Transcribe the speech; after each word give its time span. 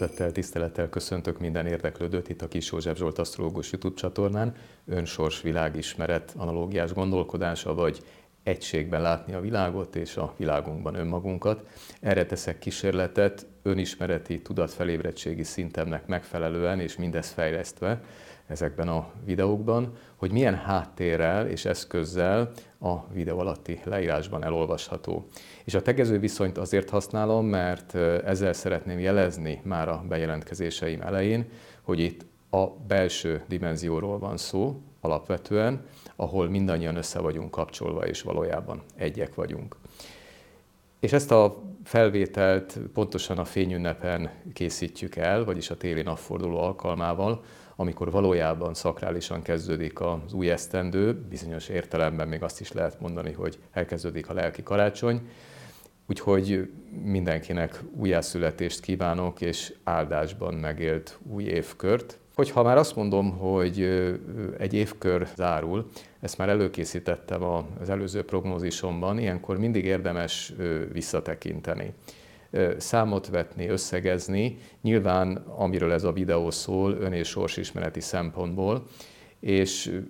Szeretettel, 0.00 0.32
tisztelettel 0.32 0.88
köszöntök 0.88 1.38
minden 1.38 1.66
érdeklődőt 1.66 2.28
itt 2.28 2.42
a 2.42 2.48
Kis 2.48 2.72
József 2.72 2.96
Zsolt 2.96 3.18
Asztrológus 3.18 3.72
YouTube 3.72 3.94
csatornán. 3.94 4.54
Önsors 4.86 5.42
világismeret, 5.42 6.34
analógiás 6.36 6.92
gondolkodása, 6.92 7.74
vagy 7.74 8.02
egységben 8.42 9.02
látni 9.02 9.34
a 9.34 9.40
világot 9.40 9.96
és 9.96 10.16
a 10.16 10.34
világunkban 10.36 10.94
önmagunkat. 10.94 11.68
Erre 12.00 12.26
teszek 12.26 12.58
kísérletet 12.58 13.46
önismereti, 13.62 14.42
tudatfelébrettségi 14.42 15.42
szintemnek 15.42 16.06
megfelelően 16.06 16.80
és 16.80 16.96
mindezt 16.96 17.32
fejlesztve 17.32 18.00
ezekben 18.50 18.88
a 18.88 19.10
videókban, 19.24 19.92
hogy 20.16 20.32
milyen 20.32 20.54
háttérrel 20.54 21.46
és 21.46 21.64
eszközzel 21.64 22.50
a 22.80 23.06
videó 23.12 23.38
alatti 23.38 23.80
leírásban 23.84 24.44
elolvasható. 24.44 25.26
És 25.64 25.74
a 25.74 25.82
tegező 25.82 26.18
viszonyt 26.18 26.58
azért 26.58 26.90
használom, 26.90 27.46
mert 27.46 27.94
ezzel 28.24 28.52
szeretném 28.52 28.98
jelezni 28.98 29.60
már 29.64 29.88
a 29.88 30.04
bejelentkezéseim 30.08 31.00
elején, 31.00 31.48
hogy 31.82 31.98
itt 31.98 32.24
a 32.50 32.66
belső 32.66 33.44
dimenzióról 33.48 34.18
van 34.18 34.36
szó 34.36 34.80
alapvetően, 35.00 35.84
ahol 36.16 36.48
mindannyian 36.48 36.96
össze 36.96 37.18
vagyunk 37.20 37.50
kapcsolva, 37.50 38.06
és 38.06 38.22
valójában 38.22 38.82
egyek 38.96 39.34
vagyunk. 39.34 39.76
És 41.00 41.12
ezt 41.12 41.30
a 41.30 41.62
felvételt 41.84 42.78
pontosan 42.94 43.38
a 43.38 43.44
fényünnepen 43.44 44.30
készítjük 44.52 45.16
el, 45.16 45.44
vagyis 45.44 45.70
a 45.70 45.76
téli 45.76 46.02
napforduló 46.02 46.58
alkalmával, 46.58 47.44
amikor 47.80 48.10
valójában 48.10 48.74
szakrálisan 48.74 49.42
kezdődik 49.42 50.00
az 50.00 50.32
új 50.32 50.50
esztendő, 50.50 51.14
bizonyos 51.28 51.68
értelemben 51.68 52.28
még 52.28 52.42
azt 52.42 52.60
is 52.60 52.72
lehet 52.72 53.00
mondani, 53.00 53.32
hogy 53.32 53.58
elkezdődik 53.72 54.28
a 54.28 54.32
lelki 54.32 54.62
karácsony, 54.62 55.20
úgyhogy 56.06 56.70
mindenkinek 57.04 57.82
újjászületést 57.96 58.80
kívánok, 58.80 59.40
és 59.40 59.74
áldásban 59.84 60.54
megélt 60.54 61.18
új 61.22 61.44
évkört. 61.44 62.18
Hogyha 62.34 62.62
már 62.62 62.76
azt 62.76 62.96
mondom, 62.96 63.30
hogy 63.38 63.82
egy 64.58 64.74
évkör 64.74 65.28
zárul, 65.36 65.90
ezt 66.20 66.38
már 66.38 66.48
előkészítettem 66.48 67.42
az 67.80 67.90
előző 67.90 68.24
prognózisomban, 68.24 69.18
ilyenkor 69.18 69.58
mindig 69.58 69.84
érdemes 69.84 70.52
visszatekinteni 70.92 71.94
számot 72.78 73.28
vetni, 73.28 73.68
összegezni, 73.68 74.56
nyilván 74.82 75.36
amiről 75.36 75.92
ez 75.92 76.04
a 76.04 76.12
videó 76.12 76.50
szól, 76.50 76.92
ön- 76.92 77.12
és 77.12 77.28
sorsismereti 77.28 78.00
szempontból, 78.00 78.86
és 79.40 80.00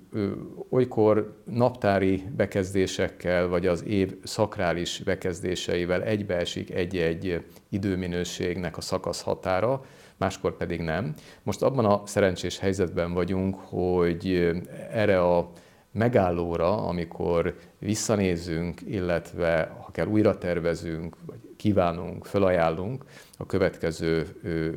olykor 0.70 1.42
naptári 1.44 2.24
bekezdésekkel, 2.36 3.48
vagy 3.48 3.66
az 3.66 3.84
év 3.84 4.14
szakrális 4.22 5.02
bekezdéseivel 5.04 6.02
egybeesik 6.02 6.70
egy-egy 6.70 7.44
időminőségnek 7.68 8.76
a 8.76 8.80
szakasz 8.80 9.22
határa, 9.22 9.84
máskor 10.16 10.56
pedig 10.56 10.80
nem. 10.80 11.14
Most 11.42 11.62
abban 11.62 11.84
a 11.84 12.02
szerencsés 12.06 12.58
helyzetben 12.58 13.12
vagyunk, 13.12 13.54
hogy 13.54 14.50
erre 14.92 15.20
a 15.20 15.50
megállóra, 15.92 16.86
amikor 16.86 17.54
visszanézünk, 17.78 18.80
illetve 18.86 19.76
ha 19.84 19.90
kell 19.90 20.06
újra 20.06 20.38
tervezünk, 20.38 21.16
vagy 21.26 21.38
kívánunk, 21.56 22.24
felajánlunk 22.24 23.04
a 23.38 23.46
következő 23.46 24.26
ö, 24.42 24.68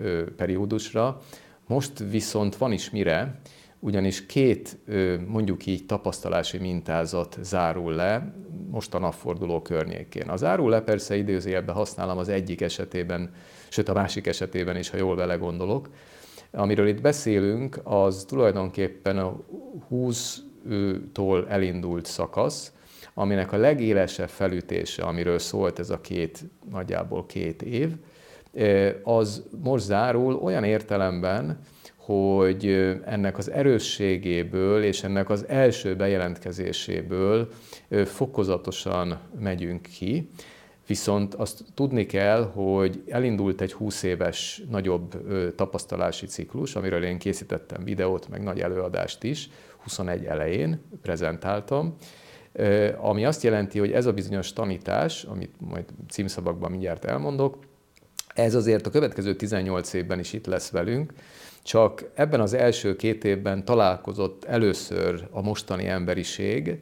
ö, 0.00 0.34
periódusra. 0.34 1.20
Most 1.66 1.98
viszont 2.10 2.56
van 2.56 2.72
is 2.72 2.90
mire, 2.90 3.40
ugyanis 3.78 4.26
két 4.26 4.78
mondjuk 5.26 5.66
így 5.66 5.86
tapasztalási 5.86 6.58
mintázat 6.58 7.38
zárul 7.40 7.92
le 7.92 8.34
most 8.70 8.94
a 8.94 8.98
napforduló 8.98 9.62
környékén. 9.62 10.28
Az 10.28 10.40
zárul 10.40 10.70
le 10.70 10.80
persze 10.80 11.16
időzőjelben 11.16 11.74
használom 11.74 12.18
az 12.18 12.28
egyik 12.28 12.60
esetében, 12.60 13.34
sőt 13.68 13.88
a 13.88 13.92
másik 13.92 14.26
esetében 14.26 14.76
is, 14.76 14.90
ha 14.90 14.96
jól 14.96 15.16
vele 15.16 15.34
gondolok. 15.34 15.88
Amiről 16.50 16.88
itt 16.88 17.00
beszélünk, 17.00 17.80
az 17.84 18.24
tulajdonképpen 18.28 19.18
a 19.18 19.36
20-tól 20.70 21.48
elindult 21.48 22.04
szakasz, 22.04 22.72
aminek 23.14 23.52
a 23.52 23.56
legélesebb 23.56 24.28
felütése, 24.28 25.02
amiről 25.02 25.38
szólt 25.38 25.78
ez 25.78 25.90
a 25.90 26.00
két, 26.00 26.44
nagyjából 26.70 27.26
két 27.26 27.62
év, 27.62 27.92
az 29.02 29.42
most 29.62 29.84
zárul 29.84 30.34
olyan 30.34 30.64
értelemben, 30.64 31.58
hogy 31.96 32.66
ennek 33.04 33.38
az 33.38 33.50
erősségéből 33.50 34.82
és 34.82 35.02
ennek 35.02 35.30
az 35.30 35.48
első 35.48 35.96
bejelentkezéséből 35.96 37.48
fokozatosan 38.04 39.18
megyünk 39.40 39.82
ki. 39.82 40.30
Viszont 40.86 41.34
azt 41.34 41.64
tudni 41.74 42.06
kell, 42.06 42.42
hogy 42.42 43.02
elindult 43.08 43.60
egy 43.60 43.72
20 43.72 44.02
éves 44.02 44.62
nagyobb 44.70 45.14
tapasztalási 45.54 46.26
ciklus, 46.26 46.74
amiről 46.74 47.04
én 47.04 47.18
készítettem 47.18 47.84
videót, 47.84 48.28
meg 48.28 48.42
nagy 48.42 48.60
előadást 48.60 49.22
is, 49.22 49.50
21 49.86 50.24
elején 50.24 50.80
prezentáltam, 51.02 51.96
ami 52.96 53.24
azt 53.24 53.42
jelenti, 53.42 53.78
hogy 53.78 53.92
ez 53.92 54.06
a 54.06 54.12
bizonyos 54.12 54.52
tanítás, 54.52 55.24
amit 55.24 55.54
majd 55.58 55.84
címszavakban 56.08 56.70
mindjárt 56.70 57.04
elmondok, 57.04 57.58
ez 58.34 58.54
azért 58.54 58.86
a 58.86 58.90
következő 58.90 59.34
18 59.34 59.92
évben 59.92 60.18
is 60.18 60.32
itt 60.32 60.46
lesz 60.46 60.70
velünk, 60.70 61.12
csak 61.62 62.10
ebben 62.14 62.40
az 62.40 62.52
első 62.52 62.96
két 62.96 63.24
évben 63.24 63.64
találkozott 63.64 64.44
először 64.44 65.28
a 65.30 65.42
mostani 65.42 65.86
emberiség, 65.86 66.80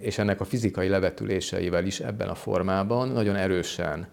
és 0.00 0.18
ennek 0.18 0.40
a 0.40 0.44
fizikai 0.44 0.88
levetüléseivel 0.88 1.86
is 1.86 2.00
ebben 2.00 2.28
a 2.28 2.34
formában 2.34 3.08
nagyon 3.08 3.36
erősen 3.36 4.08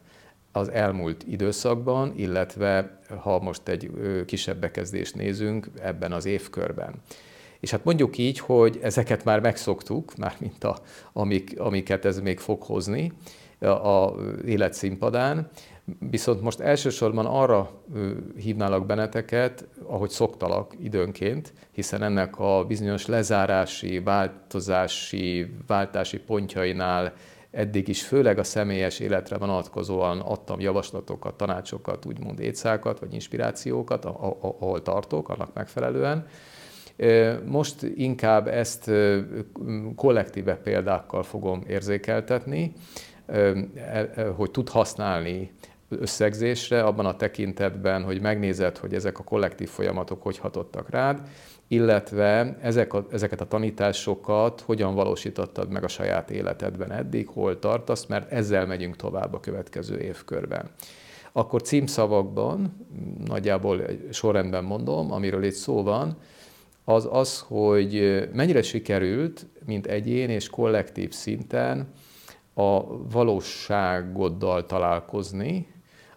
az 0.52 0.70
elmúlt 0.70 1.24
időszakban, 1.28 2.14
illetve 2.16 3.00
ha 3.20 3.40
most 3.40 3.68
egy 3.68 3.92
kisebb 4.26 4.58
bekezdést 4.58 5.16
nézünk, 5.16 5.68
ebben 5.82 6.12
az 6.12 6.26
évkörben. 6.26 6.94
És 7.62 7.72
hát 7.72 7.84
mondjuk 7.84 8.18
így, 8.18 8.40
hogy 8.40 8.80
ezeket 8.82 9.24
már 9.24 9.40
megszoktuk, 9.40 10.16
már 10.18 10.36
mint 10.40 10.64
a, 10.64 10.78
amik, 11.14 11.60
amiket 11.60 12.06
ez 12.06 12.20
még 12.20 12.40
fog 12.40 12.64
hozni 12.64 13.12
a 13.60 14.14
életszínpadán, 14.46 15.50
viszont 16.10 16.42
most 16.42 16.60
elsősorban 16.60 17.26
arra 17.26 17.72
hívnálak 18.38 18.86
benneteket, 18.86 19.68
ahogy 19.84 20.10
szoktalak 20.10 20.74
időnként, 20.84 21.54
hiszen 21.72 22.04
ennek 22.04 22.40
a 22.40 22.66
bizonyos 22.68 23.06
lezárási, 23.06 24.00
változási, 24.00 25.54
váltási 25.68 26.20
pontjainál 26.20 27.14
eddig 27.52 27.88
is 27.88 28.04
főleg 28.04 28.38
a 28.38 28.44
személyes 28.44 29.00
életre 29.00 29.38
vonatkozóan 29.38 30.20
adtam 30.20 30.60
javaslatokat, 30.60 31.36
tanácsokat, 31.36 32.06
úgymond 32.06 32.40
étszákat, 32.40 33.00
vagy 33.00 33.14
inspirációkat, 33.14 34.06
ahol 34.06 34.82
tartok, 34.82 35.30
annak 35.30 35.54
megfelelően. 35.54 36.28
Most 37.46 37.84
inkább 37.84 38.48
ezt 38.48 38.92
kollektíve 39.96 40.56
példákkal 40.56 41.24
fogom 41.24 41.64
érzékeltetni, 41.68 42.74
hogy 44.36 44.52
tud 44.52 44.70
használni 44.70 45.52
összegzésre, 45.90 46.84
abban 46.84 47.06
a 47.06 47.16
tekintetben, 47.16 48.04
hogy 48.04 48.22
megnézed, 48.22 48.78
hogy 48.78 48.94
ezek 48.94 49.20
a 49.20 49.24
kollektív 49.24 49.70
folyamatok 49.70 50.24
hogy 50.24 50.38
hatottak 50.38 50.90
rád, 50.90 51.22
illetve 51.68 52.58
ezek 52.62 52.94
a, 52.94 53.08
ezeket 53.12 53.42
a 53.42 53.48
tanításokat 53.48 54.62
hogyan 54.62 54.96
valósítottad 54.96 55.72
meg 55.72 55.84
a 55.84 55.88
saját 55.88 56.32
életedben 56.32 56.92
eddig, 56.92 57.28
hol 57.28 57.60
tartasz, 57.60 58.06
mert 58.06 58.32
ezzel 58.32 58.66
megyünk 58.66 58.96
tovább 58.96 59.34
a 59.34 59.40
következő 59.40 60.00
évkörben. 60.00 60.70
Akkor 61.32 61.62
címszavakban, 61.62 62.88
nagyjából 63.26 63.82
sorrendben 64.12 64.64
mondom, 64.64 65.12
amiről 65.12 65.44
itt 65.44 65.52
szó 65.52 65.84
van, 65.84 66.18
az 66.94 67.08
az, 67.12 67.40
hogy 67.48 68.24
mennyire 68.34 68.62
sikerült, 68.62 69.46
mint 69.66 69.88
egyén 69.88 70.30
és 70.30 70.50
kollektív 70.50 71.12
szinten 71.12 71.90
a 72.54 72.98
valóságoddal 73.10 74.66
találkozni, 74.66 75.68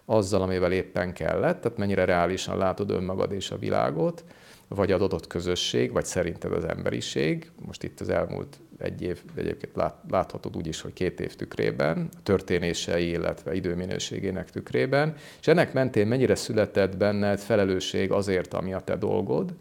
azzal, 0.05 0.41
amivel 0.41 0.71
éppen 0.71 1.13
kellett, 1.13 1.61
tehát 1.61 1.77
mennyire 1.77 2.05
reálisan 2.05 2.57
látod 2.57 2.89
önmagad 2.89 3.31
és 3.31 3.51
a 3.51 3.57
világot, 3.57 4.23
vagy 4.67 4.91
az 4.91 5.01
adott 5.01 5.27
közösség, 5.27 5.91
vagy 5.91 6.05
szerinted 6.05 6.51
az 6.51 6.65
emberiség. 6.65 7.51
Most 7.65 7.83
itt 7.83 7.99
az 7.99 8.09
elmúlt 8.09 8.59
egy 8.77 9.01
év, 9.01 9.23
egyébként 9.35 9.75
lát, 9.75 9.95
láthatod 10.09 10.57
úgy 10.57 10.67
is, 10.67 10.81
hogy 10.81 10.93
két 10.93 11.19
év 11.19 11.35
tükrében, 11.35 12.09
történései, 12.23 13.09
illetve 13.09 13.55
időminőségének 13.55 14.49
tükrében, 14.49 15.15
és 15.39 15.47
ennek 15.47 15.73
mentén 15.73 16.07
mennyire 16.07 16.35
született 16.35 16.97
benned 16.97 17.39
felelősség 17.39 18.11
azért, 18.11 18.53
ami 18.53 18.73
a 18.73 18.79
te 18.79 18.95
dolgod, 18.95 19.53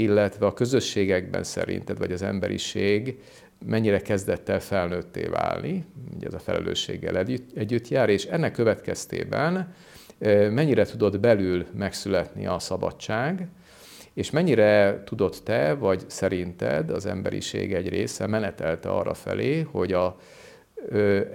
illetve 0.00 0.46
a 0.46 0.52
közösségekben 0.52 1.42
szerinted, 1.42 1.98
vagy 1.98 2.12
az 2.12 2.22
emberiség 2.22 3.22
mennyire 3.66 4.00
kezdett 4.00 4.48
el 4.48 4.60
felnőtté 4.60 5.24
válni, 5.24 5.84
ugye 6.16 6.26
ez 6.26 6.34
a 6.34 6.38
felelősséggel 6.38 7.18
együtt, 7.18 7.56
együtt 7.56 7.88
jár, 7.88 8.08
és 8.08 8.24
ennek 8.24 8.52
következtében 8.52 9.74
mennyire 10.50 10.84
tudod 10.84 11.20
belül 11.20 11.66
megszületni 11.76 12.46
a 12.46 12.58
szabadság, 12.58 13.48
és 14.14 14.30
mennyire 14.30 15.02
tudod 15.04 15.36
te, 15.44 15.74
vagy 15.74 16.02
szerinted 16.06 16.90
az 16.90 17.06
emberiség 17.06 17.74
egy 17.74 17.88
része 17.88 18.26
menetelte 18.26 18.88
arra 18.88 19.14
felé, 19.14 19.60
hogy 19.60 19.92
a 19.92 20.18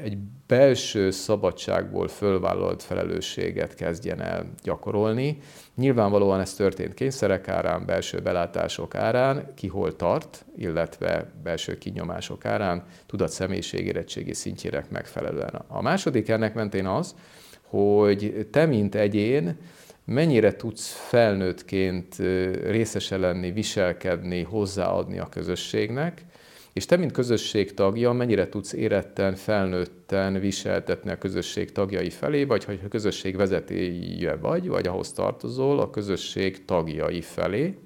egy 0.04 0.18
belső 0.48 1.12
szabadságból 1.12 2.08
fölvállalt 2.08 2.84
felelősséget 2.84 3.76
kezdjen 3.76 4.22
el 4.22 4.46
gyakorolni. 4.64 5.38
Nyilvánvalóan 5.76 6.40
ez 6.40 6.54
történt 6.54 6.94
kényszerek 6.94 7.48
árán, 7.48 7.86
belső 7.86 8.20
belátások 8.20 8.96
árán, 8.96 9.54
ki 9.56 9.68
hol 9.68 9.96
tart, 9.96 10.46
illetve 10.58 11.32
belső 11.44 11.78
kinyomások 11.78 12.46
árán, 12.46 12.84
tudat 13.06 13.30
személyiség 13.30 13.86
érettségi 13.86 14.34
szintjére 14.34 14.86
megfelelően. 14.90 15.62
A 15.68 15.82
második 15.82 16.30
ennek 16.30 16.54
mentén 16.54 16.86
az, 16.86 17.16
hogy 17.62 18.48
te, 18.52 18.66
mint 18.66 18.96
egyén, 18.96 19.58
mennyire 20.06 20.56
tudsz 20.56 20.92
felnőttként 21.08 22.16
részese 22.64 23.18
lenni, 23.18 23.52
viselkedni, 23.52 24.44
hozzáadni 24.44 25.20
a 25.20 25.30
közösségnek, 25.30 26.26
és 26.76 26.86
te, 26.86 26.96
mint 26.96 27.12
közösség 27.12 27.74
tagja, 27.74 28.12
mennyire 28.12 28.50
tudsz 28.50 28.74
éretten, 28.74 29.36
felnőtten 29.36 30.40
viseltetni 30.40 31.12
a 31.12 31.18
közösség 31.18 31.72
tagjai 31.72 32.10
felé, 32.10 32.44
vagy 32.44 32.64
hogy 32.64 32.80
a 32.86 32.88
közösség 32.88 33.36
vezetője 33.36 34.36
vagy, 34.36 34.68
vagy 34.68 34.88
ahhoz 34.88 35.12
tartozol 35.12 35.80
a 35.80 35.90
közösség 35.90 36.66
tagjai 36.66 37.22
felé. 37.22 37.78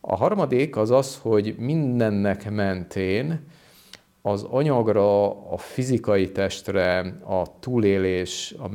A 0.00 0.16
harmadik 0.16 0.76
az 0.76 0.90
az, 0.90 1.18
hogy 1.22 1.54
mindennek 1.58 2.50
mentén 2.50 3.46
az 4.22 4.42
anyagra, 4.42 5.30
a 5.52 5.56
fizikai 5.56 6.32
testre, 6.32 6.98
a 7.24 7.58
túlélés, 7.60 8.54
a 8.58 8.68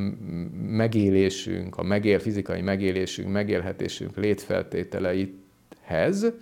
megélésünk, 0.67 1.77
a 1.77 1.83
megél, 1.83 2.19
fizikai 2.19 2.61
megélésünk, 2.61 3.31
megélhetésünk 3.31 4.17
létfeltételeihez, 4.17 6.33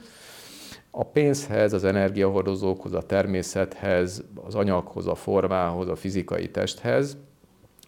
a 0.95 1.03
pénzhez, 1.03 1.73
az 1.73 1.83
energiahordozókhoz, 1.83 2.93
a 2.93 3.01
természethez, 3.01 4.23
az 4.45 4.55
anyaghoz, 4.55 5.07
a 5.07 5.15
formához, 5.15 5.87
a 5.87 5.95
fizikai 5.95 6.49
testhez, 6.49 7.17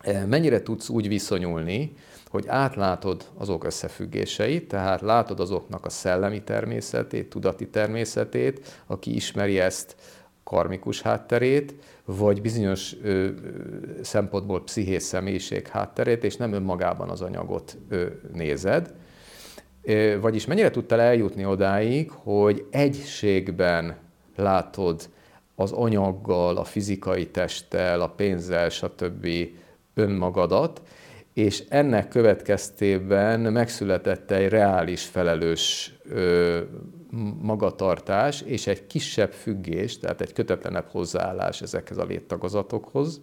e, 0.02 0.26
mennyire 0.26 0.62
tudsz 0.62 0.90
úgy 0.90 1.08
viszonyulni, 1.08 1.94
hogy 2.30 2.48
átlátod 2.48 3.26
azok 3.38 3.64
összefüggéseit, 3.64 4.68
tehát 4.68 5.02
látod 5.02 5.40
azoknak 5.40 5.86
a 5.86 5.90
szellemi 5.90 6.44
természetét, 6.44 7.30
tudati 7.30 7.68
természetét, 7.68 8.84
aki 8.88 9.16
ismeri 9.16 9.60
ezt 9.60 9.96
karmikus 10.44 11.02
hátterét, 11.02 11.74
vagy 12.06 12.42
bizonyos 12.42 12.96
ö, 13.02 13.30
szempontból 14.02 14.64
pszichés 14.64 15.04
személyiség 15.04 15.68
hátterét, 15.68 16.24
és 16.24 16.36
nem 16.36 16.54
önmagában 16.54 17.10
az 17.10 17.22
anyagot 17.22 17.78
ö, 17.90 18.06
nézed. 18.34 18.94
Vagyis 20.22 20.46
mennyire 20.46 20.72
tudtál 20.72 21.00
eljutni 21.00 21.46
odáig, 21.46 22.12
hogy 22.12 22.66
egységben 22.72 23.98
látod 24.36 25.10
az 25.56 25.72
anyaggal, 25.72 26.58
a 26.58 26.64
fizikai 26.64 27.28
testtel, 27.28 28.02
a 28.02 28.08
pénzzel, 28.08 28.70
stb. 28.70 29.28
önmagadat, 29.94 30.82
és 31.34 31.64
ennek 31.70 32.08
következtében 32.08 33.40
megszületett 33.40 34.32
egy 34.32 34.50
reális 34.50 35.04
felelős 35.04 35.96
ö, 36.10 36.60
magatartás 37.42 38.42
és 38.42 38.68
egy 38.68 38.88
kisebb 38.88 39.32
függés, 39.32 40.00
tehát 40.00 40.22
egy 40.22 40.34
kötetlenebb 40.34 40.88
hozzáállás 40.92 41.62
ezekhez 41.62 41.98
a 41.98 42.06
léttagozatokhoz. 42.06 43.22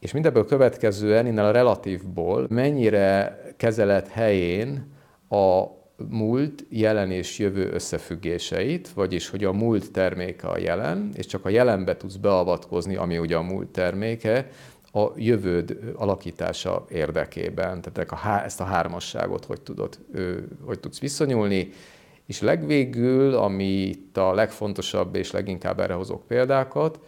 És 0.00 0.12
mindebből 0.12 0.46
következően, 0.46 1.26
innen 1.26 1.44
a 1.44 1.50
relatívból 1.50 2.46
mennyire 2.48 3.38
kezelet 3.56 4.08
helyén 4.08 4.92
a 5.28 5.64
múlt, 6.08 6.64
jelen 6.68 7.10
és 7.10 7.38
jövő 7.38 7.70
összefüggéseit, 7.72 8.88
vagyis 8.88 9.28
hogy 9.28 9.44
a 9.44 9.52
múlt 9.52 9.92
terméke 9.92 10.48
a 10.48 10.58
jelen, 10.58 11.10
és 11.14 11.26
csak 11.26 11.44
a 11.44 11.48
jelenbe 11.48 11.96
tudsz 11.96 12.16
beavatkozni, 12.16 12.96
ami 12.96 13.18
ugye 13.18 13.36
a 13.36 13.42
múlt 13.42 13.68
terméke, 13.68 14.48
a 14.92 15.06
jövőd 15.16 15.78
alakítása 15.96 16.84
érdekében. 16.88 17.80
Tehát 17.80 18.12
a, 18.12 18.44
ezt 18.44 18.60
a 18.60 18.64
hármasságot 18.64 19.44
hogy, 19.44 19.60
tudod, 19.60 19.98
hogy 20.64 20.80
tudsz 20.80 21.00
viszonyulni, 21.00 21.70
és 22.26 22.40
legvégül, 22.40 23.34
ami 23.34 23.64
itt 23.64 24.16
a 24.16 24.34
legfontosabb, 24.34 25.14
és 25.14 25.30
leginkább 25.30 25.80
erre 25.80 25.94
hozok 25.94 26.26
példákat, 26.26 27.00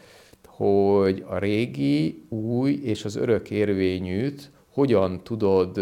hogy 0.62 1.24
a 1.28 1.38
régi, 1.38 2.24
új 2.28 2.80
és 2.82 3.04
az 3.04 3.16
örök 3.16 3.50
érvényűt 3.50 4.50
hogyan 4.72 5.22
tudod 5.22 5.80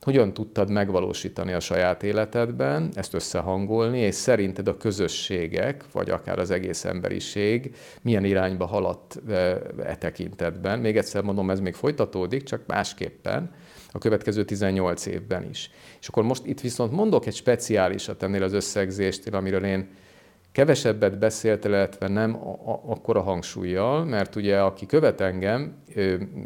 hogyan 0.00 0.32
tudtad 0.32 0.70
megvalósítani 0.70 1.52
a 1.52 1.60
saját 1.60 2.02
életedben, 2.02 2.90
ezt 2.94 3.14
összehangolni, 3.14 3.98
és 3.98 4.14
szerinted 4.14 4.68
a 4.68 4.76
közösségek, 4.76 5.84
vagy 5.92 6.10
akár 6.10 6.38
az 6.38 6.50
egész 6.50 6.84
emberiség 6.84 7.74
milyen 8.02 8.24
irányba 8.24 8.66
haladt 8.66 9.20
e, 9.28 9.96
tekintetben. 9.98 10.78
Még 10.78 10.96
egyszer 10.96 11.22
mondom, 11.22 11.50
ez 11.50 11.60
még 11.60 11.74
folytatódik, 11.74 12.42
csak 12.42 12.62
másképpen 12.66 13.50
a 13.92 13.98
következő 13.98 14.44
18 14.44 15.06
évben 15.06 15.48
is. 15.50 15.70
És 16.00 16.08
akkor 16.08 16.22
most 16.22 16.46
itt 16.46 16.60
viszont 16.60 16.92
mondok 16.92 17.26
egy 17.26 17.34
speciálisat 17.34 18.22
ennél 18.22 18.42
az 18.42 18.52
összegzéstél, 18.52 19.34
amiről 19.34 19.64
én 19.64 19.88
kevesebbet 20.58 21.18
beszélt, 21.18 21.64
illetve 21.64 22.08
nem 22.08 22.38
akkora 22.86 23.20
hangsúlyjal, 23.20 24.04
mert 24.04 24.36
ugye 24.36 24.60
aki 24.60 24.86
követ 24.86 25.20
engem, 25.20 25.82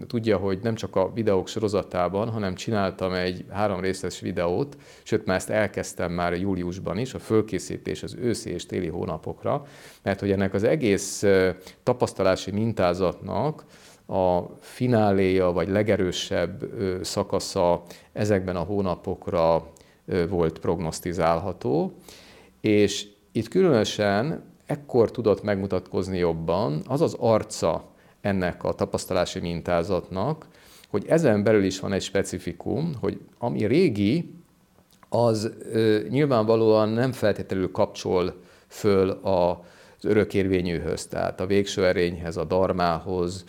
tudja, 0.06 0.37
hogy 0.37 0.59
nem 0.62 0.75
csak 0.75 0.97
a 0.97 1.12
videók 1.14 1.49
sorozatában, 1.49 2.29
hanem 2.29 2.55
csináltam 2.55 3.12
egy 3.12 3.44
három 3.50 3.81
részes 3.81 4.20
videót, 4.20 4.76
sőt 5.03 5.26
már 5.26 5.37
ezt 5.37 5.50
elkezdtem 5.50 6.12
már 6.12 6.35
júliusban 6.35 6.99
is, 6.99 7.14
a 7.14 7.19
fölkészítés 7.19 8.03
az 8.03 8.17
őszi 8.20 8.50
és 8.50 8.67
téli 8.67 8.88
hónapokra, 8.88 9.67
mert 10.03 10.20
hogy 10.20 10.31
ennek 10.31 10.55
az 10.55 10.62
egész 10.62 11.25
tapasztalási 11.82 12.50
mintázatnak 12.50 13.64
a 14.06 14.41
fináléja 14.61 15.52
vagy 15.52 15.69
legerősebb 15.69 16.64
szakasza 17.02 17.83
ezekben 18.12 18.57
a 18.57 18.62
hónapokra 18.62 19.73
volt 20.28 20.59
prognosztizálható, 20.59 21.97
és 22.61 23.12
itt 23.33 23.49
különösen 23.49 24.43
ekkor 24.67 25.11
tudott 25.11 25.43
megmutatkozni 25.43 26.19
jobban 26.19 26.83
az 26.87 27.01
az 27.01 27.17
arca 27.19 27.91
ennek 28.21 28.65
a 28.65 28.73
tapasztalási 28.73 29.41
mintázatnak, 29.41 30.47
hogy 30.89 31.07
ezen 31.09 31.43
belül 31.43 31.65
is 31.65 31.81
van 31.81 31.93
egy 31.93 32.03
specifikum, 32.03 32.93
hogy 33.01 33.21
ami 33.39 33.67
régi, 33.67 34.35
az 35.09 35.53
ö, 35.73 35.99
nyilvánvalóan 36.09 36.89
nem 36.89 37.12
feltétlenül 37.12 37.71
kapcsol 37.71 38.35
föl 38.67 39.11
az 39.11 40.05
örökérvényűhöz, 40.05 41.07
tehát 41.07 41.41
a 41.41 41.47
végső 41.47 41.87
erényhez, 41.87 42.37
a 42.37 42.45
darmához, 42.45 43.45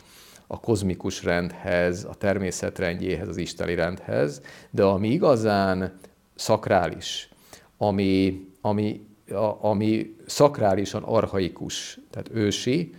a 0.47 0.59
kozmikus 0.59 1.23
rendhez, 1.23 2.03
a 2.03 2.13
természet 2.13 2.79
rendjéhez, 2.79 3.27
az 3.27 3.37
isteni 3.37 3.75
rendhez, 3.75 4.41
de 4.69 4.83
ami 4.83 5.09
igazán 5.09 5.93
szakrális, 6.35 7.29
ami, 7.77 8.47
ami 8.61 9.07
ami 9.61 10.15
szakrálisan 10.25 11.03
arhaikus, 11.03 11.99
tehát 12.09 12.29
ősi, 12.33 12.93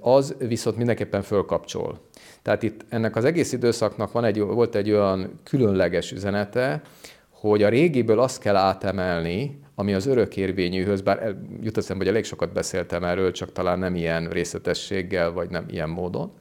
az 0.00 0.34
viszont 0.38 0.76
mindenképpen 0.76 1.22
fölkapcsol. 1.22 2.00
Tehát 2.42 2.62
itt 2.62 2.84
ennek 2.88 3.16
az 3.16 3.24
egész 3.24 3.52
időszaknak 3.52 4.12
van 4.12 4.24
egy, 4.24 4.40
volt 4.40 4.74
egy 4.74 4.90
olyan 4.90 5.40
különleges 5.44 6.12
üzenete, 6.12 6.82
hogy 7.30 7.62
a 7.62 7.68
régiből 7.68 8.20
azt 8.20 8.40
kell 8.40 8.56
átemelni, 8.56 9.60
ami 9.74 9.94
az 9.94 10.06
örökérvényűhöz, 10.06 11.00
bár 11.00 11.36
jut 11.62 11.76
eszembe, 11.76 12.04
hogy 12.04 12.12
elég 12.12 12.24
sokat 12.24 12.52
beszéltem 12.52 13.04
erről, 13.04 13.32
csak 13.32 13.52
talán 13.52 13.78
nem 13.78 13.94
ilyen 13.94 14.28
részletességgel, 14.28 15.32
vagy 15.32 15.50
nem 15.50 15.66
ilyen 15.70 15.88
módon, 15.88 16.32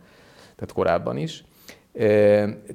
tehát 0.55 0.73
korábban 0.73 1.17
is. 1.17 1.43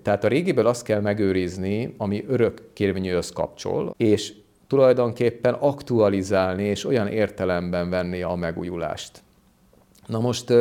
Tehát 0.03 0.25
a 0.25 0.29
régiből 0.29 0.67
azt 0.67 0.85
kell 0.85 1.01
megőrizni, 1.01 1.95
ami 1.97 2.25
örökérvényűhöz 2.29 3.31
kapcsol, 3.31 3.95
és 3.97 4.33
tulajdonképpen 4.75 5.54
aktualizálni 5.54 6.62
és 6.62 6.85
olyan 6.85 7.07
értelemben 7.07 7.90
venni 7.90 8.23
a 8.23 8.35
megújulást. 8.35 9.23
Na 10.07 10.21
most 10.21 10.52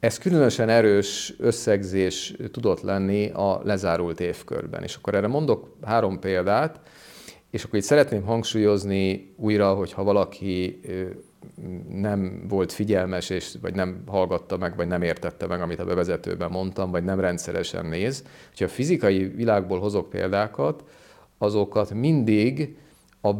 ez 0.00 0.18
különösen 0.18 0.68
erős 0.68 1.34
összegzés 1.38 2.34
tudott 2.50 2.80
lenni 2.80 3.30
a 3.30 3.60
lezárult 3.64 4.20
évkörben. 4.20 4.82
És 4.82 4.94
akkor 4.94 5.14
erre 5.14 5.26
mondok 5.26 5.76
három 5.82 6.18
példát, 6.18 6.80
és 7.50 7.64
akkor 7.64 7.78
itt 7.78 7.84
szeretném 7.84 8.22
hangsúlyozni 8.22 9.34
újra, 9.36 9.74
hogy 9.74 9.92
ha 9.92 10.02
valaki 10.02 10.80
nem 11.88 12.44
volt 12.48 12.72
figyelmes, 12.72 13.30
és, 13.30 13.54
vagy 13.60 13.74
nem 13.74 14.02
hallgatta 14.06 14.56
meg, 14.56 14.76
vagy 14.76 14.88
nem 14.88 15.02
értette 15.02 15.46
meg, 15.46 15.60
amit 15.60 15.80
a 15.80 15.84
bevezetőben 15.84 16.50
mondtam, 16.50 16.90
vagy 16.90 17.04
nem 17.04 17.20
rendszeresen 17.20 17.86
néz. 17.86 18.24
Ha 18.58 18.64
a 18.64 18.68
fizikai 18.68 19.24
világból 19.24 19.78
hozok 19.78 20.10
példákat, 20.10 20.84
azokat 21.38 21.94
mindig 21.94 22.76
a 23.22 23.30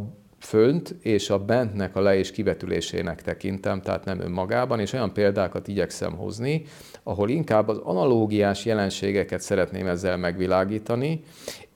fönt 0.40 0.94
és 1.00 1.30
a 1.30 1.38
bentnek 1.38 1.96
a 1.96 2.00
le- 2.00 2.16
és 2.16 2.30
kivetülésének 2.30 3.22
tekintem, 3.22 3.80
tehát 3.82 4.04
nem 4.04 4.20
önmagában, 4.20 4.80
és 4.80 4.92
olyan 4.92 5.12
példákat 5.12 5.68
igyekszem 5.68 6.16
hozni, 6.16 6.62
ahol 7.02 7.28
inkább 7.28 7.68
az 7.68 7.78
analógiás 7.78 8.64
jelenségeket 8.64 9.40
szeretném 9.40 9.86
ezzel 9.86 10.16
megvilágítani, 10.16 11.22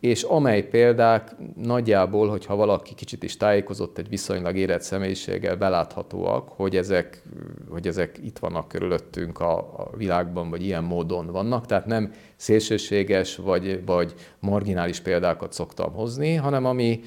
és 0.00 0.22
amely 0.22 0.62
példák 0.62 1.36
nagyjából, 1.56 2.28
hogyha 2.28 2.56
valaki 2.56 2.94
kicsit 2.94 3.22
is 3.22 3.36
tájékozott 3.36 3.98
egy 3.98 4.08
viszonylag 4.08 4.56
érett 4.56 4.82
személyiséggel, 4.82 5.56
beláthatóak, 5.56 6.48
hogy 6.48 6.76
ezek, 6.76 7.22
hogy 7.68 7.86
ezek 7.86 8.18
itt 8.24 8.38
vannak 8.38 8.68
körülöttünk 8.68 9.40
a, 9.40 9.56
a 9.58 9.90
világban, 9.96 10.50
vagy 10.50 10.62
ilyen 10.62 10.84
módon 10.84 11.26
vannak, 11.26 11.66
tehát 11.66 11.86
nem 11.86 12.12
szélsőséges 12.36 13.36
vagy, 13.36 13.84
vagy 13.84 14.14
marginális 14.40 15.00
példákat 15.00 15.52
szoktam 15.52 15.92
hozni, 15.92 16.34
hanem 16.34 16.64
ami, 16.64 17.00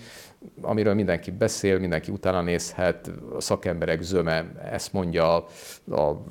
amiről 0.62 0.94
mindenki 0.94 1.32
beszél, 1.32 1.80
mindenki 1.80 2.12
utána 2.12 2.42
nézhet, 2.42 3.12
a 3.36 3.42
szakemberek 3.42 4.02
zöme 4.02 4.52
ezt 4.72 4.94
mondja, 4.94 5.36
a 5.92 6.24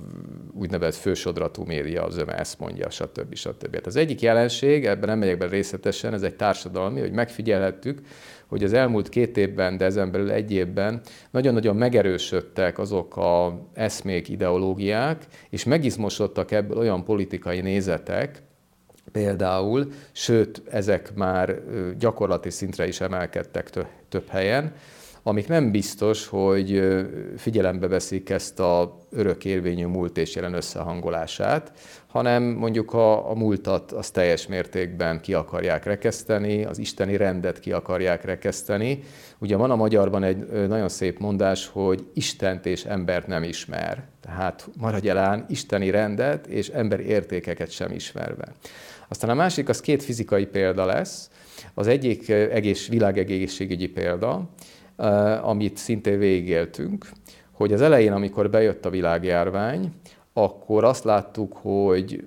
úgynevezett 0.53 1.01
fősodratú 1.01 1.65
média 1.65 2.11
zöme 2.11 2.39
ezt 2.39 2.59
mondja, 2.59 2.91
stb. 2.91 3.35
stb. 3.35 3.75
Hát 3.75 3.87
az 3.87 3.97
egyik 3.97 4.21
jelenség, 4.21 4.87
ebben 4.87 5.09
nem 5.09 5.19
megyek 5.19 5.39
be 5.39 5.47
részletesen, 5.47 6.13
ez 6.13 6.23
egy 6.23 6.37
társadalmi, 6.37 7.01
hogy 7.01 7.13
megfigyelhettük, 7.13 8.01
hogy 8.47 8.65
az 8.65 8.73
elmúlt 8.73 9.09
két 9.09 9.37
évben, 9.37 9.77
de 9.77 9.85
ezen 9.85 10.11
belül 10.11 10.31
egy 10.31 10.53
évben 10.53 11.01
nagyon-nagyon 11.31 11.77
megerősödtek 11.77 12.79
azok 12.79 13.17
a 13.17 13.67
eszmék, 13.75 14.29
ideológiák, 14.29 15.27
és 15.51 15.65
megizmosodtak 15.65 16.51
ebből 16.51 16.79
olyan 16.79 17.05
politikai 17.05 17.61
nézetek, 17.61 18.43
például, 19.13 19.93
sőt, 20.13 20.63
ezek 20.71 21.15
már 21.15 21.63
gyakorlati 21.99 22.51
szintre 22.51 22.87
is 22.87 23.01
emelkedtek 23.01 23.71
több 24.09 24.29
helyen, 24.29 24.75
amik 25.23 25.49
nem 25.49 25.71
biztos, 25.71 26.27
hogy 26.27 26.97
figyelembe 27.37 27.89
veszik 27.89 28.31
ezt 28.31 28.61
a 28.61 28.99
örökérvényű 29.11 29.87
múlt 29.87 30.19
és 30.19 30.35
jelen 30.35 30.55
összehangolását, 30.55 31.73
hanem 32.17 32.43
mondjuk 32.43 32.93
a, 32.93 33.31
a 33.31 33.35
múltat 33.35 33.93
az 33.93 34.11
teljes 34.11 34.47
mértékben 34.47 35.21
ki 35.21 35.35
akarják 35.35 35.85
rekeszteni, 35.85 36.65
az 36.65 36.79
isteni 36.79 37.17
rendet 37.17 37.61
ki 37.61 37.73
akarják 37.73 38.25
rekeszteni. 38.25 39.03
Ugye 39.39 39.57
van 39.57 39.71
a 39.71 39.77
magyarban 39.77 40.23
egy 40.23 40.69
nagyon 40.69 40.89
szép 40.89 41.19
mondás, 41.19 41.67
hogy 41.67 42.07
Istent 42.15 42.67
és 42.67 42.85
embert 42.85 43.27
nem 43.27 43.43
ismer. 43.43 44.05
Tehát 44.21 44.69
maradj 44.79 45.09
elán 45.09 45.45
isteni 45.49 45.91
rendet 45.91 46.47
és 46.47 46.69
emberi 46.69 47.07
értékeket 47.07 47.71
sem 47.71 47.93
ismerve. 47.93 48.53
Aztán 49.09 49.31
a 49.31 49.35
másik 49.35 49.69
az 49.69 49.81
két 49.81 50.03
fizikai 50.03 50.47
példa 50.47 50.87
lesz. 50.87 51.31
Az 51.75 51.87
egyik 51.87 52.29
egész 52.29 52.89
világegészségügyi 52.89 53.89
példa, 53.89 54.49
amit 55.43 55.77
szintén 55.77 56.19
végigéltünk, 56.19 57.07
hogy 57.53 57.73
az 57.73 57.81
elején, 57.81 58.13
amikor 58.13 58.51
bejött 58.51 58.85
a 58.85 58.91
világjárvány, 58.91 59.93
akkor 60.39 60.85
azt 60.85 61.05
láttuk, 61.05 61.57
hogy 61.57 62.25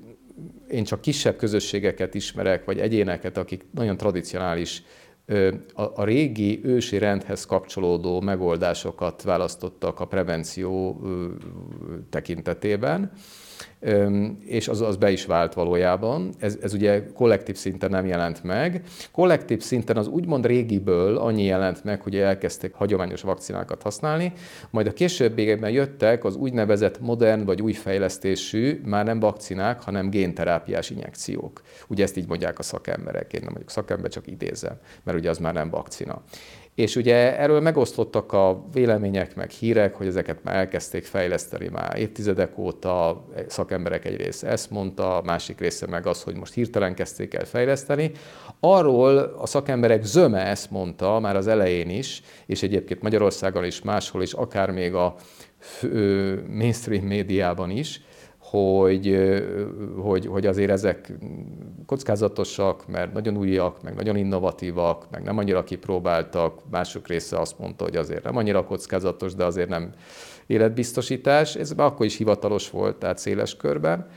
én 0.69 0.83
csak 0.83 1.01
kisebb 1.01 1.35
közösségeket 1.35 2.13
ismerek, 2.13 2.65
vagy 2.65 2.79
egyéneket, 2.79 3.37
akik 3.37 3.65
nagyon 3.71 3.97
tradicionális, 3.97 4.83
a, 5.73 6.03
régi 6.03 6.59
ősi 6.63 6.97
rendhez 6.97 7.45
kapcsolódó 7.45 8.21
megoldásokat 8.21 9.21
választottak 9.21 9.99
a 9.99 10.05
prevenció 10.05 11.01
tekintetében, 12.09 13.11
és 14.45 14.67
az, 14.67 14.81
az 14.81 14.95
be 14.95 15.11
is 15.11 15.25
vált 15.25 15.53
valójában. 15.53 16.33
Ez, 16.39 16.57
ez 16.61 16.73
ugye 16.73 17.11
kollektív 17.13 17.55
szinten 17.55 17.89
nem 17.89 18.05
jelent 18.05 18.43
meg. 18.43 18.81
Kollektív 19.11 19.61
szinten 19.61 19.97
az 19.97 20.07
úgymond 20.07 20.45
régiből 20.45 21.17
annyi 21.17 21.43
jelent 21.43 21.83
meg, 21.83 22.01
hogy 22.01 22.15
elkezdték 22.15 22.73
hagyományos 22.73 23.21
vakcinákat 23.21 23.81
használni, 23.81 24.33
majd 24.69 24.87
a 24.87 24.93
későbbiekben 24.93 25.71
jöttek 25.71 26.23
az 26.23 26.35
úgynevezett 26.35 26.99
modern 26.99 27.45
vagy 27.45 27.61
új 27.61 27.73
fejlesztésű, 27.73 28.81
már 28.85 29.05
nem 29.05 29.19
vakcinák, 29.19 29.81
hanem 29.81 30.09
génterápiás 30.09 30.89
injekciók. 30.89 31.61
Ugye 31.87 32.03
ezt 32.03 32.17
így 32.17 32.27
mondják 32.27 32.59
a 32.59 32.63
szakemberek, 32.63 33.33
én 33.33 33.41
nem 33.43 33.53
vagyok 33.53 33.69
szakember, 33.69 34.11
csak 34.11 34.27
idézem, 34.27 34.77
mert 35.03 35.17
ugye 35.17 35.29
az 35.29 35.37
már 35.37 35.53
nem 35.53 35.69
vakcina. 35.69 36.21
És 36.79 36.95
ugye 36.95 37.37
erről 37.37 37.59
megosztottak 37.59 38.33
a 38.33 38.65
vélemények, 38.73 39.35
meg 39.35 39.49
hírek, 39.49 39.95
hogy 39.95 40.07
ezeket 40.07 40.43
már 40.43 40.55
elkezdték 40.55 41.05
fejleszteni 41.05 41.67
már 41.67 41.97
évtizedek 41.97 42.57
óta, 42.57 43.25
szakemberek 43.47 44.05
egy 44.05 44.15
része 44.15 44.47
ezt 44.47 44.71
mondta, 44.71 45.17
a 45.17 45.21
másik 45.21 45.59
része 45.59 45.87
meg 45.87 46.05
az, 46.05 46.23
hogy 46.23 46.35
most 46.35 46.53
hirtelen 46.53 46.93
kezdték 46.93 47.33
el 47.33 47.45
fejleszteni. 47.45 48.11
Arról 48.59 49.17
a 49.17 49.45
szakemberek 49.45 50.03
zöme 50.03 50.45
ezt 50.45 50.71
mondta 50.71 51.19
már 51.19 51.35
az 51.35 51.47
elején 51.47 51.89
is, 51.89 52.21
és 52.45 52.63
egyébként 52.63 53.01
Magyarországon 53.01 53.65
is, 53.65 53.81
máshol 53.81 54.21
is, 54.21 54.33
akár 54.33 54.71
még 54.71 54.93
a 54.93 55.15
mainstream 56.47 57.05
médiában 57.05 57.69
is, 57.69 58.01
hogy, 58.49 59.33
hogy, 59.97 60.25
hogy 60.25 60.45
azért 60.45 60.69
ezek 60.69 61.11
kockázatosak, 61.85 62.87
mert 62.87 63.13
nagyon 63.13 63.37
újak, 63.37 63.81
meg 63.83 63.95
nagyon 63.95 64.15
innovatívak, 64.15 65.05
meg 65.11 65.23
nem 65.23 65.37
annyira 65.37 65.63
kipróbáltak. 65.63 66.61
Mások 66.71 67.07
része 67.07 67.39
azt 67.39 67.59
mondta, 67.59 67.83
hogy 67.83 67.95
azért 67.95 68.23
nem 68.23 68.37
annyira 68.37 68.63
kockázatos, 68.63 69.33
de 69.35 69.43
azért 69.43 69.69
nem 69.69 69.93
életbiztosítás. 70.47 71.55
Ez 71.55 71.73
akkor 71.77 72.05
is 72.05 72.17
hivatalos 72.17 72.69
volt, 72.69 72.95
tehát 72.95 73.17
széles 73.17 73.55
körben. 73.57 74.07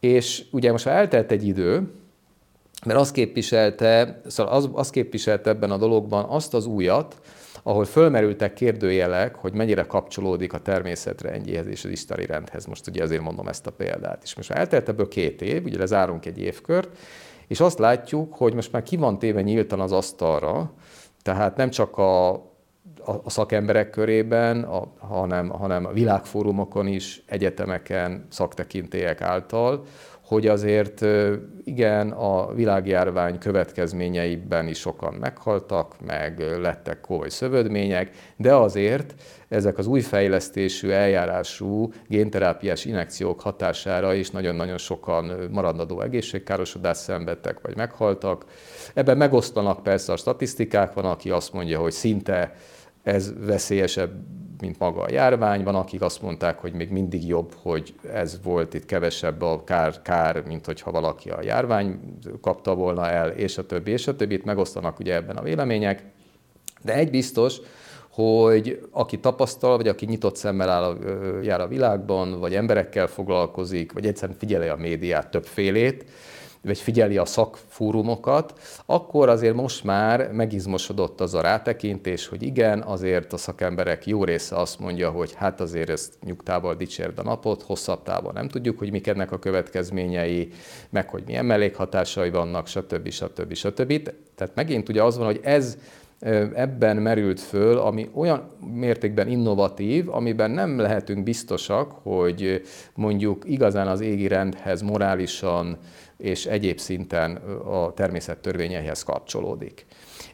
És 0.00 0.44
ugye 0.50 0.70
most 0.70 0.84
ha 0.84 0.90
eltelt 0.90 1.30
egy 1.30 1.46
idő, 1.46 1.90
mert 2.84 2.98
azt 2.98 3.12
képviselte, 3.12 4.20
szóval 4.26 4.52
az, 4.52 4.68
az 4.72 4.90
képviselte 4.90 5.50
ebben 5.50 5.70
a 5.70 5.76
dologban 5.76 6.24
azt 6.24 6.54
az 6.54 6.66
újat, 6.66 7.20
ahol 7.62 7.84
fölmerültek 7.84 8.52
kérdőjelek, 8.52 9.34
hogy 9.34 9.52
mennyire 9.52 9.82
kapcsolódik 9.82 10.52
a 10.52 10.58
természetrendjéhez 10.58 11.66
és 11.66 11.84
az 11.84 11.90
istari 11.90 12.26
rendhez. 12.26 12.66
Most 12.66 12.86
ugye 12.86 13.02
azért 13.02 13.22
mondom 13.22 13.48
ezt 13.48 13.66
a 13.66 13.72
példát. 13.72 14.22
És 14.22 14.34
most 14.34 14.50
eltelt 14.50 14.88
ebből 14.88 15.08
két 15.08 15.42
év, 15.42 15.64
ugye 15.64 15.78
lezárunk 15.78 16.26
egy 16.26 16.38
évkört, 16.38 16.96
és 17.46 17.60
azt 17.60 17.78
látjuk, 17.78 18.34
hogy 18.34 18.54
most 18.54 18.72
már 18.72 18.82
ki 18.82 18.96
van 18.96 19.18
téve 19.18 19.42
nyíltan 19.42 19.80
az 19.80 19.92
asztalra, 19.92 20.72
tehát 21.22 21.56
nem 21.56 21.70
csak 21.70 21.98
a, 21.98 22.30
a, 22.30 23.20
a 23.24 23.30
szakemberek 23.30 23.90
körében, 23.90 24.62
a, 24.62 24.92
hanem, 24.98 25.48
hanem 25.48 25.84
a 25.84 25.92
világfórumokon 25.92 26.86
is, 26.86 27.22
egyetemeken, 27.26 28.26
szaktekintélyek 28.30 29.20
által, 29.20 29.84
hogy 30.30 30.46
azért 30.46 31.04
igen, 31.64 32.10
a 32.10 32.54
világjárvány 32.54 33.38
következményeiben 33.38 34.68
is 34.68 34.78
sokan 34.78 35.14
meghaltak, 35.14 35.94
meg 36.06 36.38
lettek 36.60 37.00
komoly 37.00 37.28
szövődmények, 37.28 38.10
de 38.36 38.54
azért 38.54 39.14
ezek 39.48 39.78
az 39.78 39.86
új 39.86 40.00
fejlesztésű, 40.00 40.90
eljárású 40.90 41.92
génterápiás 42.06 42.84
injekciók 42.84 43.40
hatására 43.40 44.14
is 44.14 44.30
nagyon-nagyon 44.30 44.78
sokan 44.78 45.32
maradandó 45.52 46.00
egészségkárosodást 46.00 47.00
szenvedtek, 47.00 47.60
vagy 47.62 47.76
meghaltak. 47.76 48.44
Ebben 48.94 49.16
megosztanak 49.16 49.82
persze 49.82 50.12
a 50.12 50.16
statisztikák, 50.16 50.92
van, 50.92 51.04
aki 51.04 51.30
azt 51.30 51.52
mondja, 51.52 51.80
hogy 51.80 51.92
szinte 51.92 52.54
ez 53.02 53.32
veszélyesebb 53.46 54.10
mint 54.60 54.78
maga 54.78 55.02
a 55.02 55.10
járvány. 55.10 55.62
Van, 55.62 55.74
akik 55.74 56.02
azt 56.02 56.22
mondták, 56.22 56.58
hogy 56.58 56.72
még 56.72 56.90
mindig 56.90 57.26
jobb, 57.26 57.54
hogy 57.62 57.94
ez 58.12 58.40
volt 58.42 58.74
itt 58.74 58.86
kevesebb 58.86 59.42
a 59.42 59.64
kár, 59.64 60.02
kár 60.02 60.42
mint 60.46 60.66
hogyha 60.66 60.90
valaki 60.90 61.30
a 61.30 61.42
járvány 61.42 62.00
kapta 62.40 62.74
volna 62.74 63.08
el, 63.08 63.28
és 63.28 63.58
a 63.58 63.66
többi, 63.66 63.90
és 63.90 64.06
a 64.06 64.16
többi. 64.16 64.34
Itt 64.34 64.44
megosztanak 64.44 64.98
ugye 64.98 65.14
ebben 65.14 65.36
a 65.36 65.42
vélemények. 65.42 66.02
De 66.82 66.94
egy 66.94 67.10
biztos, 67.10 67.56
hogy 68.10 68.88
aki 68.90 69.18
tapasztal, 69.18 69.76
vagy 69.76 69.88
aki 69.88 70.06
nyitott 70.06 70.36
szemmel 70.36 70.68
áll 70.68 70.82
a, 70.82 70.96
jár 71.42 71.60
a 71.60 71.68
világban, 71.68 72.40
vagy 72.40 72.54
emberekkel 72.54 73.06
foglalkozik, 73.06 73.92
vagy 73.92 74.06
egyszerűen 74.06 74.38
figyeli 74.38 74.68
a 74.68 74.76
médiát 74.76 75.30
többfélét, 75.30 76.04
vagy 76.62 76.78
figyeli 76.78 77.16
a 77.16 77.24
szakfórumokat, 77.24 78.58
akkor 78.86 79.28
azért 79.28 79.54
most 79.54 79.84
már 79.84 80.32
megizmosodott 80.32 81.20
az 81.20 81.34
a 81.34 81.40
rátekintés, 81.40 82.26
hogy 82.26 82.42
igen, 82.42 82.82
azért 82.82 83.32
a 83.32 83.36
szakemberek 83.36 84.06
jó 84.06 84.24
része 84.24 84.56
azt 84.56 84.78
mondja, 84.78 85.10
hogy 85.10 85.34
hát 85.34 85.60
azért 85.60 85.88
ezt 85.88 86.14
nyugtával 86.24 86.74
dicsérd 86.74 87.18
a 87.18 87.22
napot, 87.22 87.62
hosszabb 87.62 88.02
távon 88.02 88.32
nem 88.32 88.48
tudjuk, 88.48 88.78
hogy 88.78 88.90
mik 88.90 89.06
ennek 89.06 89.32
a 89.32 89.38
következményei, 89.38 90.48
meg 90.90 91.08
hogy 91.08 91.22
milyen 91.26 91.44
mellékhatásai 91.44 92.30
vannak, 92.30 92.66
stb. 92.66 93.10
stb. 93.10 93.54
stb. 93.54 94.10
Tehát 94.34 94.54
megint 94.54 94.88
ugye 94.88 95.02
az 95.02 95.16
van, 95.16 95.26
hogy 95.26 95.40
ez 95.42 95.78
ebben 96.54 96.96
merült 96.96 97.40
föl, 97.40 97.78
ami 97.78 98.10
olyan 98.14 98.50
mértékben 98.74 99.28
innovatív, 99.28 100.08
amiben 100.14 100.50
nem 100.50 100.78
lehetünk 100.78 101.22
biztosak, 101.22 101.90
hogy 102.02 102.62
mondjuk 102.94 103.42
igazán 103.46 103.86
az 103.86 104.00
égi 104.00 104.28
rendhez 104.28 104.82
morálisan 104.82 105.78
és 106.20 106.46
egyéb 106.46 106.78
szinten 106.78 107.36
a 107.64 107.92
természet 107.92 108.38
törvényeihez 108.38 109.02
kapcsolódik. 109.02 109.86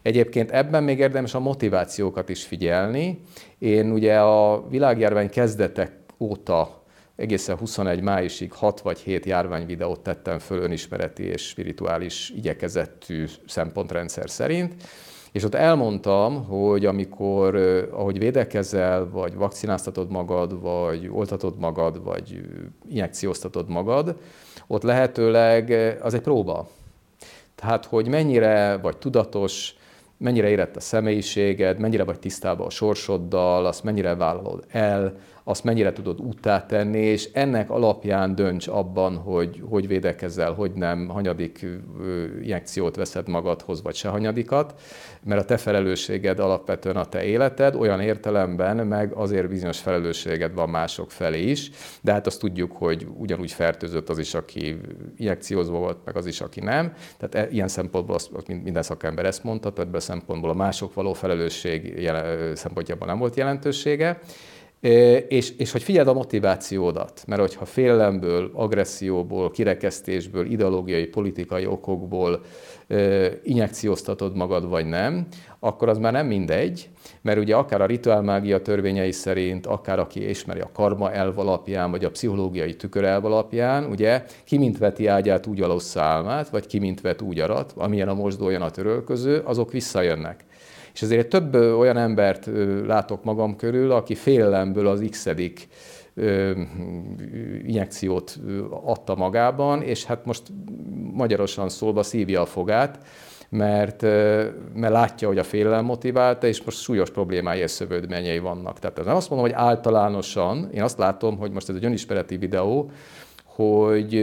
Egyébként 0.02 0.50
ebben 0.50 0.84
még 0.84 0.98
érdemes 0.98 1.34
a 1.34 1.40
motivációkat 1.40 2.28
is 2.28 2.44
figyelni. 2.44 3.20
Én 3.58 3.90
ugye 3.90 4.20
a 4.20 4.68
világjárvány 4.68 5.30
kezdetek 5.30 5.92
óta 6.18 6.84
egészen 7.16 7.56
21 7.56 8.00
májusig 8.00 8.52
6 8.52 8.80
vagy 8.80 8.98
7 8.98 9.26
járványvideót 9.26 10.00
tettem 10.00 10.38
föl 10.38 10.58
önismereti 10.58 11.22
és 11.22 11.48
spirituális 11.48 12.32
igyekezettű 12.36 13.24
szempontrendszer 13.46 14.30
szerint, 14.30 14.74
és 15.36 15.44
ott 15.44 15.54
elmondtam, 15.54 16.44
hogy 16.44 16.86
amikor, 16.86 17.56
ahogy 17.92 18.18
védekezel, 18.18 19.08
vagy 19.10 19.34
vakcináztatod 19.34 20.10
magad, 20.10 20.60
vagy 20.60 21.08
oltatod 21.12 21.58
magad, 21.58 22.04
vagy 22.04 22.40
injekcióztatod 22.88 23.68
magad, 23.68 24.16
ott 24.66 24.82
lehetőleg 24.82 25.70
az 26.02 26.14
egy 26.14 26.20
próba. 26.20 26.68
Tehát, 27.54 27.84
hogy 27.84 28.08
mennyire 28.08 28.78
vagy 28.82 28.96
tudatos, 28.96 29.76
mennyire 30.16 30.48
érett 30.48 30.76
a 30.76 30.80
személyiséged, 30.80 31.78
mennyire 31.78 32.04
vagy 32.04 32.18
tisztában 32.18 32.66
a 32.66 32.70
sorsoddal, 32.70 33.66
azt 33.66 33.84
mennyire 33.84 34.14
vállalod 34.14 34.64
el, 34.68 35.18
azt 35.48 35.64
mennyire 35.64 35.92
tudod 35.92 36.20
úttá 36.20 36.66
tenni, 36.66 36.98
és 36.98 37.28
ennek 37.32 37.70
alapján 37.70 38.34
dönts 38.34 38.68
abban, 38.68 39.16
hogy 39.16 39.62
hogy 39.68 39.86
védekezel, 39.86 40.52
hogy 40.52 40.72
nem, 40.72 41.08
hanyadik 41.08 41.66
injekciót 42.40 42.96
veszed 42.96 43.28
magadhoz, 43.28 43.82
vagy 43.82 43.94
se 43.94 44.08
hanyadikat, 44.08 44.74
mert 45.24 45.40
a 45.40 45.44
te 45.44 45.56
felelősséged 45.56 46.38
alapvetően 46.38 46.96
a 46.96 47.04
te 47.04 47.24
életed, 47.24 47.74
olyan 47.74 48.00
értelemben 48.00 48.86
meg 48.86 49.12
azért 49.12 49.48
bizonyos 49.48 49.78
felelősséged 49.78 50.54
van 50.54 50.68
mások 50.68 51.10
felé 51.10 51.42
is, 51.42 51.70
de 52.00 52.12
hát 52.12 52.26
azt 52.26 52.40
tudjuk, 52.40 52.72
hogy 52.72 53.06
ugyanúgy 53.16 53.52
fertőzött 53.52 54.08
az 54.08 54.18
is, 54.18 54.34
aki 54.34 54.76
injekciózva 55.16 55.78
volt, 55.78 55.98
meg 56.04 56.16
az 56.16 56.26
is, 56.26 56.40
aki 56.40 56.60
nem. 56.60 56.92
Tehát 57.18 57.34
e, 57.48 57.52
ilyen 57.52 57.68
szempontból 57.68 58.14
azt, 58.14 58.30
minden 58.46 58.82
szakember 58.82 59.24
ezt 59.24 59.44
mondta, 59.44 59.70
tehát 59.70 59.88
ebből 59.88 60.00
a 60.00 60.04
szempontból 60.04 60.50
a 60.50 60.54
mások 60.54 60.94
való 60.94 61.12
felelősség 61.12 62.02
jelen, 62.02 62.56
szempontjából 62.56 63.06
nem 63.06 63.18
volt 63.18 63.36
jelentősége. 63.36 64.20
És, 65.28 65.52
és 65.56 65.72
hogy 65.72 65.82
figyeld 65.82 66.08
a 66.08 66.12
motivációdat, 66.12 67.22
mert 67.26 67.40
hogyha 67.40 67.64
félelemből, 67.64 68.50
agresszióból, 68.54 69.50
kirekesztésből, 69.50 70.50
ideológiai, 70.50 71.06
politikai 71.06 71.66
okokból 71.66 72.40
injekcióztatod 73.42 74.36
magad, 74.36 74.68
vagy 74.68 74.86
nem, 74.86 75.26
akkor 75.58 75.88
az 75.88 75.98
már 75.98 76.12
nem 76.12 76.26
mindegy, 76.26 76.88
mert 77.22 77.38
ugye 77.38 77.54
akár 77.56 77.80
a 77.80 77.86
rituálmágia 77.86 78.62
törvényei 78.62 79.12
szerint, 79.12 79.66
akár 79.66 79.98
aki 79.98 80.28
ismeri 80.28 80.60
a 80.60 80.70
karma 80.72 81.12
elv 81.12 81.38
alapján, 81.38 81.90
vagy 81.90 82.04
a 82.04 82.10
pszichológiai 82.10 82.76
tükör 82.76 83.04
elv 83.04 83.24
alapján, 83.24 83.84
ugye 83.84 84.24
ki 84.44 84.58
mint 84.58 84.78
veti 84.78 85.06
ágyát, 85.06 85.46
úgy 85.46 85.62
alossza 85.62 86.02
álmát, 86.02 86.48
vagy 86.48 86.66
ki 86.66 86.78
mint 86.78 87.00
vet, 87.00 87.22
úgy 87.22 87.40
arat, 87.40 87.72
amilyen 87.76 88.08
a 88.08 88.14
mosdó, 88.14 88.46
olyan 88.46 88.62
a 88.62 88.70
törölköző, 88.70 89.42
azok 89.44 89.72
visszajönnek. 89.72 90.44
És 90.96 91.02
ezért 91.02 91.28
több 91.28 91.54
olyan 91.54 91.96
embert 91.96 92.50
látok 92.86 93.24
magam 93.24 93.56
körül, 93.56 93.90
aki 93.90 94.14
félelemből 94.14 94.86
az 94.86 95.04
x 95.10 95.28
injekciót 97.64 98.38
adta 98.84 99.14
magában, 99.14 99.82
és 99.82 100.04
hát 100.04 100.24
most 100.24 100.42
magyarosan 101.12 101.68
szólva 101.68 102.02
szívja 102.02 102.40
a 102.40 102.46
fogát, 102.46 102.98
mert, 103.48 104.02
mert 104.74 104.92
látja, 104.92 105.28
hogy 105.28 105.38
a 105.38 105.42
félelem 105.42 105.84
motiválta, 105.84 106.46
és 106.46 106.62
most 106.62 106.80
súlyos 106.80 107.10
problémái 107.10 107.60
és 107.60 107.70
szövődményei 107.70 108.38
vannak. 108.38 108.78
Tehát 108.78 109.04
nem 109.04 109.16
azt 109.16 109.30
mondom, 109.30 109.48
hogy 109.48 109.56
általánosan, 109.58 110.68
én 110.74 110.82
azt 110.82 110.98
látom, 110.98 111.38
hogy 111.38 111.50
most 111.50 111.68
ez 111.68 111.74
egy 111.74 111.84
önismereti 111.84 112.36
videó, 112.36 112.90
hogy 113.44 114.22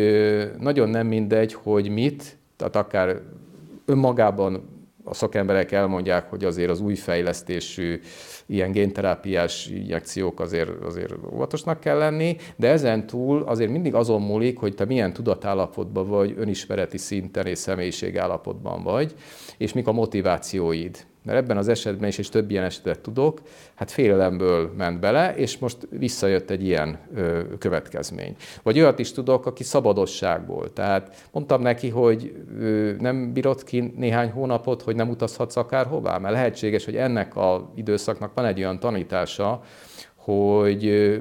nagyon 0.59 0.89
nem 0.89 1.07
mindegy, 1.07 1.53
hogy 1.53 1.89
mit, 1.89 2.37
tehát 2.55 2.75
akár 2.75 3.21
önmagában 3.85 4.72
a 5.03 5.13
szakemberek 5.13 5.71
elmondják, 5.71 6.29
hogy 6.29 6.43
azért 6.43 6.69
az 6.69 6.79
új 6.81 6.95
fejlesztésű 6.95 7.99
ilyen 8.45 8.71
génterápiás 8.71 9.67
injekciók 9.67 10.39
azért, 10.39 10.69
azért 10.83 11.13
óvatosnak 11.33 11.79
kell 11.79 11.97
lenni, 11.97 12.37
de 12.55 12.67
ezen 12.67 13.07
túl 13.07 13.43
azért 13.43 13.71
mindig 13.71 13.93
azon 13.93 14.21
múlik, 14.21 14.59
hogy 14.59 14.75
te 14.75 14.85
milyen 14.85 15.13
tudatállapotban 15.13 16.07
vagy, 16.07 16.33
önismereti 16.37 16.97
szinten 16.97 17.45
és 17.45 17.57
személyiségállapotban 17.57 18.83
vagy, 18.83 19.13
és 19.57 19.73
mik 19.73 19.87
a 19.87 19.91
motivációid. 19.91 21.05
Mert 21.23 21.37
ebben 21.37 21.57
az 21.57 21.67
esetben 21.67 22.09
is, 22.09 22.17
és 22.17 22.29
több 22.29 22.51
ilyen 22.51 22.63
esetet 22.63 22.99
tudok, 22.99 23.41
hát 23.75 23.91
félelemből 23.91 24.73
ment 24.77 24.99
bele, 24.99 25.35
és 25.35 25.57
most 25.57 25.77
visszajött 25.89 26.49
egy 26.49 26.63
ilyen 26.63 26.99
ö, 27.15 27.41
következmény. 27.57 28.35
Vagy 28.63 28.79
olyat 28.79 28.99
is 28.99 29.11
tudok, 29.11 29.45
aki 29.45 29.63
szabadosságból. 29.63 30.73
Tehát 30.73 31.27
mondtam 31.31 31.61
neki, 31.61 31.89
hogy 31.89 32.35
ö, 32.59 32.91
nem 32.99 33.33
bírod 33.33 33.63
ki 33.63 33.93
néhány 33.95 34.31
hónapot, 34.31 34.81
hogy 34.81 34.95
nem 34.95 35.09
utazhatsz 35.09 35.55
akárhová, 35.55 36.17
mert 36.17 36.33
lehetséges, 36.33 36.85
hogy 36.85 36.95
ennek 36.95 37.35
a 37.35 37.71
időszaknak 37.75 38.33
van 38.33 38.45
egy 38.45 38.59
olyan 38.59 38.79
tanítása, 38.79 39.61
hogy 40.23 41.13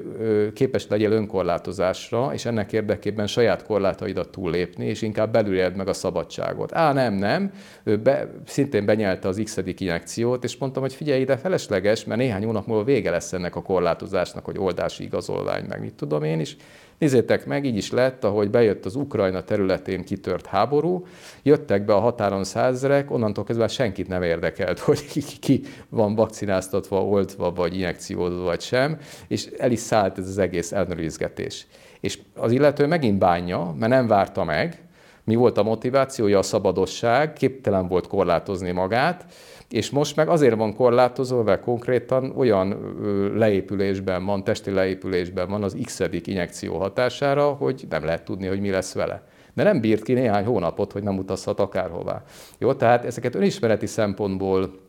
képes 0.53 0.87
legyél 0.87 1.11
önkorlátozásra, 1.11 2.33
és 2.33 2.45
ennek 2.45 2.73
érdekében 2.73 3.27
saját 3.27 3.65
korlátaidat 3.65 4.29
túllépni, 4.29 4.85
és 4.85 5.01
inkább 5.01 5.31
belüléled 5.31 5.75
meg 5.75 5.87
a 5.87 5.93
szabadságot. 5.93 6.73
Á, 6.73 6.93
nem, 6.93 7.13
nem, 7.13 7.51
ő 7.83 7.97
be, 7.97 8.29
szintén 8.45 8.85
benyelte 8.85 9.27
az 9.27 9.41
x 9.43 9.59
injekciót, 9.77 10.43
és 10.43 10.57
mondtam, 10.57 10.81
hogy 10.81 10.93
figyelj 10.93 11.21
ide, 11.21 11.37
felesleges, 11.37 12.05
mert 12.05 12.19
néhány 12.19 12.43
hónap 12.43 12.67
múlva 12.67 12.83
vége 12.83 13.09
lesz 13.09 13.33
ennek 13.33 13.55
a 13.55 13.61
korlátozásnak, 13.61 14.45
hogy 14.45 14.57
oldási 14.57 15.03
igazolvány, 15.03 15.65
meg 15.67 15.79
mit 15.79 15.93
tudom 15.93 16.23
én 16.23 16.39
is, 16.39 16.57
Nézzétek 16.97 17.45
meg, 17.45 17.65
így 17.65 17.77
is 17.77 17.91
lett, 17.91 18.23
ahogy 18.23 18.49
bejött 18.49 18.85
az 18.85 18.95
Ukrajna 18.95 19.43
területén 19.43 20.03
kitört 20.03 20.45
háború, 20.45 21.05
jöttek 21.43 21.85
be 21.85 21.93
a 21.93 21.99
határon 21.99 22.43
százerek, 22.43 23.11
onnantól 23.11 23.43
kezdve 23.43 23.67
senkit 23.67 24.07
nem 24.07 24.23
érdekelt, 24.23 24.79
hogy 24.85 25.39
ki 25.39 25.61
van 25.89 26.15
vakcináztatva, 26.15 27.05
oltva, 27.05 27.51
vagy 27.51 27.73
injekciózva, 27.73 28.43
vagy 28.43 28.61
sem, 28.61 28.97
és 29.27 29.45
el 29.57 29.71
is 29.71 29.79
szállt 29.79 30.17
ez 30.17 30.27
az 30.27 30.37
egész 30.37 30.71
ellenőrizgetés. 30.71 31.67
És 31.99 32.19
az 32.35 32.51
illető 32.51 32.87
megint 32.87 33.17
bánja, 33.17 33.75
mert 33.79 33.91
nem 33.91 34.07
várta 34.07 34.43
meg, 34.43 34.83
mi 35.23 35.35
volt 35.35 35.57
a 35.57 35.63
motivációja, 35.63 36.37
a 36.37 36.41
szabadosság, 36.41 37.33
képtelen 37.33 37.87
volt 37.87 38.07
korlátozni 38.07 38.71
magát, 38.71 39.25
és 39.73 39.89
most 39.89 40.15
meg 40.15 40.27
azért 40.27 40.55
van 40.55 40.75
korlátozó, 40.75 41.41
mert 41.41 41.61
konkrétan 41.61 42.33
olyan 42.37 42.95
leépülésben 43.35 44.25
van, 44.25 44.43
testi 44.43 44.71
leépülésben 44.71 45.49
van 45.49 45.63
az 45.63 45.77
x 45.83 46.01
injekció 46.23 46.77
hatására, 46.77 47.45
hogy 47.45 47.85
nem 47.89 48.05
lehet 48.05 48.23
tudni, 48.23 48.47
hogy 48.47 48.59
mi 48.59 48.69
lesz 48.69 48.93
vele. 48.93 49.23
De 49.53 49.63
nem 49.63 49.81
bírt 49.81 50.03
ki 50.03 50.13
néhány 50.13 50.45
hónapot, 50.45 50.91
hogy 50.91 51.03
nem 51.03 51.17
utazhat 51.17 51.59
akárhová. 51.59 52.23
Jó, 52.57 52.73
tehát 52.73 53.05
ezeket 53.05 53.35
önismereti 53.35 53.85
szempontból 53.85 54.79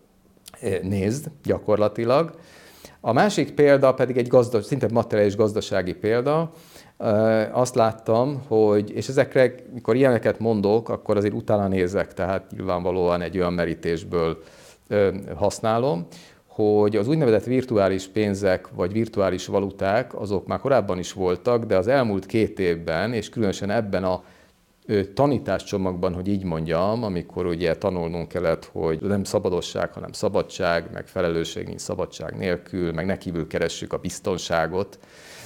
nézd 0.83 1.31
gyakorlatilag. 1.45 2.31
A 3.01 3.13
másik 3.13 3.51
példa 3.51 3.95
pedig 3.95 4.17
egy 4.17 4.29
gazdas, 4.29 4.65
szinte 4.65 4.89
materiális 4.93 5.37
gazdasági 5.37 5.95
példa, 5.95 6.53
azt 7.53 7.75
láttam, 7.75 8.43
hogy, 8.49 8.91
és 8.91 9.09
ezekre, 9.09 9.55
mikor 9.73 9.97
ilyeneket 9.97 10.39
mondok, 10.39 10.89
akkor 10.89 11.17
azért 11.17 11.35
utána 11.35 11.69
nézek, 11.69 12.15
tehát 12.15 12.51
nyilvánvalóan 12.51 13.23
egy 13.23 13.39
olyan 13.39 13.53
merítésből 13.53 14.43
használom, 15.37 16.07
hogy 16.47 16.97
az 16.97 17.09
úgynevezett 17.09 17.45
virtuális 17.45 18.07
pénzek 18.07 18.69
vagy 18.75 18.93
virtuális 18.93 19.47
valuták, 19.47 20.21
azok 20.21 20.47
már 20.47 20.59
korábban 20.59 20.99
is 20.99 21.13
voltak, 21.13 21.65
de 21.65 21.77
az 21.77 21.89
elmúlt 21.89 22.27
két 22.27 22.59
évben, 22.59 23.13
és 23.13 23.29
különösen 23.29 23.71
ebben 23.71 24.05
a 24.05 24.23
tanításcsomagban, 25.15 26.15
hogy 26.15 26.29
így 26.29 26.45
mondjam, 26.45 27.03
amikor 27.03 27.47
ugye 27.47 27.77
tanulnunk 27.77 28.29
kellett, 28.29 28.65
hogy 28.65 29.01
nem 29.01 29.25
szabadosság, 29.25 29.93
hanem 29.93 30.13
szabadság, 30.13 30.91
meg 30.93 31.07
felelősség 31.07 31.67
nincs 31.67 31.81
szabadság 31.81 32.37
nélkül, 32.37 32.93
meg 32.93 33.07
ne 33.07 33.19
kívül 33.19 33.47
keressük 33.47 33.93
a 33.93 33.99
biztonságot, 33.99 34.99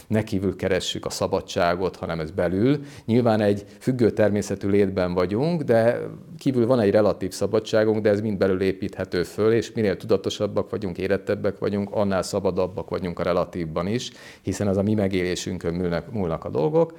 ne 0.06 0.24
kívül 0.24 0.56
keressük 0.56 1.06
a 1.06 1.10
szabadságot, 1.10 1.96
hanem 1.96 2.20
ez 2.20 2.30
belül. 2.30 2.80
Nyilván 3.04 3.40
egy 3.40 3.64
függő 3.78 4.10
természetű 4.10 4.68
létben 4.68 5.14
vagyunk, 5.14 5.62
de 5.62 6.00
kívül 6.38 6.66
van 6.66 6.80
egy 6.80 6.90
relatív 6.90 7.32
szabadságunk, 7.32 8.02
de 8.02 8.10
ez 8.10 8.20
mind 8.20 8.38
belül 8.38 8.60
építhető 8.60 9.22
föl, 9.22 9.52
és 9.52 9.72
minél 9.72 9.96
tudatosabbak 9.96 10.70
vagyunk, 10.70 10.98
érettebbek 10.98 11.58
vagyunk, 11.58 11.88
annál 11.92 12.22
szabadabbak 12.22 12.90
vagyunk 12.90 13.18
a 13.18 13.22
relatívban 13.22 13.86
is, 13.86 14.10
hiszen 14.42 14.68
az 14.68 14.76
a 14.76 14.82
mi 14.82 14.94
megélésünkön 14.94 15.74
múlnak, 15.74 16.12
múlnak 16.12 16.44
a 16.44 16.50
dolgok. 16.50 16.92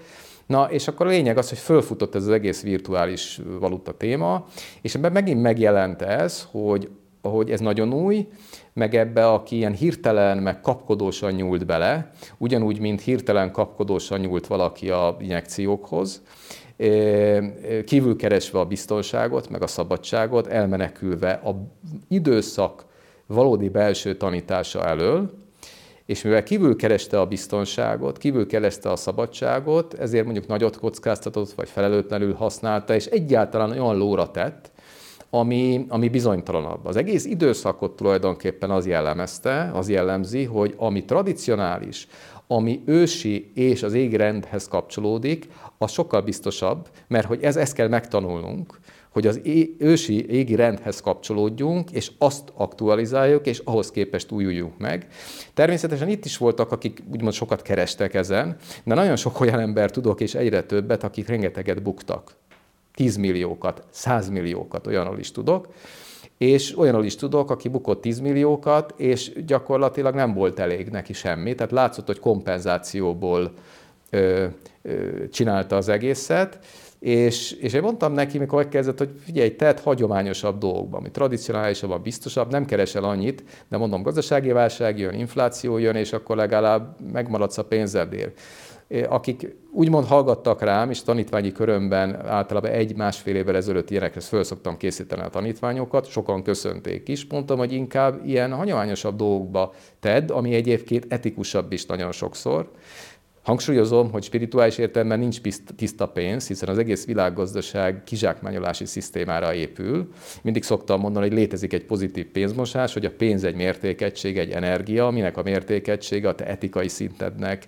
Na, 0.50 0.72
és 0.72 0.88
akkor 0.88 1.06
a 1.06 1.10
lényeg 1.10 1.38
az, 1.38 1.50
hogy 1.50 1.58
fölfutott 1.58 2.16
ez 2.16 2.24
az 2.24 2.30
egész 2.30 2.64
virtuális 2.64 3.40
valuta 3.60 3.98
téma, 3.98 4.46
és 4.82 4.96
ebben 4.96 5.12
megint 5.12 5.42
megjelent 5.42 6.02
ez, 6.02 6.48
hogy 6.52 6.90
hogy 7.22 7.52
ez 7.52 7.60
nagyon 7.60 7.94
új, 7.94 8.28
meg 8.74 8.96
ebbe, 8.96 9.28
aki 9.28 9.56
ilyen 9.56 9.74
hirtelen, 9.74 10.38
meg 10.38 10.62
kapkodósan 10.62 11.32
nyúlt 11.32 11.66
bele, 11.66 12.12
ugyanúgy, 12.38 12.80
mint 12.80 13.02
hirtelen 13.02 13.52
kapkodósan 13.52 14.20
nyúlt 14.20 14.48
valaki 14.48 14.90
a 14.90 15.18
injekciókhoz, 15.20 16.22
kívülkeresve 17.86 18.60
a 18.60 18.66
biztonságot, 18.66 19.50
meg 19.50 19.62
a 19.62 19.68
szabadságot, 19.68 20.48
elmenekülve 20.48 21.32
a 21.32 21.56
időszak 22.08 22.86
valódi 23.26 23.70
belső 23.70 24.18
tanítása 24.18 24.86
elől, 24.86 25.32
és 26.10 26.22
mivel 26.22 26.44
kívül 26.44 26.76
kereste 26.76 27.20
a 27.20 27.26
biztonságot, 27.26 28.18
kívül 28.18 28.48
kereste 28.48 28.92
a 28.92 28.96
szabadságot, 28.96 29.94
ezért 29.94 30.24
mondjuk 30.24 30.48
nagyot 30.48 30.80
kockáztatott, 30.80 31.52
vagy 31.52 31.70
felelőtlenül 31.70 32.34
használta, 32.34 32.94
és 32.94 33.06
egyáltalán 33.06 33.72
olyan 33.72 33.98
lóra 33.98 34.32
tett, 34.32 34.72
ami, 35.30 35.86
ami 35.90 36.10
bizonytalanabb. 36.10 36.86
Az 36.86 36.96
egész 36.96 37.26
időszakot 37.26 37.96
tulajdonképpen 37.96 38.72
az 38.72 38.86
jellemezte, 38.86 39.72
az 39.74 39.90
jellemzi, 39.90 40.44
hogy 40.44 40.74
ami 40.78 41.06
tradicionális, 41.06 42.08
ami 42.48 42.82
ősi 42.86 43.52
és 43.54 43.84
az 43.84 43.94
égrendhez 43.94 44.68
kapcsolódik, 44.68 45.48
az 45.78 45.92
sokkal 45.92 46.22
biztosabb, 46.22 46.88
mert 47.08 47.28
hogy 47.28 47.44
ez, 47.44 47.56
ezt 47.56 47.74
kell 47.74 47.88
megtanulnunk, 47.88 48.80
hogy 49.10 49.28
az 49.28 49.42
ősi 49.78 50.30
égi 50.30 50.56
rendhez 50.56 51.02
kapcsolódjunk, 51.02 51.92
és 51.92 52.12
azt 52.18 52.52
aktualizáljuk, 52.56 53.46
és 53.46 53.62
ahhoz 53.64 53.92
képest 53.92 54.32
újuljunk 54.32 54.78
meg. 54.78 55.08
Természetesen 55.54 56.10
itt 56.10 56.26
is 56.26 56.38
voltak, 56.38 56.72
akik 56.72 57.04
úgymond 57.12 57.34
sokat 57.34 57.62
kerestek 57.62 58.14
ezen, 58.14 58.56
de 58.84 58.94
nagyon 58.94 59.16
sok 59.16 59.40
olyan 59.40 59.60
ember 59.60 59.92
tudok, 59.92 60.22
és 60.22 60.36
egyre 60.36 60.64
többet, 60.64 61.04
akik 61.04 61.28
rengeteget 61.28 61.82
buktak. 61.82 62.36
10 62.96 63.16
milliókat, 63.16 63.84
100 63.90 64.30
milliókat, 64.30 64.88
olyanról 64.88 65.20
is 65.20 65.32
tudok, 65.32 65.68
és 66.38 66.78
olyanról 66.78 67.06
is 67.06 67.16
tudok, 67.16 67.52
aki 67.52 67.68
bukott 67.68 68.02
10 68.02 68.20
milliókat, 68.20 68.94
és 68.98 69.32
gyakorlatilag 69.46 70.16
nem 70.16 70.34
volt 70.34 70.60
elég 70.60 70.90
neki 70.90 71.14
semmi, 71.14 71.56
tehát 71.56 71.72
látszott, 71.72 72.06
hogy 72.06 72.20
kompenzációból 72.20 73.54
ö, 74.10 74.46
ö, 74.82 75.28
csinálta 75.32 75.76
az 75.76 75.90
egészet, 75.90 76.60
és, 77.00 77.52
és 77.52 77.74
én 77.74 77.82
mondtam 77.82 78.14
neki, 78.14 78.38
mikor 78.38 78.60
megkezdett, 78.60 78.98
hogy 78.98 79.10
figyelj, 79.26 79.56
tedd 79.56 79.78
hagyományosabb 79.84 80.58
dolgokban, 80.58 81.00
ami 81.00 81.12
tradicionálisabban, 81.12 82.02
biztosabb, 82.02 82.52
nem 82.52 82.66
keresel 82.66 83.04
annyit, 83.04 83.44
de 83.70 83.78
mondom, 83.78 84.02
gazdasági 84.02 84.52
válság 84.52 85.00
jön, 85.00 85.14
infláció 85.14 85.78
jön, 85.78 85.96
és 85.96 86.14
akkor 86.14 86.36
legalább 86.36 86.96
megmaradsz 87.12 87.58
a 87.58 87.66
pénzedért 87.66 88.40
akik 89.08 89.56
úgymond 89.72 90.06
hallgattak 90.06 90.62
rám, 90.62 90.90
és 90.90 91.04
tanítványi 91.04 91.52
körömben 91.52 92.26
általában 92.26 92.72
egy-másfél 92.72 93.36
évvel 93.36 93.56
ezelőtt 93.56 93.90
ilyenekhez 93.90 94.28
föl 94.28 94.44
szoktam 94.44 94.78
készíteni 94.78 95.22
a 95.22 95.30
tanítványokat, 95.30 96.10
sokan 96.10 96.44
köszönték 96.44 97.08
is. 97.08 97.26
Mondtam, 97.28 97.58
hogy 97.58 97.74
inkább 97.74 98.26
ilyen 98.26 98.54
hagyományosabb 98.54 99.16
dolgokba 99.16 99.74
tedd, 100.00 100.32
ami 100.32 100.54
egyébként 100.54 101.06
etikusabb 101.10 101.72
is 101.72 101.86
nagyon 101.86 102.12
sokszor, 102.12 102.72
Hangsúlyozom, 103.50 104.12
hogy 104.12 104.24
spirituális 104.24 104.78
értelemben 104.78 105.20
nincs 105.20 105.42
tiszta 105.76 106.08
pénz, 106.08 106.48
hiszen 106.48 106.70
az 106.70 106.78
egész 106.78 107.06
világgazdaság 107.06 108.04
kizsákmányolási 108.04 108.86
szisztémára 108.86 109.54
épül. 109.54 110.08
Mindig 110.42 110.64
szoktam 110.64 111.00
mondani, 111.00 111.28
hogy 111.28 111.38
létezik 111.38 111.74
egy 111.74 111.86
pozitív 111.86 112.26
pénzmosás, 112.26 112.94
hogy 112.94 113.06
a 113.06 113.12
pénz 113.18 113.44
egy 113.44 113.56
mértékegység, 113.56 114.38
egy 114.38 114.52
energia, 114.52 115.08
aminek 115.08 115.38
a 115.38 115.44
mértékegysége 115.44 116.28
a 116.28 116.36
te 116.36 116.46
etikai 116.46 116.88
szintednek, 116.88 117.68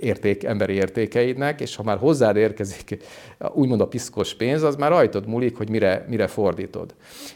érték, 0.00 0.44
emberi 0.44 0.74
értékeidnek, 0.74 1.60
és 1.60 1.76
ha 1.76 1.82
már 1.82 1.98
hozzád 1.98 2.36
érkezik 2.36 2.96
úgymond 3.52 3.80
a 3.80 3.88
piszkos 3.88 4.34
pénz, 4.34 4.62
az 4.62 4.76
már 4.76 4.90
rajtad 4.90 5.26
múlik, 5.26 5.56
hogy 5.56 5.70
mire, 5.70 6.06
mire 6.08 6.26
fordítod. 6.26 6.94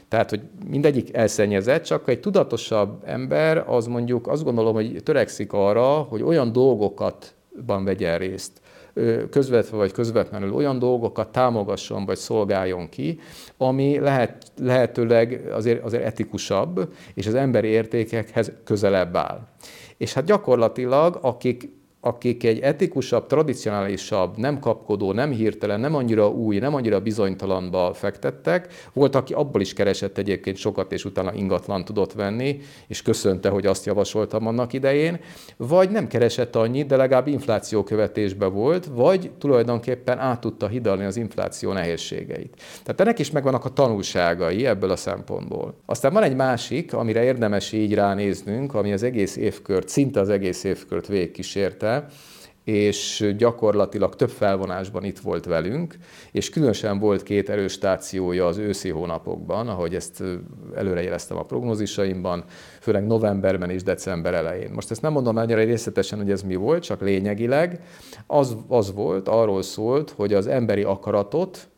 Tehát, 0.08 0.30
hogy 0.30 0.40
mindegyik 0.70 1.16
elszennyezett, 1.16 1.84
csak 1.84 2.08
egy 2.08 2.20
tudatosabb 2.20 3.02
ember 3.04 3.64
az 3.66 3.86
mondjuk 3.86 4.26
azt 4.26 4.44
gondolom, 4.44 4.74
hogy 4.74 5.00
törekszik 5.02 5.52
arra, 5.52 5.84
hogy 5.84 6.22
olyan 6.22 6.52
dolgokat 6.52 7.34
ban 7.66 7.84
vegyen 7.84 8.18
részt 8.18 8.60
közvetve 9.30 9.76
vagy 9.76 9.92
közvetlenül 9.92 10.54
olyan 10.54 10.78
dolgokat 10.78 11.28
támogasson 11.28 12.04
vagy 12.04 12.16
szolgáljon 12.16 12.88
ki, 12.88 13.20
ami 13.56 13.98
lehet, 13.98 14.46
lehetőleg 14.58 15.48
azért, 15.52 15.84
azért 15.84 16.04
etikusabb, 16.04 16.92
és 17.14 17.26
az 17.26 17.34
emberi 17.34 17.68
értékekhez 17.68 18.52
közelebb 18.64 19.16
áll. 19.16 19.46
És 19.96 20.12
hát 20.12 20.24
gyakorlatilag, 20.24 21.18
akik 21.22 21.75
akik 22.06 22.44
egy 22.44 22.58
etikusabb, 22.58 23.26
tradicionálisabb, 23.26 24.36
nem 24.36 24.58
kapkodó, 24.58 25.12
nem 25.12 25.30
hirtelen, 25.30 25.80
nem 25.80 25.94
annyira 25.94 26.28
új, 26.28 26.58
nem 26.58 26.74
annyira 26.74 27.00
bizonytalanba 27.00 27.94
fektettek. 27.94 28.68
Volt, 28.92 29.14
aki 29.14 29.32
abból 29.32 29.60
is 29.60 29.72
keresett 29.72 30.18
egyébként 30.18 30.56
sokat, 30.56 30.92
és 30.92 31.04
utána 31.04 31.34
ingatlan 31.34 31.84
tudott 31.84 32.12
venni, 32.12 32.60
és 32.86 33.02
köszönte, 33.02 33.48
hogy 33.48 33.66
azt 33.66 33.86
javasoltam 33.86 34.46
annak 34.46 34.72
idején. 34.72 35.20
Vagy 35.56 35.90
nem 35.90 36.06
keresett 36.06 36.56
annyit, 36.56 36.86
de 36.86 36.96
legalább 36.96 37.26
infláció 37.26 37.82
követésbe 37.82 38.46
volt, 38.46 38.88
vagy 38.94 39.30
tulajdonképpen 39.38 40.18
át 40.18 40.40
tudta 40.40 40.68
hidalni 40.68 41.04
az 41.04 41.16
infláció 41.16 41.72
nehézségeit. 41.72 42.54
Tehát 42.82 43.00
ennek 43.00 43.18
is 43.18 43.30
megvannak 43.30 43.64
a 43.64 43.68
tanulságai 43.68 44.66
ebből 44.66 44.90
a 44.90 44.96
szempontból. 44.96 45.74
Aztán 45.86 46.12
van 46.12 46.22
egy 46.22 46.36
másik, 46.36 46.94
amire 46.94 47.22
érdemes 47.24 47.72
így 47.72 47.94
ránéznünk, 47.94 48.74
ami 48.74 48.92
az 48.92 49.02
egész 49.02 49.36
évkört, 49.36 49.88
szinte 49.88 50.20
az 50.20 50.28
egész 50.28 50.64
évkört 50.64 51.06
végigkísérte, 51.06 51.95
és 52.66 53.32
gyakorlatilag 53.36 54.14
több 54.14 54.30
felvonásban 54.30 55.04
itt 55.04 55.18
volt 55.18 55.44
velünk, 55.44 55.96
és 56.32 56.50
különösen 56.50 56.98
volt 56.98 57.22
két 57.22 57.48
erős 57.48 57.72
stációja 57.72 58.46
az 58.46 58.56
őszi 58.56 58.88
hónapokban, 58.88 59.68
ahogy 59.68 59.94
ezt 59.94 60.22
előrejeleztem 60.74 61.36
a 61.36 61.42
prognózisaimban, 61.42 62.44
főleg 62.80 63.06
novemberben 63.06 63.70
és 63.70 63.82
december 63.82 64.34
elején. 64.34 64.70
Most 64.70 64.90
ezt 64.90 65.02
nem 65.02 65.12
mondom 65.12 65.36
annyira 65.36 65.64
részletesen, 65.64 66.18
hogy 66.18 66.30
ez 66.30 66.42
mi 66.42 66.54
volt, 66.54 66.82
csak 66.82 67.00
lényegileg 67.00 67.80
az, 68.26 68.56
az 68.68 68.92
volt, 68.92 69.28
arról 69.28 69.62
szólt, 69.62 70.10
hogy 70.10 70.34
az 70.34 70.46
emberi 70.46 70.82
akaratot 70.82 71.68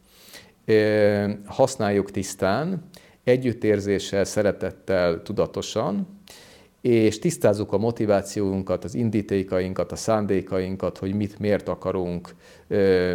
használjuk 1.44 2.10
tisztán, 2.10 2.88
együttérzéssel, 3.24 4.24
szeretettel, 4.24 5.22
tudatosan, 5.22 6.17
és 6.80 7.18
tisztázzuk 7.18 7.72
a 7.72 7.78
motivációnkat, 7.78 8.84
az 8.84 8.94
indítékainkat, 8.94 9.92
a 9.92 9.96
szándékainkat, 9.96 10.98
hogy 10.98 11.14
mit, 11.14 11.38
miért 11.38 11.68
akarunk, 11.68 12.34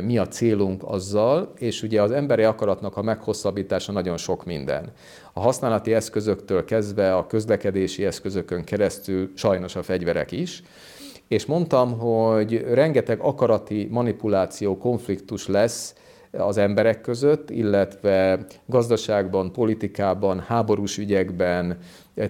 mi 0.02 0.17
a 0.17 0.28
célunk 0.28 0.84
azzal, 0.86 1.54
és 1.58 1.84
ugye 1.84 2.02
az 2.02 2.12
emberi 2.12 2.43
akaratnak 2.43 2.97
a 2.97 3.02
meghosszabbítása 3.02 3.91
nagyon 3.91 4.17
sok 4.17 4.45
minden. 4.45 4.91
A 5.34 5.39
használati 5.39 5.93
eszközöktől 5.93 6.65
kezdve 6.65 7.15
a 7.15 7.28
közlekedési 7.28 8.06
eszközökön 8.06 8.63
keresztül 8.63 9.32
sajnos 9.36 9.76
a 9.76 9.84
fegyverek 9.84 10.32
is, 10.32 10.63
és 11.28 11.45
mondtam, 11.45 11.99
hogy 11.99 12.65
rengeteg 12.73 13.19
akarati 13.19 13.88
manipuláció, 13.91 14.78
konfliktus 14.78 15.47
lesz 15.47 15.95
az 16.32 16.58
emberek 16.58 17.02
között, 17.02 17.49
illetve 17.49 18.45
gazdaságban, 18.65 19.52
politikában, 19.52 20.39
háborús 20.39 20.97
ügyekben, 20.97 21.78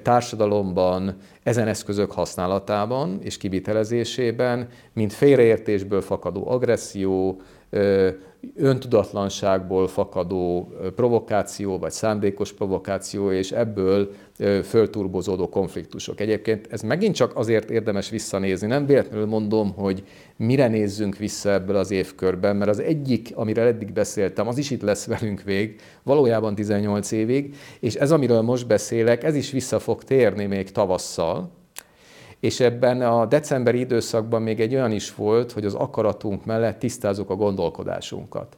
társadalomban, 0.01 1.15
ezen 1.43 1.67
eszközök 1.67 2.11
használatában 2.11 3.19
és 3.21 3.37
kivitelezésében, 3.37 4.67
mint 4.93 5.13
félreértésből 5.13 6.01
fakadó 6.01 6.49
agresszió, 6.49 7.41
öntudatlanságból 8.55 9.87
fakadó 9.87 10.73
provokáció, 10.95 11.77
vagy 11.77 11.91
szándékos 11.91 12.53
provokáció, 12.53 13.31
és 13.31 13.51
ebből 13.51 14.11
fölturbozódó 14.63 15.49
konfliktusok. 15.49 16.19
Egyébként 16.19 16.67
ez 16.71 16.81
megint 16.81 17.15
csak 17.15 17.35
azért 17.35 17.69
érdemes 17.69 18.09
visszanézni. 18.09 18.67
Nem 18.67 18.85
véletlenül 18.85 19.25
mondom, 19.25 19.73
hogy 19.73 20.03
mire 20.37 20.67
nézzünk 20.67 21.17
vissza 21.17 21.51
ebből 21.51 21.75
az 21.75 21.91
évkörben, 21.91 22.55
mert 22.55 22.69
az 22.69 22.79
egyik, 22.79 23.31
amire 23.35 23.61
eddig 23.61 23.93
beszéltem, 23.93 24.47
az 24.47 24.57
is 24.57 24.71
itt 24.71 24.81
lesz 24.81 25.05
velünk 25.05 25.41
vég, 25.41 25.75
valójában 26.03 26.55
18 26.55 27.11
évig, 27.11 27.55
és 27.79 27.95
ez, 27.95 28.11
amiről 28.11 28.41
most 28.41 28.67
beszélek, 28.67 29.23
ez 29.23 29.35
is 29.35 29.51
vissza 29.51 29.79
fog 29.79 30.03
térni 30.03 30.45
még 30.45 30.71
tavasszal, 30.71 31.51
és 32.43 32.59
ebben 32.59 33.01
a 33.01 33.25
decemberi 33.25 33.79
időszakban 33.79 34.41
még 34.41 34.59
egy 34.59 34.73
olyan 34.73 34.91
is 34.91 35.15
volt, 35.15 35.51
hogy 35.51 35.65
az 35.65 35.73
akaratunk 35.73 36.45
mellett 36.45 36.79
tisztázunk 36.79 37.29
a 37.29 37.35
gondolkodásunkat. 37.35 38.57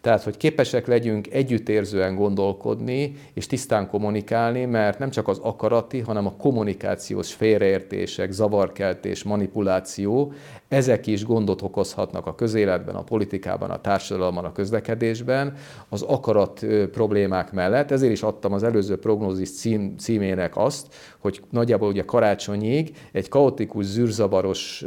Tehát, 0.00 0.22
hogy 0.22 0.36
képesek 0.36 0.86
legyünk 0.86 1.32
együttérzően 1.32 2.14
gondolkodni 2.14 3.14
és 3.34 3.46
tisztán 3.46 3.88
kommunikálni, 3.88 4.64
mert 4.64 4.98
nem 4.98 5.10
csak 5.10 5.28
az 5.28 5.38
akarati, 5.38 5.98
hanem 6.00 6.26
a 6.26 6.36
kommunikációs 6.36 7.32
félreértések, 7.32 8.32
zavarkeltés, 8.32 9.22
manipuláció, 9.22 10.32
ezek 10.72 11.06
is 11.06 11.24
gondot 11.24 11.62
okozhatnak 11.62 12.26
a 12.26 12.34
közéletben, 12.34 12.94
a 12.94 13.02
politikában, 13.02 13.70
a 13.70 13.80
társadalomban, 13.80 14.44
a 14.44 14.52
közlekedésben, 14.52 15.54
az 15.88 16.02
akarat 16.02 16.66
problémák 16.92 17.52
mellett. 17.52 17.90
Ezért 17.90 18.12
is 18.12 18.22
adtam 18.22 18.52
az 18.52 18.62
előző 18.62 18.98
prognózis 18.98 19.50
cím, 19.50 19.96
címének 19.98 20.56
azt, 20.56 20.94
hogy 21.18 21.42
nagyjából 21.50 21.88
ugye 21.88 22.04
karácsonyig 22.04 22.96
egy 23.12 23.28
kaotikus, 23.28 23.84
zűrzavaros 23.84 24.84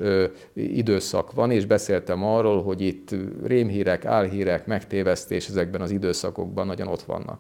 időszak 0.54 1.34
van, 1.34 1.52
és 1.52 1.65
beszéltem 1.65 2.24
arról, 2.24 2.63
hogy 2.63 2.82
itt 2.82 3.15
rémhírek, 3.43 4.06
álhírek, 4.06 4.65
megtévesztés 4.65 5.48
ezekben 5.48 5.82
az 5.82 5.91
időszakokban 5.91 6.65
nagyon 6.65 6.88
ott 6.88 7.02
vannak. 7.02 7.39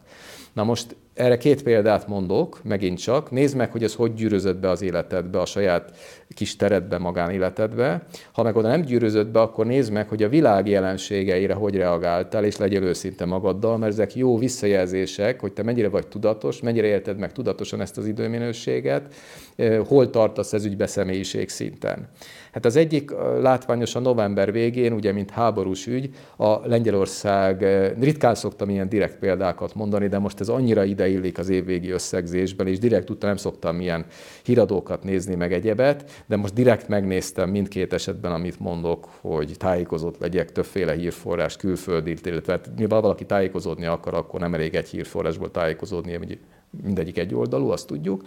Na 0.55 0.63
most 0.63 0.95
erre 1.13 1.37
két 1.37 1.63
példát 1.63 2.07
mondok, 2.07 2.59
megint 2.63 2.99
csak. 2.99 3.31
Nézd 3.31 3.55
meg, 3.55 3.71
hogy 3.71 3.83
ez 3.83 3.95
hogy 3.95 4.13
gyűrözött 4.13 4.57
be 4.57 4.69
az 4.69 4.81
életedbe, 4.81 5.39
a 5.39 5.45
saját 5.45 5.97
kis 6.29 6.55
teredbe, 6.55 6.97
magánéletedbe. 6.97 8.03
Ha 8.31 8.43
meg 8.43 8.55
oda 8.55 8.67
nem 8.67 8.81
gyűrözött 8.81 9.27
be, 9.27 9.41
akkor 9.41 9.65
nézd 9.65 9.91
meg, 9.91 10.09
hogy 10.09 10.23
a 10.23 10.29
világ 10.29 10.67
jelenségeire 10.67 11.53
hogy 11.53 11.75
reagáltál, 11.75 12.45
és 12.45 12.57
legyél 12.57 12.83
őszinte 12.83 13.25
magaddal, 13.25 13.77
mert 13.77 13.91
ezek 13.91 14.15
jó 14.15 14.37
visszajelzések, 14.37 15.39
hogy 15.39 15.53
te 15.53 15.63
mennyire 15.63 15.89
vagy 15.89 16.07
tudatos, 16.07 16.61
mennyire 16.61 16.87
élted 16.87 17.17
meg 17.17 17.31
tudatosan 17.31 17.81
ezt 17.81 17.97
az 17.97 18.07
időminőséget, 18.07 19.13
eh, 19.55 19.79
hol 19.87 20.09
tartasz 20.09 20.53
ez 20.53 20.65
ügybe 20.65 20.87
személyiség 20.87 21.49
szinten. 21.49 22.09
Hát 22.55 22.65
az 22.65 22.75
egyik 22.75 23.11
látványos 23.41 23.95
a 23.95 23.99
november 23.99 24.51
végén, 24.51 24.93
ugye 24.93 25.11
mint 25.11 25.31
háborús 25.31 25.87
ügy, 25.87 26.09
a 26.37 26.67
Lengyelország, 26.67 27.65
ritkán 27.99 28.35
szoktam 28.35 28.69
ilyen 28.69 28.89
direkt 28.89 29.17
példákat 29.19 29.73
mondani, 29.73 30.07
de 30.07 30.19
most 30.19 30.39
ez 30.49 30.55
annyira 30.55 30.83
ideillik 30.83 31.37
az 31.37 31.49
évvégi 31.49 31.89
összegzésben, 31.89 32.67
és 32.67 32.79
direkt 32.79 33.05
tudtam, 33.05 33.29
nem 33.29 33.37
szoktam 33.37 33.81
ilyen 33.81 34.05
híradókat 34.43 35.03
nézni 35.03 35.35
meg 35.35 35.53
egyebet, 35.53 36.23
de 36.25 36.35
most 36.35 36.53
direkt 36.53 36.87
megnéztem 36.87 37.49
mindkét 37.49 37.93
esetben, 37.93 38.31
amit 38.31 38.59
mondok, 38.59 39.09
hogy 39.21 39.53
tájékozott 39.57 40.19
legyek 40.19 40.51
többféle 40.51 40.93
hírforrás, 40.93 41.55
külföldi, 41.55 42.15
illetve 42.23 42.51
hát, 42.51 42.69
mivel 42.77 43.01
valaki 43.01 43.25
tájékozódni 43.25 43.85
akar, 43.85 44.13
akkor 44.13 44.39
nem 44.39 44.53
elég 44.53 44.75
egy 44.75 44.89
hírforrásból 44.89 45.51
tájékozódni, 45.51 46.39
mindegyik 46.83 47.17
egy 47.17 47.35
oldalú, 47.35 47.69
azt 47.69 47.87
tudjuk 47.87 48.23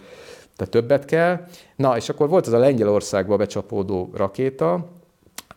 tehát 0.59 0.73
többet 0.73 1.05
kell. 1.05 1.45
Na, 1.75 1.97
és 1.97 2.09
akkor 2.09 2.29
volt 2.29 2.47
ez 2.47 2.53
a 2.53 2.57
Lengyelországba 2.57 3.37
becsapódó 3.37 4.09
rakéta, 4.13 4.91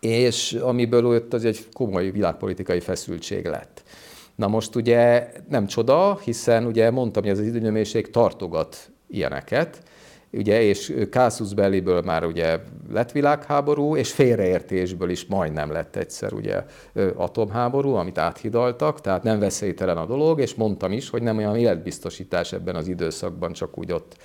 és 0.00 0.52
amiből 0.52 1.06
ott 1.06 1.32
az 1.32 1.44
egy 1.44 1.66
komoly 1.72 2.10
világpolitikai 2.10 2.80
feszültség 2.80 3.46
lett. 3.46 3.82
Na 4.42 4.48
most 4.48 4.76
ugye 4.76 5.28
nem 5.48 5.66
csoda, 5.66 6.18
hiszen 6.24 6.66
ugye 6.66 6.90
mondtam, 6.90 7.22
hogy 7.22 7.32
ez 7.32 7.38
az 7.38 7.44
időminőség 7.44 8.10
tartogat 8.10 8.90
ilyeneket, 9.08 9.82
ugye, 10.32 10.62
és 10.62 10.94
Casus 11.10 11.54
Belliből 11.54 12.00
már 12.00 12.24
ugye 12.24 12.58
lett 12.92 13.12
világháború, 13.12 13.96
és 13.96 14.12
félreértésből 14.12 15.10
is 15.10 15.26
majdnem 15.26 15.72
lett 15.72 15.96
egyszer 15.96 16.32
ugye 16.32 16.64
atomháború, 17.14 17.94
amit 17.94 18.18
áthidaltak, 18.18 19.00
tehát 19.00 19.22
nem 19.22 19.38
veszélytelen 19.38 19.96
a 19.96 20.06
dolog, 20.06 20.40
és 20.40 20.54
mondtam 20.54 20.92
is, 20.92 21.10
hogy 21.10 21.22
nem 21.22 21.36
olyan 21.36 21.56
életbiztosítás 21.56 22.52
ebben 22.52 22.74
az 22.74 22.88
időszakban, 22.88 23.52
csak 23.52 23.78
úgy 23.78 23.92
ott 23.92 24.16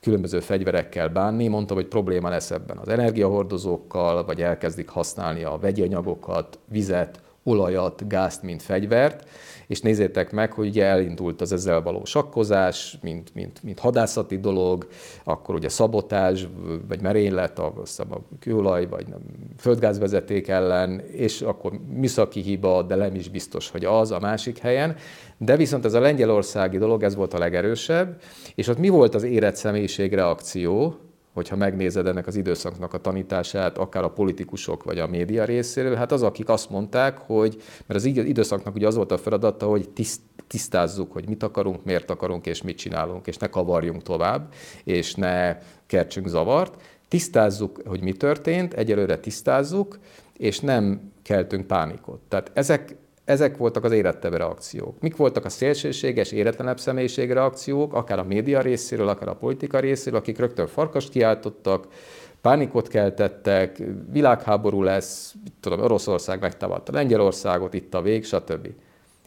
különböző 0.00 0.40
fegyverekkel 0.40 1.08
bánni. 1.08 1.48
Mondtam, 1.48 1.76
hogy 1.76 1.86
probléma 1.86 2.28
lesz 2.28 2.50
ebben 2.50 2.76
az 2.76 2.88
energiahordozókkal, 2.88 4.24
vagy 4.24 4.42
elkezdik 4.42 4.88
használni 4.88 5.44
a 5.44 5.58
vegyi 5.60 5.82
anyagokat, 5.82 6.58
vizet, 6.68 7.20
olajat, 7.48 8.08
gázt, 8.08 8.42
mint 8.42 8.62
fegyvert, 8.62 9.28
és 9.66 9.80
nézzétek 9.80 10.32
meg, 10.32 10.52
hogy 10.52 10.66
ugye 10.66 10.84
elindult 10.84 11.40
az 11.40 11.52
ezzel 11.52 11.82
való 11.82 12.04
sakkozás, 12.04 12.98
mint, 13.02 13.34
mint, 13.34 13.62
mint 13.62 13.78
hadászati 13.78 14.38
dolog, 14.38 14.86
akkor 15.24 15.54
ugye 15.54 15.68
szabotás, 15.68 16.48
vagy 16.88 17.00
merénylet 17.00 17.58
a, 17.58 17.72
a 17.98 18.18
kőolaj, 18.38 18.86
vagy 18.86 19.06
nem, 19.08 19.20
földgázvezeték 19.58 20.48
ellen, 20.48 21.00
és 21.00 21.40
akkor 21.40 21.72
műszaki 21.88 22.40
hiba, 22.40 22.82
de 22.82 22.94
nem 22.94 23.14
is 23.14 23.28
biztos, 23.28 23.70
hogy 23.70 23.84
az 23.84 24.10
a 24.10 24.20
másik 24.20 24.58
helyen. 24.58 24.96
De 25.38 25.56
viszont 25.56 25.84
ez 25.84 25.94
a 25.94 26.00
lengyelországi 26.00 26.78
dolog, 26.78 27.02
ez 27.02 27.14
volt 27.14 27.34
a 27.34 27.38
legerősebb, 27.38 28.20
és 28.54 28.68
ott 28.68 28.78
mi 28.78 28.88
volt 28.88 29.14
az 29.14 29.22
érett 29.22 29.56
személyiségreakció, 29.56 30.96
hogyha 31.36 31.56
megnézed 31.56 32.06
ennek 32.06 32.26
az 32.26 32.36
időszaknak 32.36 32.94
a 32.94 32.98
tanítását, 32.98 33.78
akár 33.78 34.04
a 34.04 34.10
politikusok 34.10 34.84
vagy 34.84 34.98
a 34.98 35.06
média 35.06 35.44
részéről, 35.44 35.94
hát 35.94 36.12
az, 36.12 36.22
akik 36.22 36.48
azt 36.48 36.70
mondták, 36.70 37.18
hogy, 37.18 37.62
mert 37.86 38.00
az 38.00 38.04
időszaknak 38.04 38.74
ugye 38.74 38.86
az 38.86 38.94
volt 38.94 39.12
a 39.12 39.18
feladata, 39.18 39.66
hogy 39.66 39.88
tiszt, 39.88 40.20
tisztázzuk, 40.46 41.12
hogy 41.12 41.28
mit 41.28 41.42
akarunk, 41.42 41.84
miért 41.84 42.10
akarunk 42.10 42.46
és 42.46 42.62
mit 42.62 42.76
csinálunk, 42.76 43.26
és 43.26 43.36
ne 43.36 43.46
kavarjunk 43.46 44.02
tovább, 44.02 44.52
és 44.84 45.14
ne 45.14 45.58
kertsünk 45.86 46.28
zavart. 46.28 46.82
Tisztázzuk, 47.08 47.80
hogy 47.86 48.02
mi 48.02 48.12
történt, 48.12 48.74
egyelőre 48.74 49.18
tisztázzuk, 49.18 49.98
és 50.36 50.60
nem 50.60 51.12
keltünk 51.22 51.66
pánikot. 51.66 52.20
Tehát 52.28 52.50
ezek 52.54 52.96
ezek 53.26 53.56
voltak 53.56 53.84
az 53.84 53.92
érettebb 53.92 54.34
reakciók. 54.34 55.00
Mik 55.00 55.16
voltak 55.16 55.44
a 55.44 55.48
szélsőséges, 55.48 56.32
éretlenebb 56.32 56.78
személyiség 56.78 57.32
reakciók, 57.32 57.94
akár 57.94 58.18
a 58.18 58.24
média 58.24 58.60
részéről, 58.60 59.08
akár 59.08 59.28
a 59.28 59.34
politika 59.34 59.80
részéről, 59.80 60.18
akik 60.18 60.38
rögtön 60.38 60.66
farkast 60.66 61.10
kiáltottak, 61.10 61.86
pánikot 62.40 62.88
keltettek, 62.88 63.82
világháború 64.12 64.82
lesz, 64.82 65.34
tudom, 65.60 65.80
Oroszország 65.80 66.40
megtámadta 66.40 66.92
Lengyelországot, 66.92 67.74
itt 67.74 67.94
a 67.94 68.02
vég, 68.02 68.24
stb. 68.24 68.68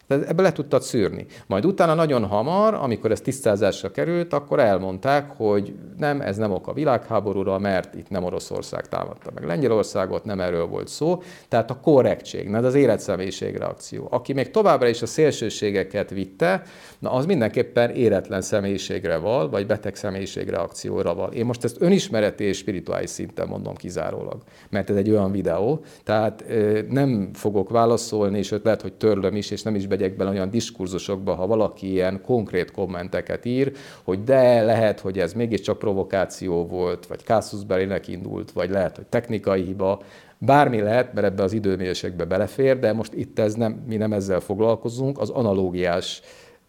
De 0.10 0.20
ebbe 0.28 0.42
le 0.42 0.52
tudtad 0.52 0.82
szűrni. 0.82 1.26
Majd 1.48 1.66
utána 1.66 1.94
nagyon 1.94 2.26
hamar, 2.26 2.74
amikor 2.74 3.12
ez 3.12 3.22
tisztázásra 3.22 3.92
került, 3.92 4.34
akkor 4.34 4.60
elmondták, 4.60 5.32
hogy 5.36 5.74
nem, 5.98 6.22
ez 6.22 6.38
nem 6.38 6.52
ok 6.52 6.68
a 6.68 6.74
világháborúra, 6.74 7.60
mert 7.60 7.96
itt 7.96 8.10
nem 8.10 8.24
Oroszország 8.24 8.88
támadta 8.88 9.32
meg 9.34 9.46
Lengyelországot, 9.46 10.26
nem 10.26 10.40
erről 10.40 10.66
volt 10.66 10.88
szó. 10.88 11.22
Tehát 11.48 11.70
a 11.70 11.80
korrektség, 11.80 12.54
az 12.54 12.76
életszemélyiség 12.76 13.56
reakció. 13.56 14.08
Aki 14.12 14.34
még 14.34 14.52
továbbra 14.52 14.88
is 14.88 15.02
a 15.02 15.06
szélsőségeket 15.06 16.10
vitte, 16.10 16.64
na 17.00 17.12
az 17.12 17.26
mindenképpen 17.26 17.90
éretlen 17.90 18.42
személyiségre 18.42 19.18
val, 19.18 19.50
vagy 19.50 19.66
beteg 19.66 19.96
személyiségreakcióra 19.96 21.14
val. 21.14 21.32
Én 21.32 21.46
most 21.46 21.64
ezt 21.64 21.82
önismereti 21.82 22.44
és 22.44 22.58
spirituális 22.58 23.10
szinten 23.10 23.48
mondom 23.48 23.76
kizárólag, 23.76 24.42
mert 24.70 24.90
ez 24.90 24.96
egy 24.96 25.10
olyan 25.10 25.32
videó, 25.32 25.84
tehát 26.04 26.44
nem 26.90 27.30
fogok 27.34 27.70
válaszolni, 27.70 28.38
és 28.38 28.56
lehet, 28.64 28.82
hogy 28.82 28.94
törlöm 28.94 29.36
is, 29.36 29.52
és 29.52 29.62
nem 29.62 29.76
is 29.76 29.88
megyek 30.00 30.30
olyan 30.30 30.50
diskurzusokba, 30.50 31.34
ha 31.34 31.48
valaki 31.48 31.92
ilyen 31.92 32.22
konkrét 32.22 32.72
kommenteket 32.72 33.46
ír, 33.46 33.72
hogy 34.04 34.24
de 34.24 34.62
lehet, 34.62 35.00
hogy 35.00 35.20
ez 35.20 35.34
mégiscsak 35.34 35.80
provokáció 35.80 36.66
volt, 36.66 37.06
vagy 37.08 37.20
Casus 37.20 37.64
Bellinek 37.64 38.08
indult, 38.08 38.52
vagy 38.52 38.70
lehet, 38.70 38.96
hogy 38.96 39.06
technikai 39.06 39.64
hiba, 39.64 40.02
Bármi 40.42 40.82
lehet, 40.82 41.14
mert 41.14 41.28
ebbe 41.28 41.44
az 41.44 41.54
időmérségbe 41.54 42.26
belefér, 42.26 42.80
de 42.80 42.94
most 42.94 43.14
itt 43.14 43.40
ez 43.40 43.54
nem, 43.54 43.84
mi 43.88 43.96
nem 43.96 44.14
ezzel 44.14 44.40
foglalkozunk, 44.40 45.20
az 45.20 45.30
analógiás 45.30 46.22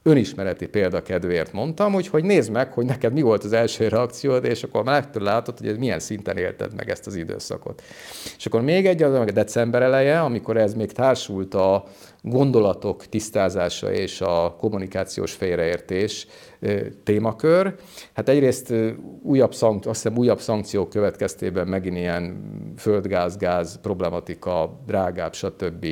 önismereti 0.03 0.67
példa 0.67 1.03
kedvéért 1.03 1.53
mondtam, 1.53 1.93
hogy, 1.93 2.07
hogy 2.07 2.25
nézd 2.25 2.51
meg, 2.51 2.73
hogy 2.73 2.85
neked 2.85 3.13
mi 3.13 3.23
volt 3.23 3.45
az 3.45 3.53
első 3.53 3.89
reakciód, 3.89 4.45
és 4.45 4.63
akkor 4.63 4.85
már 4.85 5.09
látod, 5.13 5.59
hogy 5.59 5.79
milyen 5.79 5.99
szinten 5.99 6.37
élted 6.37 6.75
meg 6.75 6.91
ezt 6.91 7.07
az 7.07 7.15
időszakot. 7.15 7.83
És 8.37 8.47
akkor 8.47 8.61
még 8.61 8.87
egy, 8.87 9.03
az 9.03 9.15
a 9.15 9.25
december 9.25 9.83
eleje, 9.83 10.21
amikor 10.21 10.57
ez 10.57 10.75
még 10.75 10.93
társult 10.93 11.55
a 11.55 11.85
gondolatok 12.23 13.07
tisztázása 13.07 13.93
és 13.93 14.21
a 14.21 14.57
kommunikációs 14.59 15.33
félreértés 15.33 16.27
témakör. 17.05 17.75
Hát 18.13 18.29
egyrészt 18.29 18.75
újabb, 19.23 19.55
szank, 19.55 19.87
azt 19.87 20.03
hiszem, 20.03 20.19
újabb 20.19 20.41
szankciók 20.41 20.89
következtében 20.89 21.69
megint 21.69 21.97
ilyen 21.97 22.43
földgáz, 22.77 23.37
gáz 23.37 23.79
problematika, 23.83 24.81
drágább, 24.87 25.35
stb 25.35 25.87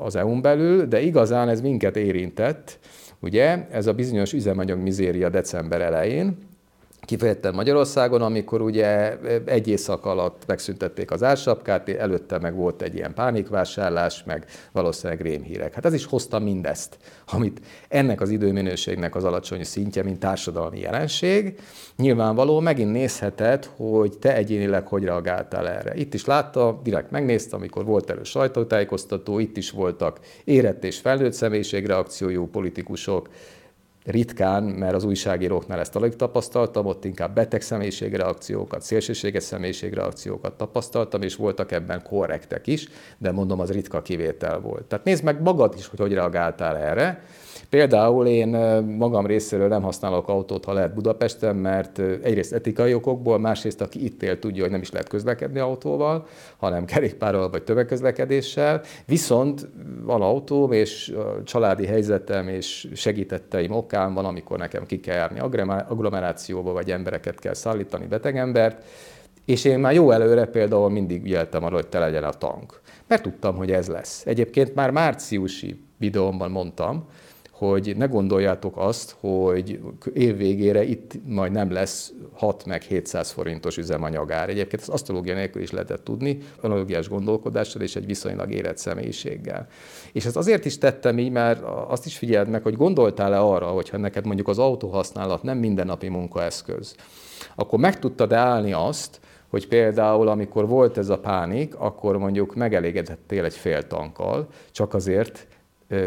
az 0.00 0.16
EU-n 0.16 0.42
belül, 0.42 0.86
de 0.86 1.00
igazán 1.00 1.48
ez 1.48 1.60
minket 1.60 1.96
érintett, 1.96 2.78
ugye, 3.20 3.66
ez 3.70 3.86
a 3.86 3.92
bizonyos 3.92 4.32
üzemanyag 4.32 4.78
mizéria 4.78 5.28
december 5.28 5.80
elején, 5.80 6.36
kifejezetten 7.04 7.54
Magyarországon, 7.54 8.22
amikor 8.22 8.60
ugye 8.60 9.18
egy 9.44 9.68
éjszak 9.68 10.06
alatt 10.06 10.42
megszüntették 10.46 11.10
az 11.10 11.22
ársapkát, 11.22 11.88
előtte 11.88 12.38
meg 12.38 12.54
volt 12.54 12.82
egy 12.82 12.94
ilyen 12.94 13.14
pánikvásárlás, 13.14 14.24
meg 14.24 14.46
valószínűleg 14.72 15.20
rémhírek. 15.20 15.74
Hát 15.74 15.84
ez 15.84 15.94
is 15.94 16.04
hozta 16.04 16.38
mindezt, 16.38 16.96
amit 17.26 17.60
ennek 17.88 18.20
az 18.20 18.30
időminőségnek 18.30 19.14
az 19.14 19.24
alacsony 19.24 19.64
szintje, 19.64 20.02
mint 20.02 20.18
társadalmi 20.18 20.80
jelenség. 20.80 21.58
Nyilvánvaló, 21.96 22.60
megint 22.60 22.92
nézheted, 22.92 23.64
hogy 23.76 24.18
te 24.18 24.34
egyénileg 24.34 24.86
hogy 24.86 25.04
reagáltál 25.04 25.68
erre. 25.68 25.94
Itt 25.94 26.14
is 26.14 26.24
látta, 26.24 26.80
direkt 26.82 27.10
megnézte, 27.10 27.56
amikor 27.56 27.84
volt 27.84 28.10
elő 28.10 28.22
sajtótájékoztató, 28.22 29.38
itt 29.38 29.56
is 29.56 29.70
voltak 29.70 30.18
érett 30.44 30.84
és 30.84 30.98
felnőtt 30.98 31.32
személyiségreakciójú 31.32 32.46
politikusok, 32.46 33.28
ritkán, 34.04 34.62
mert 34.62 34.94
az 34.94 35.04
újságíróknál 35.04 35.80
ezt 35.80 35.96
alig 35.96 36.16
tapasztaltam, 36.16 36.86
ott 36.86 37.04
inkább 37.04 37.34
beteg 37.34 37.60
személyiségreakciókat, 37.60 38.82
szélsőséges 38.82 39.42
személyiségreakciókat 39.42 40.56
tapasztaltam, 40.56 41.22
és 41.22 41.36
voltak 41.36 41.72
ebben 41.72 42.02
korrektek 42.02 42.66
is, 42.66 42.88
de 43.18 43.32
mondom, 43.32 43.60
az 43.60 43.70
ritka 43.70 44.02
kivétel 44.02 44.60
volt. 44.60 44.84
Tehát 44.84 45.04
nézd 45.04 45.24
meg 45.24 45.42
magad 45.42 45.74
is, 45.78 45.86
hogy 45.86 45.98
hogy 45.98 46.12
reagáltál 46.12 46.76
erre, 46.76 47.24
Például 47.68 48.26
én 48.26 48.48
magam 48.82 49.26
részéről 49.26 49.68
nem 49.68 49.82
használok 49.82 50.28
autót, 50.28 50.64
ha 50.64 50.72
lehet 50.72 50.94
Budapesten, 50.94 51.56
mert 51.56 51.98
egyrészt 51.98 52.52
etikai 52.52 52.94
okokból, 52.94 53.38
másrészt 53.38 53.80
aki 53.80 54.04
itt 54.04 54.22
él 54.22 54.38
tudja, 54.38 54.62
hogy 54.62 54.70
nem 54.70 54.80
is 54.80 54.90
lehet 54.90 55.08
közlekedni 55.08 55.58
autóval, 55.58 56.26
hanem 56.56 56.84
kerékpárral 56.84 57.50
vagy 57.50 57.62
tömegközlekedéssel. 57.62 58.80
Viszont 59.06 59.68
van 60.02 60.22
autóm, 60.22 60.72
és 60.72 61.14
családi 61.44 61.86
helyzetem 61.86 62.48
és 62.48 62.88
segítetteim 62.94 63.72
okán 63.72 64.14
van, 64.14 64.24
amikor 64.24 64.58
nekem 64.58 64.86
ki 64.86 65.00
kell 65.00 65.16
járni 65.16 65.40
agglomerációba, 65.88 66.72
vagy 66.72 66.90
embereket 66.90 67.38
kell 67.38 67.54
szállítani, 67.54 68.06
betegembert, 68.06 68.84
és 69.44 69.64
én 69.64 69.78
már 69.78 69.92
jó 69.92 70.10
előre 70.10 70.44
például 70.44 70.90
mindig 70.90 71.24
ügyeltem 71.24 71.64
arra, 71.64 71.74
hogy 71.74 71.86
te 71.86 71.98
legyen 71.98 72.24
a 72.24 72.32
tank. 72.32 72.80
Mert 73.06 73.22
tudtam, 73.22 73.56
hogy 73.56 73.70
ez 73.70 73.88
lesz. 73.88 74.26
Egyébként 74.26 74.74
már 74.74 74.90
márciusi 74.90 75.80
videómban 75.98 76.50
mondtam, 76.50 77.08
hogy 77.58 77.94
ne 77.96 78.06
gondoljátok 78.06 78.76
azt, 78.76 79.16
hogy 79.20 79.80
év 80.12 80.36
végére 80.36 80.82
itt 80.82 81.12
majd 81.26 81.52
nem 81.52 81.70
lesz 81.70 82.12
6 82.32 82.64
meg 82.64 82.82
700 82.82 83.30
forintos 83.30 83.76
üzemanyagár. 83.76 84.48
Egyébként 84.48 84.82
az 84.82 84.88
asztrológia 84.88 85.34
nélkül 85.34 85.62
is 85.62 85.70
lehetett 85.70 86.04
tudni, 86.04 86.38
analógiás 86.60 87.08
gondolkodással 87.08 87.82
és 87.82 87.96
egy 87.96 88.06
viszonylag 88.06 88.52
érett 88.52 88.78
személyiséggel. 88.78 89.66
És 90.12 90.24
ezt 90.24 90.36
azért 90.36 90.64
is 90.64 90.78
tettem 90.78 91.18
így, 91.18 91.30
mert 91.30 91.62
azt 91.88 92.06
is 92.06 92.18
figyeld 92.18 92.48
meg, 92.48 92.62
hogy 92.62 92.76
gondoltál-e 92.76 93.40
arra, 93.40 93.66
hogyha 93.66 93.96
neked 93.96 94.26
mondjuk 94.26 94.48
az 94.48 94.58
autóhasználat 94.58 95.42
nem 95.42 95.58
mindennapi 95.58 96.08
munkaeszköz, 96.08 96.94
akkor 97.54 97.78
meg 97.78 97.98
tudtad 97.98 98.32
állni 98.32 98.72
azt, 98.72 99.20
hogy 99.48 99.68
például 99.68 100.28
amikor 100.28 100.68
volt 100.68 100.98
ez 100.98 101.08
a 101.08 101.18
pánik, 101.18 101.74
akkor 101.74 102.18
mondjuk 102.18 102.54
megelégedettél 102.54 103.44
egy 103.44 103.54
fél 103.54 103.86
tankkal, 103.86 104.48
csak 104.70 104.94
azért, 104.94 105.46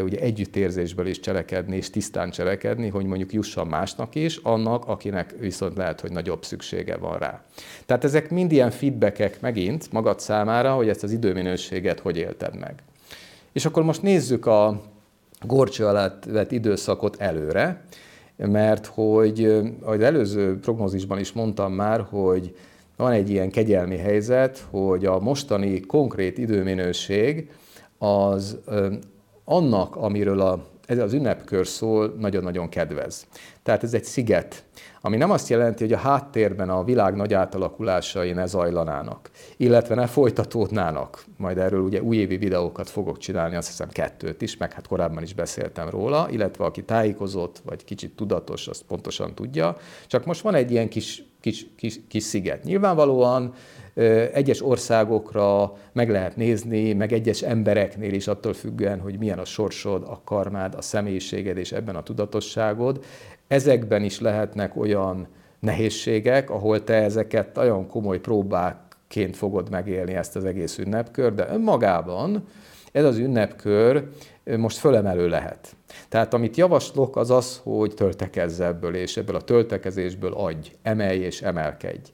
ugye 0.02 0.18
együttérzésből 0.18 1.06
is 1.06 1.20
cselekedni, 1.20 1.76
és 1.76 1.90
tisztán 1.90 2.30
cselekedni, 2.30 2.88
hogy 2.88 3.04
mondjuk 3.04 3.32
jusson 3.32 3.66
másnak 3.66 4.14
is, 4.14 4.36
annak, 4.36 4.84
akinek 4.84 5.34
viszont 5.40 5.76
lehet, 5.76 6.00
hogy 6.00 6.12
nagyobb 6.12 6.44
szüksége 6.44 6.96
van 6.96 7.18
rá. 7.18 7.44
Tehát 7.86 8.04
ezek 8.04 8.30
mind 8.30 8.52
ilyen 8.52 8.70
feedbackek 8.70 9.40
megint 9.40 9.92
magad 9.92 10.20
számára, 10.20 10.74
hogy 10.74 10.88
ezt 10.88 11.02
az 11.02 11.12
időminőséget 11.12 12.00
hogy 12.00 12.16
élted 12.16 12.58
meg. 12.58 12.74
És 13.52 13.64
akkor 13.64 13.82
most 13.82 14.02
nézzük 14.02 14.46
a 14.46 14.82
gorcső 15.46 15.86
alatt 15.86 16.24
vett 16.24 16.52
időszakot 16.52 17.20
előre, 17.20 17.84
mert 18.36 18.86
hogy, 18.86 19.62
ahogy 19.82 20.02
előző 20.02 20.58
prognózisban 20.58 21.18
is 21.18 21.32
mondtam 21.32 21.72
már, 21.72 22.00
hogy 22.00 22.56
van 22.96 23.12
egy 23.12 23.30
ilyen 23.30 23.50
kegyelmi 23.50 23.96
helyzet, 23.96 24.66
hogy 24.70 25.04
a 25.04 25.18
mostani 25.18 25.80
konkrét 25.80 26.38
időminőség 26.38 27.50
az 27.98 28.58
annak, 29.48 29.96
amiről 29.96 30.40
a, 30.40 30.64
ez 30.86 30.98
az 30.98 31.12
ünnepkör 31.12 31.66
szól, 31.66 32.14
nagyon-nagyon 32.18 32.68
kedvez. 32.68 33.26
Tehát 33.62 33.82
ez 33.82 33.94
egy 33.94 34.04
sziget, 34.04 34.64
ami 35.00 35.16
nem 35.16 35.30
azt 35.30 35.48
jelenti, 35.48 35.84
hogy 35.84 35.92
a 35.92 35.98
háttérben 35.98 36.70
a 36.70 36.84
világ 36.84 37.14
nagy 37.14 37.34
átalakulásai 37.34 38.32
ne 38.32 38.46
zajlanának, 38.46 39.30
illetve 39.56 39.94
ne 39.94 40.06
folytatódnának. 40.06 41.24
Majd 41.36 41.58
erről 41.58 41.80
ugye 41.80 42.02
újévi 42.02 42.36
videókat 42.36 42.90
fogok 42.90 43.18
csinálni, 43.18 43.56
azt 43.56 43.68
hiszem 43.68 43.88
kettőt 43.88 44.42
is, 44.42 44.56
meg 44.56 44.72
hát 44.72 44.86
korábban 44.86 45.22
is 45.22 45.34
beszéltem 45.34 45.88
róla, 45.88 46.28
illetve 46.30 46.64
aki 46.64 46.82
tájékozott, 46.82 47.60
vagy 47.64 47.84
kicsit 47.84 48.16
tudatos, 48.16 48.68
azt 48.68 48.82
pontosan 48.82 49.34
tudja. 49.34 49.76
Csak 50.06 50.24
most 50.24 50.40
van 50.40 50.54
egy 50.54 50.70
ilyen 50.70 50.88
kis, 50.88 51.24
kis, 51.40 51.66
kis, 51.76 52.00
kis 52.08 52.22
sziget. 52.22 52.64
Nyilvánvalóan 52.64 53.54
egyes 54.32 54.62
országokra 54.62 55.72
meg 55.92 56.10
lehet 56.10 56.36
nézni, 56.36 56.92
meg 56.92 57.12
egyes 57.12 57.42
embereknél 57.42 58.12
is 58.12 58.26
attól 58.26 58.52
függően, 58.52 59.00
hogy 59.00 59.18
milyen 59.18 59.38
a 59.38 59.44
sorsod, 59.44 60.02
a 60.02 60.20
karmád, 60.24 60.74
a 60.74 60.82
személyiséged 60.82 61.56
és 61.56 61.72
ebben 61.72 61.96
a 61.96 62.02
tudatosságod. 62.02 63.04
Ezekben 63.46 64.02
is 64.02 64.20
lehetnek 64.20 64.76
olyan 64.76 65.26
nehézségek, 65.58 66.50
ahol 66.50 66.84
te 66.84 66.94
ezeket 66.94 67.54
nagyon 67.54 67.86
komoly 67.86 68.20
próbákként 68.20 69.36
fogod 69.36 69.70
megélni 69.70 70.14
ezt 70.14 70.36
az 70.36 70.44
egész 70.44 70.78
ünnepkör, 70.78 71.34
de 71.34 71.48
önmagában 71.52 72.44
ez 72.92 73.04
az 73.04 73.16
ünnepkör 73.16 74.08
most 74.56 74.78
fölemelő 74.78 75.28
lehet. 75.28 75.76
Tehát 76.08 76.34
amit 76.34 76.56
javaslok 76.56 77.16
az 77.16 77.30
az, 77.30 77.60
hogy 77.62 77.94
töltekezz 77.94 78.60
ebből, 78.60 78.94
és 78.94 79.16
ebből 79.16 79.36
a 79.36 79.42
töltekezésből 79.42 80.32
adj, 80.32 80.72
emelj 80.82 81.18
és 81.18 81.42
emelkedj. 81.42 82.10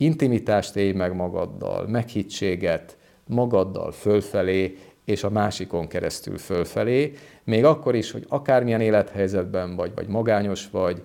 Intimitást 0.00 0.76
élj 0.76 0.92
meg 0.92 1.14
magaddal, 1.14 1.86
meghittséget 1.86 2.96
magaddal 3.26 3.92
fölfelé, 3.92 4.76
és 5.04 5.24
a 5.24 5.30
másikon 5.30 5.86
keresztül 5.86 6.38
fölfelé, 6.38 7.12
még 7.44 7.64
akkor 7.64 7.94
is, 7.94 8.10
hogy 8.10 8.24
akármilyen 8.28 8.80
élethelyzetben 8.80 9.76
vagy, 9.76 9.92
vagy 9.94 10.06
magányos 10.06 10.70
vagy, 10.70 11.02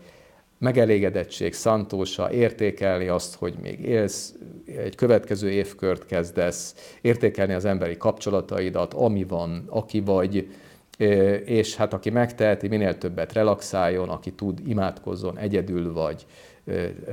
megelégedettség, 0.57 1.53
szantósa, 1.53 2.31
értékelni 2.31 3.07
azt, 3.07 3.35
hogy 3.35 3.53
még 3.61 3.79
élsz, 3.79 4.33
egy 4.65 4.95
következő 4.95 5.49
évkört 5.49 6.05
kezdesz, 6.05 6.75
értékelni 7.01 7.53
az 7.53 7.65
emberi 7.65 7.97
kapcsolataidat, 7.97 8.93
ami 8.93 9.23
van, 9.23 9.65
aki 9.69 9.99
vagy, 9.99 10.47
és 11.45 11.75
hát 11.75 11.93
aki 11.93 12.09
megteheti, 12.09 12.67
minél 12.67 12.97
többet 12.97 13.33
relaxáljon, 13.33 14.09
aki 14.09 14.31
tud, 14.31 14.59
imádkozzon, 14.67 15.37
egyedül 15.37 15.93
vagy, 15.93 16.25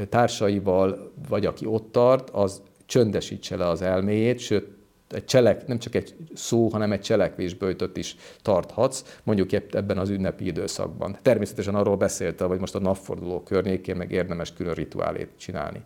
társaival, 0.08 1.12
vagy 1.28 1.46
aki 1.46 1.66
ott 1.66 1.92
tart, 1.92 2.30
az 2.30 2.62
csöndesítse 2.86 3.56
le 3.56 3.68
az 3.68 3.82
elméjét, 3.82 4.38
sőt, 4.38 4.66
egy 5.10 5.24
cselek, 5.24 5.66
nem 5.66 5.78
csak 5.78 5.94
egy 5.94 6.14
szó, 6.34 6.68
hanem 6.68 6.92
egy 6.92 7.00
cselekvésbőjtöt 7.00 7.96
is 7.96 8.16
tarthatsz, 8.42 9.18
mondjuk 9.22 9.52
ebben 9.52 9.98
az 9.98 10.08
ünnepi 10.08 10.46
időszakban. 10.46 11.16
Természetesen 11.22 11.74
arról 11.74 11.96
beszélte, 11.96 12.44
hogy 12.44 12.58
most 12.58 12.74
a 12.74 12.80
napforduló 12.80 13.42
környékén 13.42 13.96
meg 13.96 14.12
érdemes 14.12 14.52
külön 14.52 14.74
rituálét 14.74 15.28
csinálni. 15.36 15.82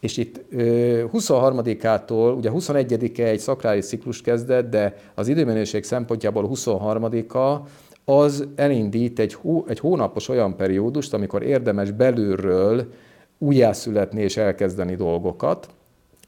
És 0.00 0.16
itt 0.16 0.40
23-ától, 1.12 2.36
ugye 2.36 2.50
21-e 2.52 3.24
egy 3.24 3.38
szakrális 3.38 3.86
ciklus 3.86 4.20
kezdett, 4.20 4.70
de 4.70 4.96
az 5.14 5.28
időmenőség 5.28 5.84
szempontjából 5.84 6.50
23-a 6.54 7.68
az 8.08 8.46
elindít 8.54 9.18
egy, 9.18 9.34
hó, 9.34 9.64
egy 9.68 9.78
hónapos 9.78 10.28
olyan 10.28 10.56
periódust, 10.56 11.14
amikor 11.14 11.42
érdemes 11.42 11.90
belülről 11.90 12.92
újjászületni 13.38 14.22
és 14.22 14.36
elkezdeni 14.36 14.94
dolgokat, 14.94 15.68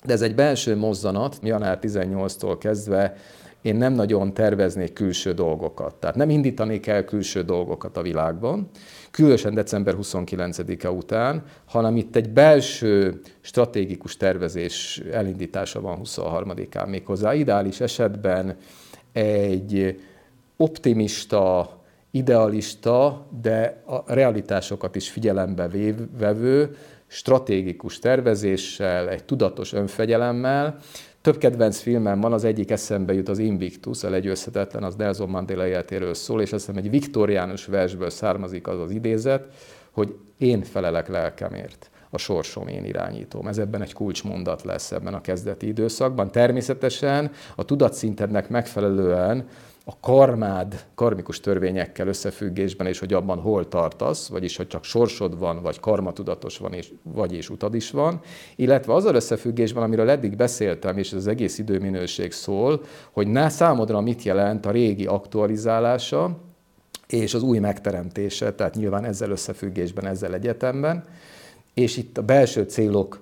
de 0.04 0.12
ez 0.12 0.22
egy 0.22 0.34
belső 0.34 0.76
mozzanat, 0.76 1.38
január 1.42 1.78
18-tól 1.82 2.56
kezdve 2.58 3.16
én 3.62 3.76
nem 3.76 3.92
nagyon 3.92 4.34
terveznék 4.34 4.92
külső 4.92 5.32
dolgokat. 5.32 5.94
Tehát 5.94 6.16
nem 6.16 6.30
indítanék 6.30 6.86
el 6.86 7.04
külső 7.04 7.42
dolgokat 7.42 7.96
a 7.96 8.02
világban, 8.02 8.68
különösen 9.10 9.54
december 9.54 9.94
29-e 10.02 10.90
után, 10.90 11.42
hanem 11.64 11.96
itt 11.96 12.16
egy 12.16 12.30
belső 12.30 13.20
stratégikus 13.40 14.16
tervezés 14.16 15.02
elindítása 15.12 15.80
van 15.80 16.00
23-án 16.04 16.88
méghozzá. 16.88 17.34
Ideális 17.34 17.80
esetben 17.80 18.56
egy 19.12 19.96
optimista, 20.60 21.70
idealista, 22.10 23.26
de 23.42 23.82
a 23.86 24.14
realitásokat 24.14 24.96
is 24.96 25.10
figyelembe 25.10 25.68
vevő, 26.18 26.76
stratégikus 27.06 27.98
tervezéssel, 27.98 29.08
egy 29.08 29.24
tudatos 29.24 29.72
önfegyelemmel. 29.72 30.78
Több 31.20 31.38
kedvenc 31.38 31.78
filmem 31.78 32.20
van, 32.20 32.32
az 32.32 32.44
egyik 32.44 32.70
eszembe 32.70 33.12
jut 33.12 33.28
az 33.28 33.38
Invictus, 33.38 34.04
a 34.04 34.10
legyőzhetetlen, 34.10 34.82
az 34.82 34.94
Nelson 34.94 35.28
Mandela 35.28 35.66
életéről 35.66 36.14
szól, 36.14 36.40
és 36.42 36.52
azt 36.52 36.66
hiszem 36.66 36.82
egy 36.84 36.90
viktoriánus 36.90 37.66
versből 37.66 38.10
származik 38.10 38.66
az 38.66 38.80
az 38.80 38.90
idézet, 38.90 39.44
hogy 39.90 40.14
én 40.38 40.62
felelek 40.62 41.08
lelkemért 41.08 41.90
a 42.10 42.18
sorsom 42.18 42.68
én 42.68 42.84
irányítom. 42.84 43.46
Ez 43.46 43.58
ebben 43.58 43.82
egy 43.82 43.92
kulcsmondat 43.92 44.62
lesz 44.62 44.92
ebben 44.92 45.14
a 45.14 45.20
kezdeti 45.20 45.66
időszakban. 45.66 46.30
Természetesen 46.30 47.30
a 47.56 47.64
tudatszintednek 47.64 48.48
megfelelően 48.48 49.46
a 49.90 49.96
karmád 50.00 50.86
karmikus 50.94 51.40
törvényekkel 51.40 52.06
összefüggésben, 52.06 52.86
és 52.86 52.98
hogy 52.98 53.12
abban 53.12 53.38
hol 53.38 53.68
tartasz, 53.68 54.28
vagyis 54.28 54.56
hogy 54.56 54.66
csak 54.66 54.84
sorsod 54.84 55.38
van, 55.38 55.62
vagy 55.62 55.80
karmatudatos 55.80 56.58
van, 56.58 56.72
és, 56.72 56.92
vagy 57.02 57.32
és 57.32 57.50
utad 57.50 57.74
is 57.74 57.90
van, 57.90 58.20
illetve 58.56 58.94
azzal 58.94 59.14
összefüggésben, 59.14 59.82
amiről 59.82 60.10
eddig 60.10 60.36
beszéltem, 60.36 60.98
és 60.98 61.10
ez 61.10 61.16
az 61.16 61.26
egész 61.26 61.58
időminőség 61.58 62.32
szól, 62.32 62.82
hogy 63.10 63.26
ne 63.26 63.48
számodra 63.48 64.00
mit 64.00 64.22
jelent 64.22 64.66
a 64.66 64.70
régi 64.70 65.06
aktualizálása, 65.06 66.38
és 67.06 67.34
az 67.34 67.42
új 67.42 67.58
megteremtése, 67.58 68.54
tehát 68.54 68.74
nyilván 68.74 69.04
ezzel 69.04 69.30
összefüggésben, 69.30 70.06
ezzel 70.06 70.34
egyetemben, 70.34 71.04
és 71.74 71.96
itt 71.96 72.18
a 72.18 72.22
belső 72.22 72.62
célok 72.62 73.20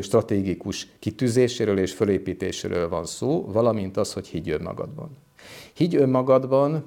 stratégikus 0.00 0.88
kitűzéséről 0.98 1.78
és 1.78 1.92
fölépítéséről 1.92 2.88
van 2.88 3.04
szó, 3.04 3.44
valamint 3.52 3.96
az, 3.96 4.12
hogy 4.12 4.26
higgyön 4.26 4.62
magadban. 4.62 5.24
Higgy 5.74 5.96
önmagadban, 5.96 6.84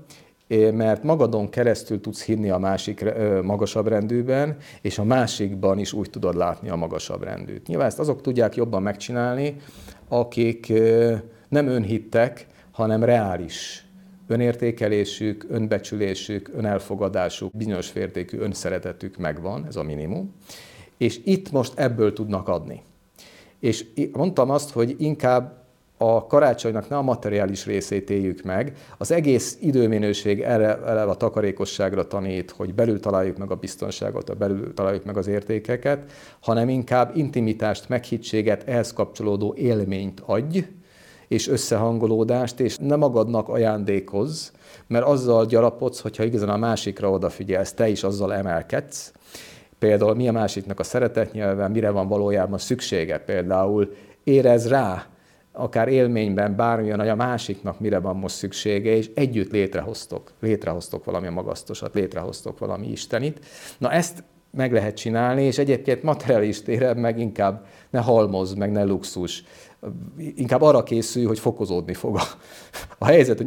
mert 0.74 1.04
magadon 1.04 1.50
keresztül 1.50 2.02
tudsz 2.02 2.24
hinni 2.24 2.50
a 2.50 2.58
másik 2.58 3.06
magasabb 3.44 3.88
rendűben, 3.88 4.58
és 4.82 4.98
a 4.98 5.04
másikban 5.04 5.80
is 5.80 5.94
úgy 5.94 6.10
tudod 6.10 6.36
látni 6.36 6.70
a 6.70 6.76
magasabb 6.76 7.24
rendűt. 7.24 7.68
Nyilván 7.68 7.88
ezt 7.88 8.00
azok 8.00 8.22
tudják 8.22 8.56
jobban 8.56 8.82
megcsinálni, 8.82 9.56
akik 10.08 10.74
nem 11.50 11.68
önhittek, 11.68 12.48
hanem 12.72 13.04
reális 13.04 13.84
önértékelésük, 14.28 15.46
önbecsülésük, 15.50 16.52
önelfogadásuk, 16.56 17.58
bizonyos 17.58 17.90
fértékű 17.90 18.38
önszeretetük 18.38 19.18
megvan, 19.18 19.66
ez 19.68 19.76
a 19.76 19.84
minimum, 19.84 20.34
és 20.98 21.20
itt 21.24 21.52
most 21.52 21.80
ebből 21.80 22.14
tudnak 22.14 22.48
adni. 22.48 22.82
És 23.60 23.86
mondtam 24.12 24.50
azt, 24.50 24.72
hogy 24.72 24.96
inkább 24.98 25.59
a 26.02 26.28
karácsonynak 26.28 26.90
ne 26.90 26.98
a 26.98 27.02
materiális 27.02 27.66
részét 27.66 28.10
éljük 28.10 28.44
meg, 28.44 28.74
az 28.98 29.12
egész 29.12 29.58
időminőség 29.62 30.42
eleve 30.42 31.02
a 31.02 31.16
takarékosságra 31.16 32.08
tanít, 32.08 32.52
hogy 32.52 32.74
belül 32.74 33.00
találjuk 33.00 33.38
meg 33.38 33.52
a 33.52 33.56
biztonságot, 33.56 34.30
a 34.30 34.34
belül 34.34 34.74
találjuk 34.74 35.06
meg 35.06 35.18
az 35.18 35.28
értékeket, 35.28 36.12
hanem 36.40 36.70
inkább 36.70 37.16
intimitást, 37.16 37.90
meghittséget, 37.90 38.64
ehhez 38.68 38.94
kapcsolódó 38.94 39.54
élményt 39.58 40.22
adj, 40.26 40.60
és 41.28 41.48
összehangolódást, 41.48 42.60
és 42.60 42.78
ne 42.78 42.96
magadnak 42.96 43.50
ajándékoz, 43.50 44.52
mert 44.88 45.06
azzal 45.06 45.46
gyarapodsz, 45.46 46.00
hogyha 46.00 46.24
igazán 46.24 46.50
a 46.50 46.58
másikra 46.58 47.10
odafigyelsz, 47.10 47.74
te 47.74 47.88
is 47.88 48.04
azzal 48.04 48.34
emelkedsz. 48.34 49.12
Például 49.80 50.16
mi 50.16 50.28
a 50.28 50.32
másiknak 50.32 50.80
a 50.80 50.84
szeretetnyelve, 50.84 51.68
mire 51.68 51.90
van 51.90 52.08
valójában 52.08 52.58
szüksége. 52.58 53.20
Például 53.20 53.94
érez 54.24 54.68
rá, 54.68 55.08
akár 55.60 55.88
élményben 55.88 56.56
bármilyen, 56.56 57.00
hogy 57.00 57.08
a 57.08 57.16
másiknak 57.16 57.80
mire 57.80 58.00
van 58.00 58.16
most 58.16 58.36
szüksége, 58.36 58.96
és 58.96 59.10
együtt 59.16 59.52
létrehoztok, 59.52 60.32
létrehoztok 60.40 61.06
valami 61.06 61.30
magasztosat, 61.30 61.94
létrehoztok 61.94 62.60
valami 62.60 62.88
istenit. 62.88 63.46
Na 63.78 63.92
ezt 63.92 64.24
meg 64.52 64.74
lehet 64.74 64.96
csinálni, 64.96 65.44
és 65.44 65.58
egyébként 65.58 66.04
materialist 66.04 66.64
téren 66.64 66.98
meg 66.98 67.20
inkább 67.20 67.66
ne 67.90 68.00
halmoz, 68.00 68.54
meg 68.54 68.72
ne 68.72 68.84
luxus, 68.84 69.44
inkább 70.36 70.62
arra 70.62 70.84
készül, 70.84 71.28
hogy 71.28 71.40
fokozódni 71.40 71.94
fog 71.94 72.16
a, 72.16 72.22
a 72.98 73.06
helyzet. 73.06 73.46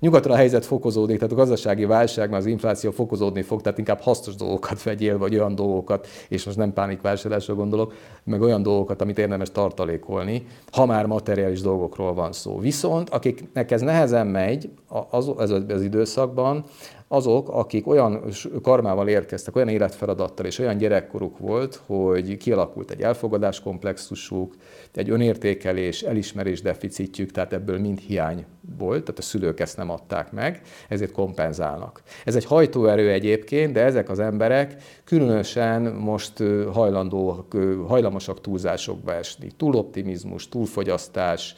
Nyugatra 0.00 0.32
a 0.32 0.36
helyzet 0.36 0.66
fokozódik, 0.66 1.16
tehát 1.16 1.32
a 1.32 1.36
gazdasági 1.36 1.84
válságban 1.84 2.38
az 2.38 2.46
infláció 2.46 2.90
fokozódni 2.90 3.42
fog, 3.42 3.60
tehát 3.60 3.78
inkább 3.78 4.00
hasznos 4.00 4.34
dolgokat 4.34 4.82
vegyél, 4.82 5.18
vagy 5.18 5.34
olyan 5.34 5.54
dolgokat, 5.54 6.06
és 6.28 6.44
most 6.44 6.56
nem 6.56 6.72
pánikvásárlásra 6.72 7.54
gondolok, 7.54 7.92
meg 8.24 8.40
olyan 8.40 8.62
dolgokat, 8.62 9.02
amit 9.02 9.18
érdemes 9.18 9.50
tartalékolni, 9.50 10.46
ha 10.72 10.86
már 10.86 11.06
materiális 11.06 11.60
dolgokról 11.60 12.14
van 12.14 12.32
szó. 12.32 12.58
Viszont 12.58 13.10
akiknek 13.10 13.70
ez 13.70 13.80
nehezen 13.80 14.26
megy 14.26 14.70
az, 15.10 15.32
az, 15.36 15.50
az 15.68 15.82
időszakban, 15.82 16.64
azok, 17.12 17.48
akik 17.48 17.86
olyan 17.86 18.24
karmával 18.62 19.08
érkeztek, 19.08 19.56
olyan 19.56 19.68
életfeladattal 19.68 20.46
és 20.46 20.58
olyan 20.58 20.76
gyerekkoruk 20.76 21.38
volt, 21.38 21.82
hogy 21.86 22.36
kialakult 22.36 22.90
egy 22.90 23.00
elfogadás 23.00 23.60
komplexusuk, 23.60 24.54
egy 24.94 25.10
önértékelés, 25.10 26.02
elismerés 26.02 26.60
deficitjük, 26.60 27.30
tehát 27.30 27.52
ebből 27.52 27.78
mind 27.78 27.98
hiány 27.98 28.44
volt, 28.78 29.00
tehát 29.00 29.18
a 29.18 29.22
szülők 29.22 29.60
ezt 29.60 29.76
nem 29.76 29.90
adták 29.90 30.32
meg, 30.32 30.60
ezért 30.88 31.12
kompenzálnak. 31.12 32.02
Ez 32.24 32.36
egy 32.36 32.44
hajtóerő 32.44 33.10
egyébként, 33.10 33.72
de 33.72 33.80
ezek 33.80 34.08
az 34.10 34.18
emberek 34.18 34.82
különösen 35.04 35.82
most 35.82 36.42
hajlandóak, 36.72 37.56
hajlamosak 37.88 38.40
túlzásokba 38.40 39.14
esni. 39.14 39.50
Túloptimizmus, 39.56 40.48
túlfogyasztás, 40.48 41.54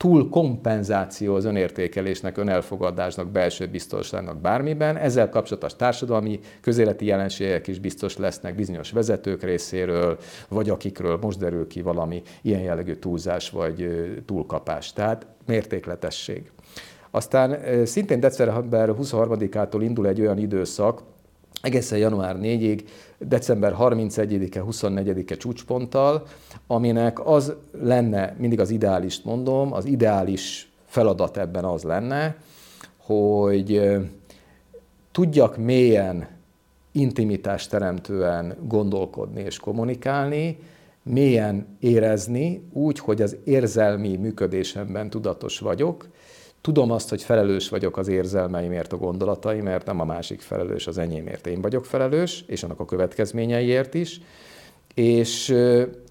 túl 0.00 0.28
kompenzáció 0.28 1.34
az 1.34 1.44
önértékelésnek, 1.44 2.36
önelfogadásnak, 2.36 3.28
belső 3.28 3.66
biztonságnak 3.66 4.40
bármiben. 4.40 4.96
Ezzel 4.96 5.28
kapcsolatos 5.28 5.76
társadalmi, 5.76 6.40
közéleti 6.60 7.04
jelenségek 7.04 7.66
is 7.66 7.78
biztos 7.78 8.16
lesznek 8.16 8.54
bizonyos 8.54 8.90
vezetők 8.90 9.42
részéről, 9.42 10.18
vagy 10.48 10.70
akikről 10.70 11.18
most 11.22 11.38
derül 11.38 11.66
ki 11.66 11.82
valami 11.82 12.22
ilyen 12.42 12.60
jellegű 12.60 12.94
túlzás 12.94 13.50
vagy 13.50 13.88
túlkapás. 14.26 14.92
Tehát 14.92 15.26
mértékletesség. 15.46 16.50
Aztán 17.10 17.58
szintén 17.84 18.20
december 18.20 18.88
23-ától 18.98 19.80
indul 19.80 20.06
egy 20.06 20.20
olyan 20.20 20.38
időszak, 20.38 21.02
egészen 21.62 21.98
január 21.98 22.36
4-ig, 22.40 22.82
december 23.28 23.74
31-e, 23.78 24.62
24-e 24.70 25.36
csúcsponttal, 25.36 26.26
aminek 26.66 27.26
az 27.26 27.54
lenne, 27.72 28.34
mindig 28.38 28.60
az 28.60 28.70
ideális 28.70 29.22
mondom, 29.22 29.72
az 29.72 29.84
ideális 29.84 30.72
feladat 30.86 31.36
ebben 31.36 31.64
az 31.64 31.82
lenne, 31.82 32.36
hogy 32.96 33.90
tudjak 35.12 35.56
mélyen, 35.56 36.28
intimitást 36.92 37.70
teremtően 37.70 38.56
gondolkodni 38.66 39.42
és 39.42 39.58
kommunikálni, 39.58 40.58
mélyen 41.02 41.76
érezni, 41.80 42.62
úgy, 42.72 42.98
hogy 42.98 43.22
az 43.22 43.36
érzelmi 43.44 44.16
működésemben 44.16 45.10
tudatos 45.10 45.58
vagyok, 45.58 46.08
Tudom 46.60 46.90
azt, 46.90 47.08
hogy 47.08 47.22
felelős 47.22 47.68
vagyok 47.68 47.96
az 47.96 48.08
érzelmeimért, 48.08 48.92
a 48.92 48.96
gondolataimért, 48.96 49.86
nem 49.86 50.00
a 50.00 50.04
másik 50.04 50.40
felelős, 50.40 50.86
az 50.86 50.98
enyémért. 50.98 51.46
Én 51.46 51.60
vagyok 51.60 51.84
felelős, 51.84 52.44
és 52.46 52.62
annak 52.62 52.80
a 52.80 52.84
következményeiért 52.84 53.94
is, 53.94 54.20
és, 54.94 55.54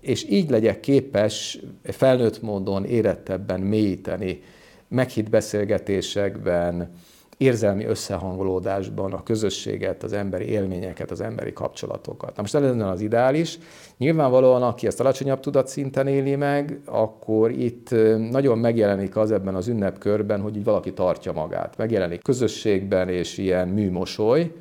és 0.01 0.29
így 0.29 0.49
legyek 0.49 0.79
képes 0.79 1.59
felnőtt 1.83 2.41
módon 2.41 2.85
érettebben 2.85 3.59
mélyíteni 3.59 4.41
meghitt 4.87 5.29
beszélgetésekben, 5.29 6.91
érzelmi 7.39 7.85
összehangolódásban 7.85 9.13
a 9.13 9.23
közösséget, 9.23 10.03
az 10.03 10.13
emberi 10.13 10.45
élményeket, 10.45 11.11
az 11.11 11.21
emberi 11.21 11.53
kapcsolatokat. 11.53 12.35
Na 12.35 12.41
most 12.41 12.55
ez 12.55 12.81
az 12.81 13.01
ideális. 13.01 13.57
Nyilvánvalóan, 13.97 14.63
aki 14.63 14.87
ezt 14.87 14.99
alacsonyabb 14.99 15.39
tudatszinten 15.39 16.07
éli 16.07 16.35
meg, 16.35 16.79
akkor 16.85 17.51
itt 17.51 17.89
nagyon 18.31 18.57
megjelenik 18.57 19.17
az 19.17 19.31
ebben 19.31 19.55
az 19.55 19.67
ünnepkörben, 19.67 20.41
hogy 20.41 20.55
így 20.55 20.63
valaki 20.63 20.93
tartja 20.93 21.31
magát. 21.31 21.77
Megjelenik 21.77 22.21
közösségben 22.21 23.09
és 23.09 23.37
ilyen 23.37 23.67
műmosoly, 23.67 24.51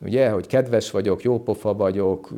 ugye, 0.00 0.30
hogy 0.30 0.46
kedves 0.46 0.90
vagyok, 0.90 1.22
jópofa 1.22 1.74
vagyok, 1.74 2.28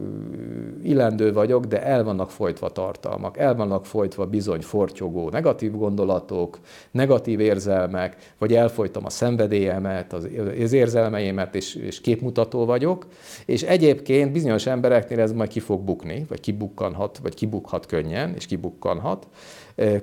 illendő 0.83 1.33
vagyok, 1.33 1.65
de 1.65 1.83
el 1.83 2.05
vannak 2.05 2.31
folytva 2.31 2.69
tartalmak, 2.69 3.39
el 3.39 3.55
vannak 3.55 3.87
folytva 3.87 4.27
bizony 4.27 4.61
fortyogó 4.61 5.31
negatív 5.31 5.77
gondolatok, 5.77 6.59
negatív 6.91 7.41
érzelmek, 7.41 8.17
vagy 8.39 8.55
elfolytam 8.55 9.05
a 9.05 9.11
szenvedélyemet, 9.11 10.13
az 10.13 10.73
érzelmeimet, 10.73 11.55
és, 11.55 11.75
és 11.75 12.01
képmutató 12.01 12.65
vagyok, 12.65 13.07
és 13.47 13.63
egyébként 13.63 14.33
bizonyos 14.33 14.67
embereknél 14.67 15.21
ez 15.21 15.33
majd 15.33 15.51
ki 15.51 15.61
fog 15.61 15.81
bukni, 15.81 16.25
vagy 16.29 16.41
kibukkanhat, 16.41 17.19
vagy 17.23 17.35
kibukhat 17.35 17.87
könnyen, 17.87 18.35
és 18.35 18.47
kibukkanhat, 18.47 19.27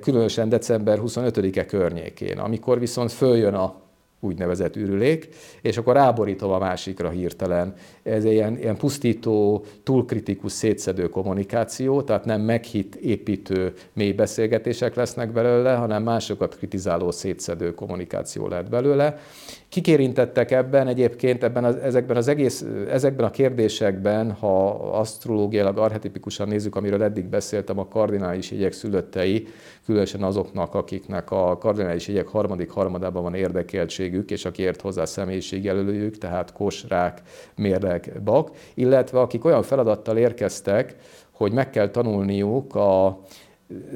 különösen 0.01 0.49
december 0.49 0.99
25-e 1.01 1.65
környékén, 1.65 2.37
amikor 2.37 2.79
viszont 2.79 3.11
följön 3.11 3.53
a 3.53 3.82
úgynevezett 4.23 4.75
ürülék, 4.75 5.29
és 5.61 5.77
akkor 5.77 5.93
ráborítom 5.93 6.51
a 6.51 6.57
másikra 6.57 7.09
hirtelen. 7.09 7.73
Ez 8.03 8.25
ilyen, 8.25 8.57
ilyen 8.57 8.77
pusztító, 8.77 9.65
túlkritikus, 9.83 10.51
szétszedő 10.51 11.09
kommunikáció, 11.09 12.01
tehát 12.01 12.25
nem 12.25 12.41
meghitt, 12.41 12.95
építő, 12.95 13.73
mély 13.93 14.11
beszélgetések 14.11 14.95
lesznek 14.95 15.31
belőle, 15.31 15.73
hanem 15.73 16.03
másokat 16.03 16.57
kritizáló, 16.57 17.11
szétszedő 17.11 17.73
kommunikáció 17.73 18.47
lehet 18.47 18.69
belőle. 18.69 19.19
Kik 19.73 19.87
érintettek 19.87 20.51
ebben 20.51 20.87
egyébként 20.87 21.43
ebben 21.43 21.63
az, 21.63 21.75
ezekben, 21.75 22.17
az 22.17 22.27
egész, 22.27 22.65
ezekben 22.89 23.25
a 23.25 23.29
kérdésekben, 23.29 24.31
ha 24.31 24.69
asztrológiailag 24.99 25.77
arhetipikusan 25.77 26.47
nézzük, 26.47 26.75
amiről 26.75 27.03
eddig 27.03 27.25
beszéltem, 27.25 27.79
a 27.79 27.87
kardinális 27.87 28.51
jegyek 28.51 28.71
szülöttei, 28.71 29.47
különösen 29.85 30.23
azoknak, 30.23 30.75
akiknek 30.75 31.31
a 31.31 31.57
kardinális 31.57 32.07
jegyek 32.07 32.27
harmadik 32.27 32.69
harmadában 32.69 33.23
van 33.23 33.33
érdekeltségük, 33.33 34.31
és 34.31 34.45
aki 34.45 34.61
ért 34.61 34.81
hozzá 34.81 35.05
személyiségjelölőjük, 35.05 36.17
tehát 36.17 36.53
kos, 36.53 36.85
rák, 36.87 37.21
mérleg, 37.55 38.21
bak, 38.23 38.51
illetve 38.73 39.19
akik 39.19 39.45
olyan 39.45 39.63
feladattal 39.63 40.17
érkeztek, 40.17 40.95
hogy 41.31 41.51
meg 41.51 41.69
kell 41.69 41.89
tanulniuk 41.89 42.75
a 42.75 43.19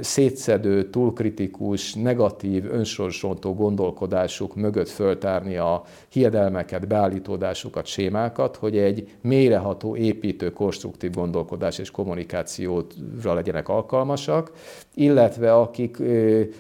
szétszedő, 0.02 0.90
túlkritikus, 0.90 1.94
negatív, 1.94 2.66
önsorsontó 2.72 3.54
gondolkodásuk 3.54 4.56
mögött 4.56 4.90
föltárni 4.90 5.58
a 5.58 5.84
hiedelmeket, 6.10 6.88
beállítódásukat, 6.88 7.86
sémákat, 7.86 8.56
hogy 8.56 8.78
egy 8.78 9.10
mélyreható, 9.22 9.96
építő, 9.96 10.52
konstruktív 10.52 11.12
gondolkodás 11.12 11.78
és 11.78 11.92
kommunikációra 11.92 13.34
legyenek 13.34 13.70
alkalmasak, 13.70 14.52
illetve 14.94 15.54
akik 15.54 15.98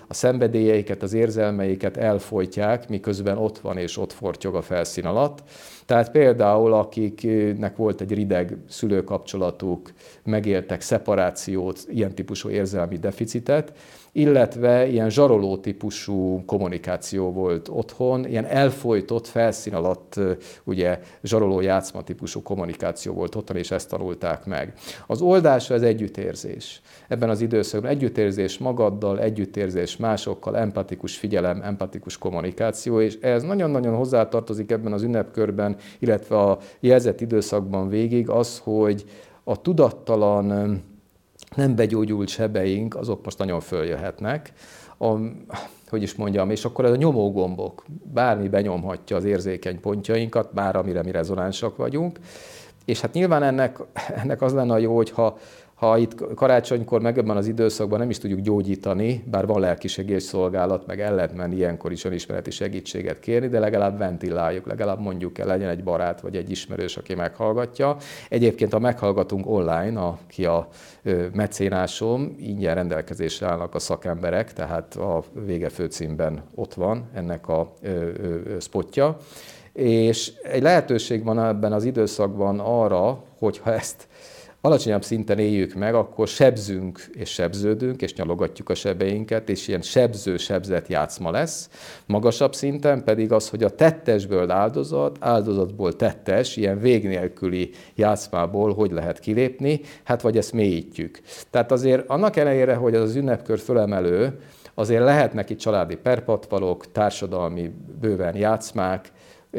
a 0.07 0.13
szenvedélyeiket, 0.13 1.03
az 1.03 1.13
érzelmeiket 1.13 1.97
elfolytják, 1.97 2.89
miközben 2.89 3.37
ott 3.37 3.57
van 3.57 3.77
és 3.77 3.97
ott 3.97 4.13
fortyog 4.13 4.55
a 4.55 4.61
felszín 4.61 5.05
alatt, 5.05 5.43
tehát 5.87 6.11
például 6.11 6.73
akiknek 6.73 7.75
volt 7.75 8.01
egy 8.01 8.13
rideg 8.13 8.57
szülőkapcsolatuk, 8.69 9.91
megéltek 10.23 10.81
szeparációt, 10.81 11.85
ilyen 11.89 12.15
típusú 12.15 12.49
érzelmi 12.49 12.97
deficitet, 12.97 13.73
illetve 14.17 14.87
ilyen 14.87 15.09
zsaroló 15.09 15.57
típusú 15.57 16.43
kommunikáció 16.45 17.31
volt 17.31 17.67
otthon, 17.69 18.27
ilyen 18.27 18.45
elfolytott 18.45 19.27
felszín 19.27 19.73
alatt 19.73 20.19
ugye 20.63 20.99
zsaroló 21.23 21.61
játszma 21.61 22.03
típusú 22.03 22.41
kommunikáció 22.41 23.13
volt 23.13 23.35
otthon, 23.35 23.57
és 23.57 23.71
ezt 23.71 23.89
tanulták 23.89 24.45
meg. 24.45 24.73
Az 25.07 25.21
oldása 25.21 25.73
az 25.73 25.81
együttérzés. 25.83 26.81
Ebben 27.07 27.29
az 27.29 27.41
időszakban 27.41 27.89
együttérzés 27.89 28.57
magaddal, 28.57 29.19
együttérzés 29.19 29.97
másokkal, 29.97 30.57
empatikus 30.57 31.17
figyelem, 31.17 31.61
empatikus 31.61 32.17
kommunikáció, 32.17 33.01
és 33.01 33.17
ez 33.21 33.43
nagyon-nagyon 33.43 33.95
hozzátartozik 33.95 34.71
ebben 34.71 34.93
az 34.93 35.03
ünnepkörben, 35.03 35.75
illetve 35.99 36.37
a 36.37 36.57
jelzett 36.79 37.21
időszakban 37.21 37.89
végig 37.89 38.29
az, 38.29 38.59
hogy 38.63 39.03
a 39.43 39.61
tudattalan 39.61 40.83
nem 41.55 41.75
begyógyult 41.75 42.27
sebeink, 42.27 42.95
azok 42.95 43.23
most 43.23 43.37
nagyon 43.37 43.59
följöhetnek. 43.59 44.53
A, 44.99 45.13
hogy 45.89 46.01
is 46.01 46.15
mondjam, 46.15 46.49
és 46.49 46.65
akkor 46.65 46.85
ez 46.85 46.91
a 46.91 46.95
nyomógombok, 46.95 47.83
bármi 48.13 48.47
benyomhatja 48.47 49.15
az 49.15 49.23
érzékeny 49.23 49.79
pontjainkat, 49.79 50.53
már 50.53 50.75
amire 50.75 51.03
mi 51.03 51.11
rezonánsak 51.11 51.77
vagyunk, 51.77 52.19
és 52.85 53.01
hát 53.01 53.13
nyilván 53.13 53.43
ennek, 53.43 53.79
ennek 54.21 54.41
az 54.41 54.53
lenne 54.53 54.73
a 54.73 54.77
jó, 54.77 54.95
hogyha 54.95 55.37
ha 55.77 55.97
itt 55.97 56.33
karácsonykor, 56.35 57.01
meg 57.01 57.17
ebben 57.17 57.37
az 57.37 57.47
időszakban 57.47 57.99
nem 57.99 58.09
is 58.09 58.17
tudjuk 58.17 58.39
gyógyítani, 58.39 59.23
bár 59.31 59.45
van 59.45 59.59
lelki 59.59 59.87
szolgálat, 60.19 60.87
meg 60.87 61.01
el 61.01 61.15
lehet 61.15 61.35
menni 61.35 61.55
ilyenkor 61.55 61.91
is 61.91 62.05
önismereti 62.05 62.51
segítséget 62.51 63.19
kérni, 63.19 63.47
de 63.47 63.59
legalább 63.59 63.97
ventiláljuk, 63.97 64.65
legalább 64.65 64.99
mondjuk 64.99 65.37
el, 65.37 65.47
legyen 65.47 65.69
egy 65.69 65.83
barát 65.83 66.21
vagy 66.21 66.35
egy 66.35 66.49
ismerős, 66.49 66.97
aki 66.97 67.15
meghallgatja. 67.15 67.97
Egyébként, 68.29 68.73
ha 68.73 68.79
meghallgatunk 68.79 69.49
online, 69.49 69.99
aki 69.99 70.45
a 70.45 70.67
mecénásom, 71.33 72.35
ingyen 72.39 72.75
rendelkezésre 72.75 73.47
állnak 73.47 73.75
a 73.75 73.79
szakemberek, 73.79 74.53
tehát 74.53 74.95
a 74.95 75.23
vége 75.45 75.69
főcímben 75.69 76.43
ott 76.55 76.73
van 76.73 77.09
ennek 77.13 77.47
a 77.47 77.73
spotja. 78.59 79.17
És 79.73 80.33
egy 80.43 80.61
lehetőség 80.61 81.23
van 81.23 81.39
ebben 81.39 81.73
az 81.73 81.83
időszakban 81.83 82.59
arra, 82.59 83.23
hogyha 83.39 83.73
ezt 83.73 84.07
alacsonyabb 84.67 85.03
szinten 85.03 85.39
éljük 85.39 85.73
meg, 85.73 85.95
akkor 85.95 86.27
sebzünk 86.27 87.09
és 87.13 87.29
sebződünk, 87.29 88.01
és 88.01 88.13
nyalogatjuk 88.13 88.69
a 88.69 88.75
sebeinket, 88.75 89.49
és 89.49 89.67
ilyen 89.67 89.81
sebző-sebzett 89.81 90.87
játszma 90.87 91.31
lesz. 91.31 91.69
Magasabb 92.05 92.55
szinten 92.55 93.03
pedig 93.03 93.31
az, 93.31 93.49
hogy 93.49 93.63
a 93.63 93.69
tettesből 93.69 94.51
áldozat, 94.51 95.17
áldozatból 95.19 95.95
tettes, 95.95 96.57
ilyen 96.57 96.79
vég 96.79 97.07
nélküli 97.07 97.69
játszmából 97.95 98.73
hogy 98.73 98.91
lehet 98.91 99.19
kilépni, 99.19 99.81
hát 100.03 100.21
vagy 100.21 100.37
ezt 100.37 100.53
mélyítjük. 100.53 101.19
Tehát 101.49 101.71
azért 101.71 102.09
annak 102.09 102.35
ellenére, 102.35 102.75
hogy 102.75 102.95
az 102.95 103.15
ünnepkör 103.15 103.59
fölemelő, 103.59 104.39
azért 104.73 105.03
lehet 105.03 105.33
neki 105.33 105.55
családi 105.55 105.95
perpatvalok, 105.95 106.91
társadalmi 106.91 107.71
bőven 107.99 108.35
játszmák, 108.35 109.11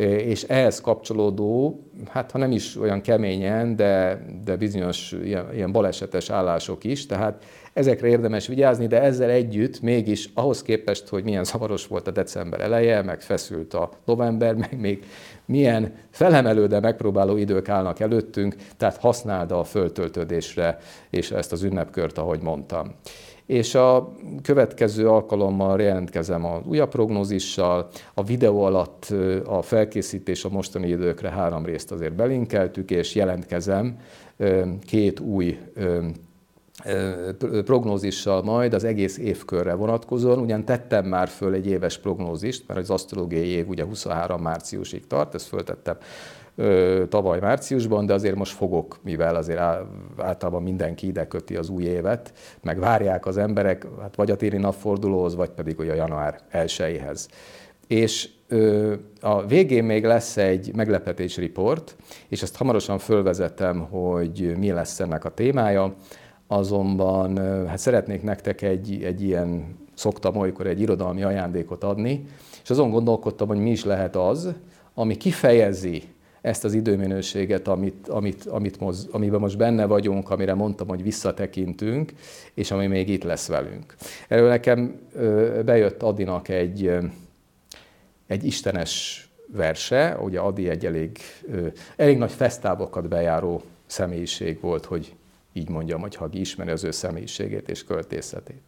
és 0.07 0.43
ehhez 0.43 0.81
kapcsolódó, 0.81 1.83
hát 2.09 2.31
ha 2.31 2.39
nem 2.39 2.53
is 2.53 2.77
olyan 2.77 3.01
keményen, 3.01 3.77
de, 3.77 4.25
de 4.45 4.57
bizonyos 4.57 5.15
ilyen, 5.25 5.55
ilyen 5.55 5.73
balesetes 5.73 6.31
állások 6.31 6.85
is, 6.85 7.07
tehát 7.07 7.45
ezekre 7.73 8.09
érdemes 8.09 8.47
vigyázni, 8.47 8.87
de 8.87 9.03
ezzel 9.03 9.31
együtt 9.31 9.81
mégis 9.81 10.31
ahhoz 10.35 10.63
képest, 10.63 11.09
hogy 11.09 11.25
milyen 11.25 11.45
zavaros 11.45 11.87
volt 11.87 12.07
a 12.07 12.11
december 12.11 12.61
eleje, 12.61 13.03
meg 13.03 13.21
feszült 13.21 13.75
a 13.75 13.91
november, 14.05 14.55
meg 14.55 14.81
még 14.81 15.05
milyen 15.45 15.95
felemelő, 16.11 16.67
de 16.67 16.81
megpróbáló 16.81 17.37
idők 17.37 17.69
állnak 17.69 18.01
előttünk, 18.01 18.57
tehát 18.77 18.97
használd 18.97 19.53
a 19.53 19.65
föltöltődésre 19.65 20.79
és 21.11 21.31
ezt 21.31 21.53
az 21.53 21.63
ünnepkört, 21.63 22.19
ahogy 22.19 22.41
mondtam 22.41 22.95
és 23.49 23.75
a 23.75 24.13
következő 24.43 25.09
alkalommal 25.09 25.81
jelentkezem 25.81 26.45
az 26.45 26.61
újabb 26.65 26.91
prognózissal. 26.91 27.89
A 28.15 28.23
videó 28.23 28.63
alatt 28.63 29.15
a 29.45 29.63
felkészítés 29.63 30.45
a 30.45 30.49
mostani 30.49 30.89
időkre 30.89 31.31
három 31.31 31.65
részt 31.65 31.93
azért 31.93 32.15
belinkeltük, 32.15 32.91
és 32.91 33.15
jelentkezem 33.15 33.97
két 34.87 35.21
új 35.21 35.59
prognózissal 37.65 38.43
majd 38.43 38.75
az 38.75 38.85
egész 38.85 39.19
évkörre 39.19 39.75
vonatkozóan. 39.75 40.39
Ugyan 40.39 40.65
tettem 40.65 41.07
már 41.07 41.29
föl 41.29 41.55
egy 41.55 41.67
éves 41.67 41.99
prognózist, 41.99 42.65
mert 42.67 42.81
az 42.81 42.91
asztrológiai 42.91 43.49
év 43.49 43.69
ugye 43.69 43.85
23 43.85 44.43
márciusig 44.43 45.07
tart, 45.07 45.35
ezt 45.35 45.47
föltettem 45.47 45.97
tavaly 47.09 47.41
márciusban, 47.41 48.07
de 48.07 48.15
azért 48.15 48.35
most 48.35 48.53
fogok, 48.53 48.99
mivel 49.03 49.37
azért 49.37 49.61
általában 50.17 50.63
mindenki 50.63 51.07
ide 51.07 51.27
köti 51.27 51.57
az 51.57 51.69
új 51.69 51.85
évet, 51.85 52.33
meg 52.63 52.79
várják 52.79 53.27
az 53.27 53.37
emberek, 53.37 53.87
hát 54.01 54.17
vagy 54.17 54.31
a 54.31 54.37
téli 54.37 54.57
napfordulóhoz, 54.57 55.35
vagy 55.35 55.51
pedig 55.51 55.81
a 55.81 55.95
január 55.95 56.41
1-hez. 56.53 57.27
És 57.87 58.29
a 59.21 59.47
végén 59.47 59.85
még 59.85 60.05
lesz 60.05 60.37
egy 60.37 60.75
meglepetés 60.75 61.37
report, 61.37 61.97
és 62.29 62.43
ezt 62.43 62.57
hamarosan 62.57 62.99
fölvezetem, 62.99 63.81
hogy 63.81 64.55
mi 64.57 64.71
lesz 64.71 65.01
ennek 65.01 65.25
a 65.25 65.35
témája, 65.35 65.95
azonban 66.47 67.39
hát 67.67 67.79
szeretnék 67.79 68.23
nektek 68.23 68.63
egy, 68.63 69.03
egy 69.03 69.23
ilyen, 69.23 69.77
szoktam 69.95 70.37
olykor 70.37 70.67
egy 70.67 70.81
irodalmi 70.81 71.23
ajándékot 71.23 71.85
adni, 71.85 72.25
és 72.63 72.71
azon 72.71 72.91
gondolkodtam, 72.91 73.49
hogy 73.49 73.59
mi 73.59 73.71
is 73.71 73.85
lehet 73.85 74.17
az, 74.17 74.53
ami 74.95 75.17
kifejezi 75.17 76.03
ezt 76.41 76.65
az 76.65 76.75
időminőséget, 76.75 77.69
amit, 77.69 78.09
amit, 78.09 78.45
amit 78.45 78.81
moz, 78.81 79.09
amiben 79.11 79.41
most 79.41 79.57
benne 79.57 79.87
vagyunk, 79.87 80.31
amire 80.31 80.55
mondtam, 80.55 80.89
hogy 80.89 81.03
visszatekintünk, 81.03 82.13
és 82.55 82.71
ami 82.71 82.87
még 82.87 83.09
itt 83.09 83.23
lesz 83.23 83.47
velünk. 83.47 83.95
Erről 84.29 84.49
nekem 84.49 85.01
bejött 85.65 86.03
Adinak 86.03 86.49
egy, 86.49 86.99
egy 88.27 88.45
istenes 88.45 89.23
verse, 89.53 90.19
ugye 90.21 90.41
Adi 90.41 90.69
egy 90.69 90.87
elég, 90.87 91.19
elég 91.97 92.19
nagy 92.19 92.33
fesztávokat 92.33 93.09
bejáró 93.09 93.63
személyiség 93.87 94.61
volt, 94.61 94.85
hogy 94.85 95.15
így 95.53 95.69
mondjam, 95.69 96.01
hogy 96.01 96.15
Hagi 96.15 96.41
ismeri 96.41 96.71
az 96.71 96.85
ő 96.85 96.91
személyiségét 96.91 97.69
és 97.69 97.85
költészetét. 97.85 98.63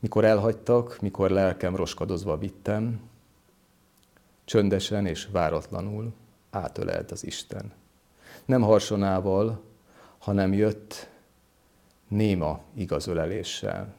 Mikor 0.00 0.24
elhagytak, 0.24 1.00
mikor 1.00 1.30
lelkem 1.30 1.76
roskadozva 1.76 2.38
vittem, 2.38 3.00
csöndesen 4.44 5.06
és 5.06 5.28
váratlanul, 5.32 6.12
átölelt 6.58 7.10
az 7.10 7.24
Isten. 7.24 7.72
Nem 8.44 8.62
harsonával, 8.62 9.62
hanem 10.18 10.52
jött 10.52 11.08
néma 12.08 12.60
igazöleléssel. 12.74 13.94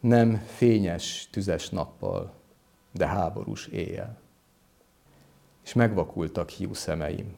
Nem 0.00 0.36
fényes, 0.36 1.28
tüzes 1.30 1.68
nappal, 1.68 2.32
de 2.92 3.06
háborús 3.06 3.66
éjjel. 3.66 4.20
És 5.64 5.72
megvakultak 5.72 6.48
hiú 6.48 6.74
szemeim, 6.74 7.36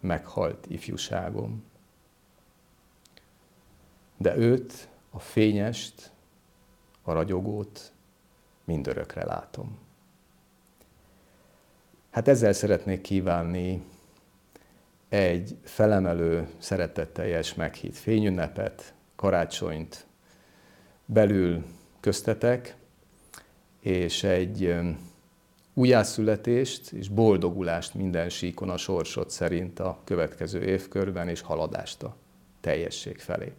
meghalt 0.00 0.66
ifjúságom. 0.68 1.64
De 4.16 4.36
őt, 4.36 4.88
a 5.10 5.18
fényest, 5.18 6.12
a 7.02 7.12
ragyogót 7.12 7.92
mindörökre 8.64 9.24
látom. 9.24 9.85
Hát 12.16 12.28
ezzel 12.28 12.52
szeretnék 12.52 13.00
kívánni 13.00 13.82
egy 15.08 15.56
felemelő, 15.62 16.48
szeretetteljes 16.58 17.54
meghitt 17.54 17.96
fényünnepet, 17.96 18.94
karácsonyt 19.16 20.06
belül 21.04 21.64
köztetek, 22.00 22.76
és 23.80 24.24
egy 24.24 24.74
újjászületést 25.74 26.92
és 26.92 27.08
boldogulást 27.08 27.94
minden 27.94 28.28
síkon 28.28 28.70
a 28.70 28.76
sorsot 28.76 29.30
szerint 29.30 29.80
a 29.80 30.00
következő 30.04 30.62
évkörben, 30.62 31.28
és 31.28 31.40
haladást 31.40 32.02
a 32.02 32.16
teljesség 32.60 33.18
felé. 33.18 33.52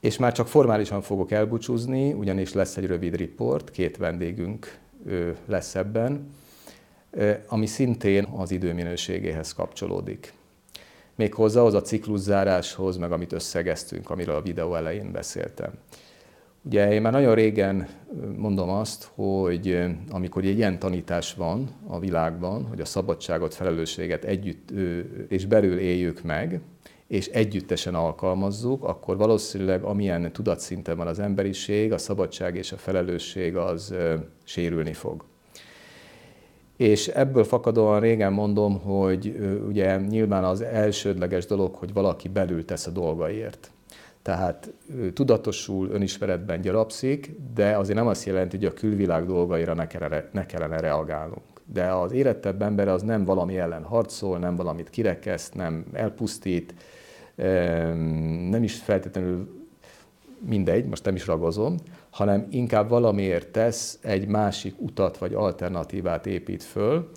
És 0.00 0.16
már 0.16 0.32
csak 0.32 0.48
formálisan 0.48 1.02
fogok 1.02 1.30
elbúcsúzni, 1.30 2.12
ugyanis 2.12 2.52
lesz 2.52 2.76
egy 2.76 2.86
rövid 2.86 3.16
riport, 3.16 3.70
két 3.70 3.96
vendégünk 3.96 4.82
lesz 5.46 5.74
ebben, 5.74 6.30
ami 7.46 7.66
szintén 7.66 8.24
az 8.36 8.50
időminőségéhez 8.50 9.52
kapcsolódik. 9.52 10.32
Méghozzá 11.14 11.60
az 11.60 11.74
a 11.74 11.82
cikluszáráshoz, 11.82 12.96
meg 12.96 13.12
amit 13.12 13.32
összegeztünk, 13.32 14.10
amiről 14.10 14.34
a 14.34 14.42
videó 14.42 14.74
elején 14.74 15.12
beszéltem. 15.12 15.72
Ugye 16.62 16.92
én 16.92 17.02
már 17.02 17.12
nagyon 17.12 17.34
régen 17.34 17.88
mondom 18.36 18.68
azt, 18.68 19.10
hogy 19.14 19.84
amikor 20.10 20.44
egy 20.44 20.56
ilyen 20.56 20.78
tanítás 20.78 21.34
van 21.34 21.70
a 21.86 21.98
világban, 21.98 22.66
hogy 22.66 22.80
a 22.80 22.84
szabadságot, 22.84 23.54
felelősséget 23.54 24.24
együtt 24.24 24.70
és 25.28 25.46
belül 25.46 25.78
éljük 25.78 26.22
meg, 26.22 26.60
és 27.14 27.26
együttesen 27.26 27.94
alkalmazzuk, 27.94 28.84
akkor 28.84 29.16
valószínűleg 29.16 29.82
amilyen 29.82 30.32
tudatszinten 30.32 30.96
van 30.96 31.06
az 31.06 31.18
emberiség, 31.18 31.92
a 31.92 31.98
szabadság 31.98 32.56
és 32.56 32.72
a 32.72 32.76
felelősség 32.76 33.56
az 33.56 33.94
sérülni 34.44 34.92
fog. 34.92 35.24
És 36.76 37.08
ebből 37.08 37.44
fakadóan 37.44 38.00
régen 38.00 38.32
mondom, 38.32 38.80
hogy 38.80 39.36
ugye 39.68 39.96
nyilván 39.96 40.44
az 40.44 40.60
elsődleges 40.60 41.46
dolog, 41.46 41.74
hogy 41.74 41.92
valaki 41.92 42.28
belül 42.28 42.64
tesz 42.64 42.86
a 42.86 42.90
dolgaiért. 42.90 43.70
Tehát 44.22 44.72
tudatosul, 45.12 45.90
önismeretben 45.90 46.60
gyarapszik, 46.60 47.30
de 47.54 47.76
azért 47.76 47.98
nem 47.98 48.06
azt 48.06 48.26
jelenti, 48.26 48.56
hogy 48.56 48.66
a 48.66 48.72
külvilág 48.72 49.26
dolgaira 49.26 49.74
ne 49.74 49.86
kellene, 49.86 50.28
ne 50.32 50.46
kellene 50.46 50.80
reagálnunk. 50.80 51.42
De 51.72 51.86
az 51.86 52.12
érettebb 52.12 52.62
ember 52.62 52.88
az 52.88 53.02
nem 53.02 53.24
valami 53.24 53.58
ellen 53.58 53.82
harcol, 53.82 54.38
nem 54.38 54.56
valamit 54.56 54.90
kirekeszt, 54.90 55.54
nem 55.54 55.86
elpusztít, 55.92 56.74
nem 58.50 58.62
is 58.62 58.74
feltétlenül 58.74 59.64
mindegy, 60.38 60.84
most 60.84 61.04
nem 61.04 61.14
is 61.14 61.26
ragozom, 61.26 61.76
hanem 62.10 62.46
inkább 62.50 62.88
valamiért 62.88 63.48
tesz 63.48 63.98
egy 64.02 64.26
másik 64.26 64.74
utat 64.78 65.18
vagy 65.18 65.34
alternatívát 65.34 66.26
épít 66.26 66.62
föl, 66.62 67.10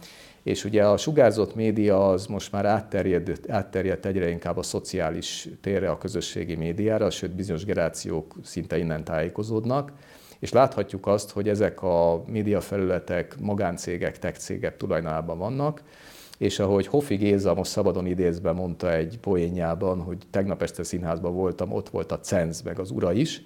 és 0.43 0.63
ugye 0.63 0.85
a 0.85 0.97
sugárzott 0.97 1.55
média 1.55 2.09
az 2.09 2.25
most 2.25 2.51
már 2.51 2.65
átterjedt, 2.65 3.49
átterjedt 3.49 4.05
egyre 4.05 4.29
inkább 4.29 4.57
a 4.57 4.63
szociális 4.63 5.47
térre, 5.61 5.89
a 5.89 5.97
közösségi 5.97 6.55
médiára, 6.55 7.09
sőt 7.09 7.35
bizonyos 7.35 7.65
generációk 7.65 8.35
szinte 8.43 8.77
innen 8.77 9.03
tájékozódnak, 9.03 9.91
és 10.39 10.51
láthatjuk 10.51 11.07
azt, 11.07 11.31
hogy 11.31 11.49
ezek 11.49 11.81
a 11.81 12.23
médiafelületek 12.27 13.35
magáncégek, 13.39 14.19
tech 14.19 14.37
cégek 14.37 14.77
tulajdonában 14.77 15.37
vannak, 15.37 15.81
és 16.37 16.59
ahogy 16.59 16.87
Hofi 16.87 17.15
Géza 17.15 17.53
most 17.53 17.71
szabadon 17.71 18.05
idézve 18.05 18.51
mondta 18.51 18.93
egy 18.93 19.19
poénjában, 19.21 20.01
hogy 20.01 20.17
tegnap 20.29 20.61
este 20.61 20.83
színházban 20.83 21.33
voltam, 21.33 21.71
ott 21.71 21.89
volt 21.89 22.11
a 22.11 22.19
cenz, 22.19 22.61
meg 22.61 22.79
az 22.79 22.91
ura 22.91 23.13
is. 23.13 23.41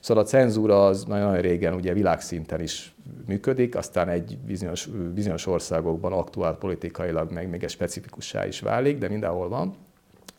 Szóval 0.00 0.22
a 0.22 0.26
cenzúra 0.26 0.86
az 0.86 1.04
nagyon 1.04 1.40
régen 1.40 1.74
ugye 1.74 1.92
világszinten 1.92 2.60
is 2.60 2.94
működik, 3.26 3.76
aztán 3.76 4.08
egy 4.08 4.38
bizonyos, 4.46 4.86
bizonyos 5.14 5.46
országokban 5.46 6.12
aktuál 6.12 6.56
politikailag 6.56 7.32
meg 7.32 7.48
még 7.48 7.62
egy 7.62 7.70
specifikussá 7.70 8.46
is 8.46 8.60
válik, 8.60 8.98
de 8.98 9.08
mindenhol 9.08 9.48
van. 9.48 9.76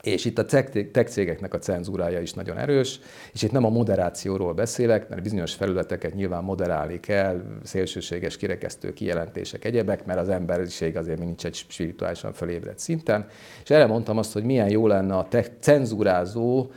És 0.05 0.25
itt 0.25 0.37
a 0.37 0.45
tech 0.45 1.07
cégeknek 1.07 1.53
a 1.53 1.57
cenzúrája 1.57 2.19
is 2.21 2.33
nagyon 2.33 2.57
erős, 2.57 2.99
és 3.33 3.41
itt 3.41 3.51
nem 3.51 3.65
a 3.65 3.69
moderációról 3.69 4.53
beszélek, 4.53 5.09
mert 5.09 5.21
bizonyos 5.21 5.53
felületeket 5.53 6.13
nyilván 6.13 6.43
moderálni 6.43 6.99
kell, 6.99 7.41
szélsőséges 7.63 8.37
kirekesztő 8.37 8.93
kijelentések, 8.93 9.65
egyebek, 9.65 10.05
mert 10.05 10.19
az 10.19 10.29
emberiség 10.29 10.97
azért 10.97 11.19
nincs 11.19 11.45
egy 11.45 11.53
spirituálisan 11.53 12.33
fölébredt 12.33 12.79
szinten. 12.79 13.27
És 13.63 13.69
erre 13.69 13.85
mondtam 13.85 14.17
azt, 14.17 14.33
hogy 14.33 14.43
milyen 14.43 14.69
jó 14.69 14.87
lenne 14.87 15.15
a 15.15 15.27
tech 15.27 15.49
cenzúrázó 15.59 16.71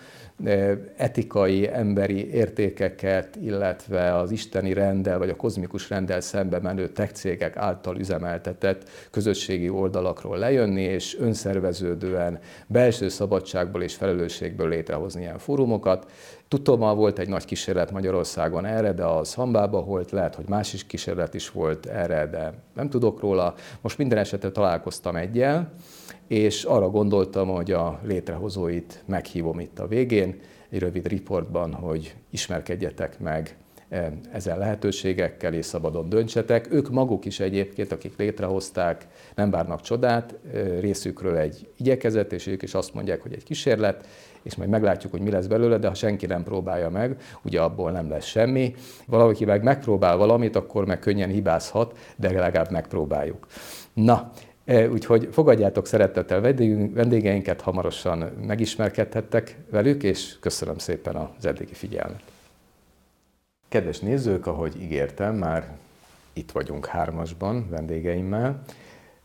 etikai, 0.96 1.68
emberi 1.72 2.32
értékeket, 2.32 3.36
illetve 3.36 4.16
az 4.16 4.30
isteni 4.30 4.72
rendel 4.72 5.18
vagy 5.18 5.28
a 5.28 5.36
kozmikus 5.36 5.88
rendel 5.90 6.20
szembe 6.20 6.58
menő 6.58 6.88
tech 6.88 7.12
cégek 7.12 7.56
által 7.56 7.96
üzemeltetett 7.96 8.88
közösségi 9.10 9.68
oldalakról 9.68 10.38
lejönni, 10.38 10.82
és 10.82 11.16
önszerveződően 11.18 12.38
belső 12.66 13.08
szabadságból 13.08 13.82
és 13.82 13.94
felelősségből 13.94 14.68
létrehozni 14.68 15.20
ilyen 15.20 15.38
fórumokat. 15.38 16.10
Tudom, 16.48 16.96
volt 16.96 17.18
egy 17.18 17.28
nagy 17.28 17.44
kísérlet 17.44 17.92
Magyarországon 17.92 18.64
erre, 18.64 18.92
de 18.92 19.04
az 19.04 19.34
hambába 19.34 19.82
volt, 19.82 20.10
lehet, 20.10 20.34
hogy 20.34 20.48
más 20.48 20.72
is 20.72 20.86
kísérlet 20.86 21.34
is 21.34 21.50
volt 21.50 21.86
erre, 21.86 22.26
de 22.26 22.52
nem 22.74 22.88
tudok 22.88 23.20
róla. 23.20 23.54
Most 23.80 23.98
minden 23.98 24.18
esetre 24.18 24.50
találkoztam 24.50 25.16
egyel, 25.16 25.72
és 26.28 26.64
arra 26.64 26.90
gondoltam, 26.90 27.48
hogy 27.48 27.72
a 27.72 28.00
létrehozóit 28.02 29.02
meghívom 29.06 29.60
itt 29.60 29.78
a 29.78 29.86
végén, 29.86 30.40
egy 30.70 30.78
rövid 30.78 31.08
riportban, 31.08 31.72
hogy 31.72 32.14
ismerkedjetek 32.30 33.20
meg 33.20 33.56
e, 33.88 34.12
ezen 34.32 34.58
lehetőségekkel, 34.58 35.54
és 35.54 35.66
szabadon 35.66 36.08
döntsetek. 36.08 36.72
Ők 36.72 36.90
maguk 36.90 37.24
is 37.24 37.40
egyébként, 37.40 37.92
akik 37.92 38.16
létrehozták, 38.16 39.06
nem 39.34 39.50
várnak 39.50 39.80
csodát, 39.80 40.34
e, 40.54 40.80
részükről 40.80 41.36
egy 41.36 41.68
igyekezet, 41.76 42.32
és 42.32 42.46
ők 42.46 42.62
is 42.62 42.74
azt 42.74 42.94
mondják, 42.94 43.22
hogy 43.22 43.32
egy 43.32 43.44
kísérlet, 43.44 44.06
és 44.42 44.56
majd 44.56 44.68
meglátjuk, 44.68 45.12
hogy 45.12 45.20
mi 45.20 45.30
lesz 45.30 45.46
belőle, 45.46 45.78
de 45.78 45.88
ha 45.88 45.94
senki 45.94 46.26
nem 46.26 46.42
próbálja 46.42 46.90
meg, 46.90 47.16
ugye 47.42 47.60
abból 47.60 47.90
nem 47.90 48.10
lesz 48.10 48.24
semmi. 48.24 48.74
Valaki 49.06 49.44
meg 49.44 49.62
megpróbál 49.62 50.16
valamit, 50.16 50.56
akkor 50.56 50.86
meg 50.86 50.98
könnyen 50.98 51.28
hibázhat, 51.28 51.98
de 52.16 52.30
legalább 52.30 52.70
megpróbáljuk. 52.70 53.46
Na, 53.92 54.30
úgyhogy 54.68 55.28
fogadjátok 55.32 55.86
szeretettel 55.86 56.40
vendégeinket, 56.92 57.60
hamarosan 57.60 58.18
megismerkedhettek 58.46 59.56
velük, 59.70 60.02
és 60.02 60.36
köszönöm 60.40 60.78
szépen 60.78 61.16
az 61.16 61.46
eddigi 61.46 61.74
figyelmet. 61.74 62.22
Kedves 63.68 63.98
nézők, 63.98 64.46
ahogy 64.46 64.82
ígértem, 64.82 65.34
már 65.34 65.76
itt 66.32 66.50
vagyunk 66.50 66.86
hármasban 66.86 67.68
vendégeimmel. 67.70 68.62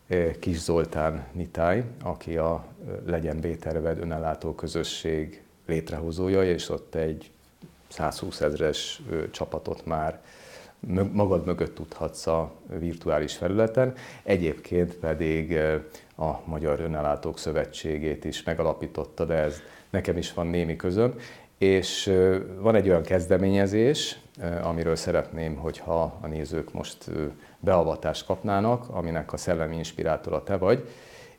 E, 0.08 0.32
Kis 0.39 0.60
Zoltán 0.60 1.26
Nitáj, 1.32 1.84
aki 2.04 2.38
a 2.38 2.66
Legyen 3.06 3.39
Béterved 3.39 4.00
önellátó 4.00 4.56
közösség 4.56 5.41
létrehozója, 5.66 6.44
és 6.44 6.70
ott 6.70 6.96
egy 6.96 7.32
120 7.88 8.41
ezres 8.41 9.02
csapatot 9.32 9.86
már 9.86 10.22
magad 11.12 11.46
mögött 11.46 11.76
tudhatsz 11.76 12.28
a 12.28 12.52
virtuális 12.80 13.36
felületen. 13.36 13.94
Egyébként 14.24 14.96
pedig 14.96 15.58
a 16.18 16.32
Magyar 16.46 16.80
Önellátók 16.80 17.40
Szövetségét 17.40 18.26
is 18.26 18.44
megalapította, 18.44 19.26
de 19.26 19.34
ez 19.34 19.62
nekem 19.90 20.18
is 20.18 20.34
van 20.34 20.48
némi 20.48 20.76
közöm. 20.76 21.14
És 21.58 22.14
van 22.60 22.76
egy 22.76 22.90
olyan 22.90 23.04
kezdeményezés, 23.04 24.20
amiről 24.62 24.96
szeretném, 24.96 25.56
hogyha 25.56 26.20
a 26.22 26.28
nézők 26.28 26.74
most 26.74 27.12
beavatást 27.60 28.26
kapnának, 28.26 28.90
aminek 28.90 29.34
a 29.34 29.38
szellemi 29.38 29.76
inspirátora 29.76 30.44
te 30.44 30.58
vagy, 30.58 30.88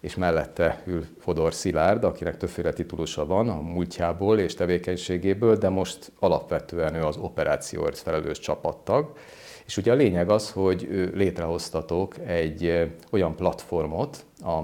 és 0.05 0.14
mellette 0.14 0.82
ül 0.86 1.05
Fodor 1.18 1.55
Szilárd, 1.55 2.05
akinek 2.05 2.36
többféle 2.36 2.72
titulusa 2.72 3.26
van 3.26 3.48
a 3.48 3.61
múltjából 3.61 4.38
és 4.38 4.55
tevékenységéből, 4.55 5.57
de 5.57 5.68
most 5.68 6.12
alapvetően 6.18 6.94
ő 6.94 7.02
az 7.02 7.16
operációért 7.16 7.98
felelős 7.98 8.38
csapattag. 8.38 9.12
És 9.66 9.76
ugye 9.76 9.92
a 9.92 9.94
lényeg 9.94 10.30
az, 10.30 10.50
hogy 10.50 11.11
létrehoztatok 11.14 12.14
egy 12.26 12.90
olyan 13.11 13.36
platformot 13.36 14.24
a 14.40 14.61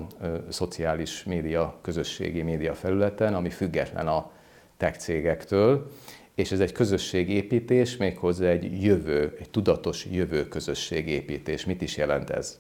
szociális 0.49 1.25
média, 1.25 1.79
közösségi 1.83 2.43
média 2.43 2.75
felületen, 2.75 3.35
ami 3.35 3.51
független 3.51 4.09
a 4.09 4.31
tech 4.77 4.99
cégektől, 4.99 5.91
és 6.35 6.53
ez 6.53 6.61
egy 6.61 6.73
közösségépítés, 6.73 7.97
méghozzá 7.97 8.49
egy 8.49 8.83
jövő, 8.83 9.37
egy 9.39 9.51
tudatos 9.51 10.07
jövő 10.11 10.49
közösségépítés. 10.49 11.65
Mit 11.65 11.83
is 11.83 11.97
jelent 11.97 12.31
ez? 12.31 12.59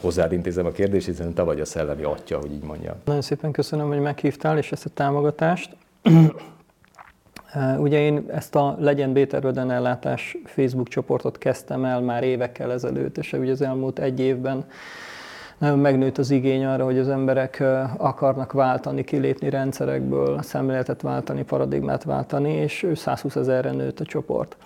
Hozzád 0.00 0.32
intézem 0.32 0.66
a 0.66 0.70
kérdést, 0.70 1.06
hiszen 1.06 1.32
te 1.34 1.42
vagy 1.42 1.60
a 1.60 1.64
szellemi 1.64 2.02
atya, 2.02 2.38
hogy 2.38 2.52
így 2.52 2.62
mondjam. 2.62 2.94
Nagyon 3.04 3.22
szépen 3.22 3.52
köszönöm, 3.52 3.88
hogy 3.88 4.00
meghívtál, 4.00 4.58
és 4.58 4.72
ezt 4.72 4.84
a 4.84 4.90
támogatást. 4.94 5.76
Ugye 7.78 8.00
én 8.00 8.24
ezt 8.30 8.54
a 8.54 8.76
Legyen 8.78 9.12
Bétervöden 9.12 9.70
ellátás 9.70 10.36
Facebook 10.44 10.88
csoportot 10.88 11.38
kezdtem 11.38 11.84
el 11.84 12.00
már 12.00 12.22
évekkel 12.22 12.72
ezelőtt, 12.72 13.18
és 13.18 13.32
ugye 13.32 13.52
az 13.52 13.62
elmúlt 13.62 13.98
egy 13.98 14.20
évben 14.20 14.64
nagyon 15.58 15.78
megnőtt 15.78 16.18
az 16.18 16.30
igény 16.30 16.64
arra, 16.64 16.84
hogy 16.84 16.98
az 16.98 17.08
emberek 17.08 17.64
akarnak 17.96 18.52
váltani, 18.52 19.04
kilépni 19.04 19.50
rendszerekből, 19.50 20.42
szemléletet 20.42 21.02
váltani, 21.02 21.42
paradigmát 21.42 22.04
váltani, 22.04 22.52
és 22.52 22.86
120 22.94 23.36
ezerre 23.36 23.70
nőtt 23.70 24.00
a 24.00 24.04
csoport. 24.04 24.56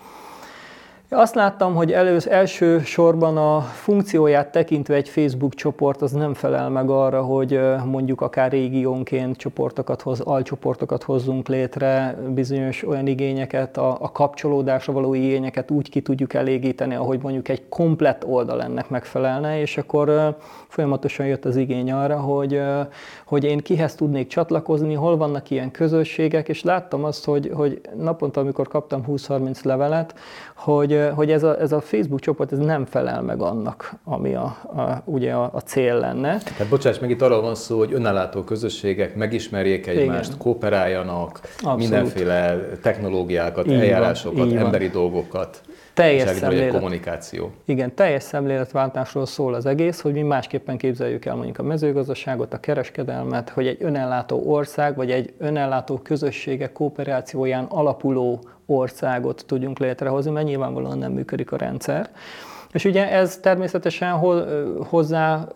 Azt 1.15 1.35
láttam, 1.35 1.75
hogy 1.75 1.91
elősz, 1.91 2.25
első 2.25 2.79
sorban 2.79 3.37
a 3.37 3.61
funkcióját 3.61 4.51
tekintve 4.51 4.95
egy 4.95 5.09
Facebook 5.09 5.53
csoport 5.53 6.01
az 6.01 6.11
nem 6.11 6.33
felel 6.33 6.69
meg 6.69 6.89
arra, 6.89 7.21
hogy 7.21 7.59
mondjuk 7.85 8.21
akár 8.21 8.51
régiónként 8.51 9.37
csoportokat 9.37 10.01
hoz, 10.01 10.19
alcsoportokat 10.19 11.03
hozzunk 11.03 11.47
létre, 11.47 12.17
bizonyos 12.29 12.87
olyan 12.87 13.07
igényeket, 13.07 13.77
a, 13.77 13.97
a 13.99 14.11
kapcsolódásra 14.11 14.93
való 14.93 15.13
igényeket 15.13 15.71
úgy 15.71 15.89
ki 15.89 16.01
tudjuk 16.01 16.33
elégíteni, 16.33 16.95
ahogy 16.95 17.19
mondjuk 17.21 17.49
egy 17.49 17.69
komplett 17.69 18.25
oldal 18.25 18.63
ennek 18.63 18.89
megfelelne, 18.89 19.59
és 19.59 19.77
akkor 19.77 20.37
folyamatosan 20.67 21.25
jött 21.25 21.45
az 21.45 21.55
igény 21.55 21.91
arra, 21.91 22.19
hogy, 22.19 22.61
hogy 23.25 23.43
én 23.43 23.57
kihez 23.57 23.95
tudnék 23.95 24.27
csatlakozni, 24.27 24.93
hol 24.93 25.17
vannak 25.17 25.49
ilyen 25.49 25.71
közösségek, 25.71 26.49
és 26.49 26.63
láttam 26.63 27.03
azt, 27.03 27.25
hogy, 27.25 27.51
hogy 27.53 27.81
naponta, 27.97 28.39
amikor 28.39 28.67
kaptam 28.67 29.03
20-30 29.07 29.63
levelet, 29.63 30.13
hogy, 30.63 31.09
hogy 31.15 31.31
ez, 31.31 31.43
a, 31.43 31.59
ez 31.59 31.71
a 31.71 31.81
Facebook 31.81 32.19
csoport 32.19 32.51
ez 32.51 32.57
nem 32.57 32.85
felel 32.85 33.21
meg 33.21 33.41
annak, 33.41 33.93
ami 34.03 34.33
a, 34.33 34.43
a, 34.43 35.01
ugye 35.05 35.33
a, 35.33 35.49
a 35.53 35.59
cél 35.59 35.99
lenne. 35.99 36.37
Tehát 36.37 36.67
bocsáss 36.69 36.99
meg, 36.99 37.09
itt 37.09 37.21
arról 37.21 37.41
van 37.41 37.55
szó, 37.55 37.77
hogy 37.77 37.93
önállátó 37.93 38.43
közösségek 38.43 39.15
megismerjék 39.15 39.87
egymást, 39.87 40.27
Igen. 40.27 40.37
kooperáljanak, 40.39 41.39
Abszolút. 41.43 41.79
mindenféle 41.79 42.69
technológiákat, 42.81 43.67
így 43.67 43.73
eljárásokat, 43.73 44.37
van, 44.37 44.57
emberi 44.57 44.87
van. 44.87 45.01
dolgokat. 45.01 45.61
Teljes 45.93 46.29
szemlélet. 46.29 46.71
kommunikáció. 46.71 47.51
Igen, 47.65 47.95
teljes 47.95 48.23
szemléletváltásról 48.23 49.25
szól 49.25 49.53
az 49.53 49.65
egész, 49.65 50.01
hogy 50.01 50.13
mi 50.13 50.21
másképpen 50.21 50.77
képzeljük 50.77 51.25
el 51.25 51.35
mondjuk 51.35 51.59
a 51.59 51.63
mezőgazdaságot, 51.63 52.53
a 52.53 52.59
kereskedelmet, 52.59 53.49
hogy 53.49 53.67
egy 53.67 53.77
önellátó 53.79 54.43
ország, 54.45 54.95
vagy 54.95 55.11
egy 55.11 55.33
önellátó 55.37 55.97
közösségek 55.97 56.71
kooperációján 56.71 57.63
alapuló 57.63 58.43
országot 58.65 59.43
tudjunk 59.47 59.79
létrehozni, 59.79 60.31
mert 60.31 60.45
nyilvánvalóan 60.45 60.97
nem 60.97 61.11
működik 61.11 61.51
a 61.51 61.57
rendszer. 61.57 62.09
És 62.73 62.85
ugye 62.85 63.11
ez 63.11 63.37
természetesen 63.37 64.11
hozzá 64.89 65.47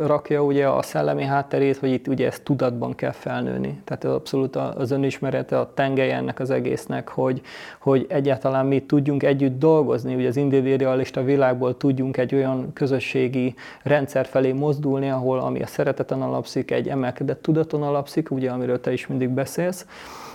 rakja 0.00 0.44
ugye 0.44 0.68
a 0.68 0.82
szellemi 0.82 1.24
hátterét, 1.24 1.76
hogy 1.76 1.90
itt 1.90 2.08
ugye 2.08 2.26
ezt 2.26 2.42
tudatban 2.42 2.94
kell 2.94 3.10
felnőni. 3.10 3.80
Tehát 3.84 4.04
abszolút 4.04 4.56
az 4.56 4.90
önismerete, 4.90 5.58
a 5.58 5.72
tengelye 5.74 6.14
ennek 6.16 6.40
az 6.40 6.50
egésznek, 6.50 7.08
hogy, 7.08 7.40
hogy 7.78 8.06
egyáltalán 8.08 8.66
mi 8.66 8.82
tudjunk 8.82 9.22
együtt 9.22 9.58
dolgozni, 9.58 10.14
ugye 10.14 10.28
az 10.28 10.36
individualista 10.36 11.22
világból 11.22 11.76
tudjunk 11.76 12.16
egy 12.16 12.34
olyan 12.34 12.72
közösségi 12.72 13.54
rendszer 13.82 14.26
felé 14.26 14.52
mozdulni, 14.52 15.10
ahol 15.10 15.38
ami 15.38 15.62
a 15.62 15.66
szereteten 15.66 16.22
alapszik, 16.22 16.70
egy 16.70 16.88
emelkedett 16.88 17.42
tudaton 17.42 17.82
alapszik, 17.82 18.30
ugye 18.30 18.50
amiről 18.50 18.80
te 18.80 18.92
is 18.92 19.06
mindig 19.06 19.28
beszélsz, 19.28 19.86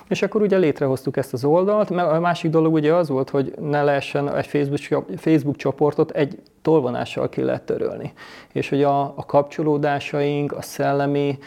és 0.08 0.22
akkor 0.22 0.42
ugye 0.42 0.58
létrehoztuk 0.58 1.18
ezt 1.18 1.34
az 1.34 1.46
oldalt, 1.46 1.90
mert 1.90 2.12
a 2.12 2.20
másik 2.20 2.52
dolog 2.52 2.74
ugye 2.74 2.94
az 2.94 3.10
volt, 3.10 3.30
hogy 3.30 3.54
ne 3.60 3.84
lehessen 3.84 4.36
egy 4.36 4.48
Facebook, 4.48 5.06
Facebook 5.18 5.56
csoportot 5.56 6.12
egy 6.12 6.42
tolvonással 6.62 7.30
ki 7.30 7.42
lehet 7.42 7.62
törölni. 7.62 8.14
És 8.52 8.70
hogy 8.70 8.84
a, 8.84 9.02
a 9.02 9.26
kapcsolódásaink, 9.26 10.52
a 10.52 10.62
szellemi 10.62 11.38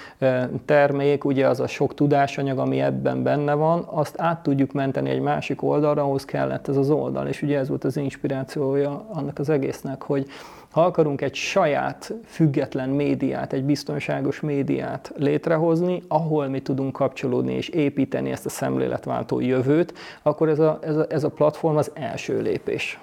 termék, 0.64 1.24
ugye 1.24 1.48
az 1.48 1.60
a 1.60 1.66
sok 1.66 1.94
tudásanyag, 1.94 2.58
ami 2.58 2.80
ebben 2.80 3.22
benne 3.22 3.54
van, 3.54 3.84
azt 3.90 4.14
át 4.18 4.42
tudjuk 4.42 4.72
menteni 4.72 5.10
egy 5.10 5.20
másik 5.20 5.62
oldalra, 5.62 6.02
ahhoz 6.02 6.24
kellett 6.24 6.68
ez 6.68 6.76
az 6.76 6.90
oldal. 6.90 7.26
És 7.26 7.42
ugye 7.42 7.58
ez 7.58 7.68
volt 7.68 7.84
az 7.84 7.96
inspirációja 7.96 9.06
annak 9.12 9.38
az 9.38 9.48
egésznek, 9.48 10.02
hogy 10.02 10.26
ha 10.76 10.84
akarunk 10.84 11.20
egy 11.20 11.34
saját 11.34 12.14
független 12.24 12.88
médiát, 12.88 13.52
egy 13.52 13.64
biztonságos 13.64 14.40
médiát 14.40 15.12
létrehozni, 15.16 16.02
ahol 16.08 16.48
mi 16.48 16.60
tudunk 16.60 16.92
kapcsolódni 16.92 17.52
és 17.52 17.68
építeni 17.68 18.30
ezt 18.30 18.46
a 18.46 18.48
szemléletváltó 18.48 19.40
jövőt, 19.40 19.94
akkor 20.22 20.48
ez 20.48 20.58
a, 20.58 20.78
ez 20.82 20.96
a, 20.96 21.06
ez 21.08 21.24
a 21.24 21.28
platform 21.28 21.76
az 21.76 21.90
első 21.94 22.40
lépés. 22.42 22.98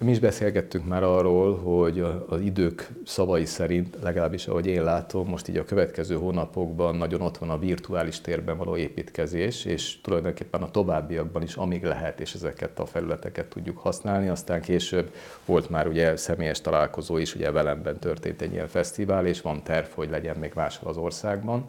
Mi 0.00 0.10
is 0.10 0.18
beszélgettünk 0.18 0.86
már 0.86 1.02
arról, 1.02 1.56
hogy 1.56 2.00
az 2.28 2.40
idők 2.40 2.88
szavai 3.04 3.44
szerint, 3.44 3.96
legalábbis 4.02 4.46
ahogy 4.46 4.66
én 4.66 4.82
látom, 4.82 5.28
most 5.28 5.48
így 5.48 5.56
a 5.56 5.64
következő 5.64 6.14
hónapokban 6.14 6.96
nagyon 6.96 7.20
ott 7.20 7.38
van 7.38 7.50
a 7.50 7.58
virtuális 7.58 8.20
térben 8.20 8.56
való 8.56 8.76
építkezés, 8.76 9.64
és 9.64 10.00
tulajdonképpen 10.00 10.62
a 10.62 10.70
továbbiakban 10.70 11.42
is, 11.42 11.54
amíg 11.54 11.84
lehet, 11.84 12.20
és 12.20 12.34
ezeket 12.34 12.78
a 12.78 12.86
felületeket 12.86 13.46
tudjuk 13.46 13.78
használni. 13.78 14.28
Aztán 14.28 14.60
később 14.60 15.12
volt 15.44 15.70
már 15.70 15.86
ugye 15.86 16.16
személyes 16.16 16.60
találkozó 16.60 17.16
is, 17.16 17.34
ugye 17.34 17.50
velemben 17.50 17.98
történt 17.98 18.42
egy 18.42 18.52
ilyen 18.52 18.68
fesztivál, 18.68 19.26
és 19.26 19.40
van 19.40 19.62
terv, 19.62 19.86
hogy 19.94 20.10
legyen 20.10 20.36
még 20.36 20.52
máshol 20.54 20.90
az 20.90 20.96
országban. 20.96 21.66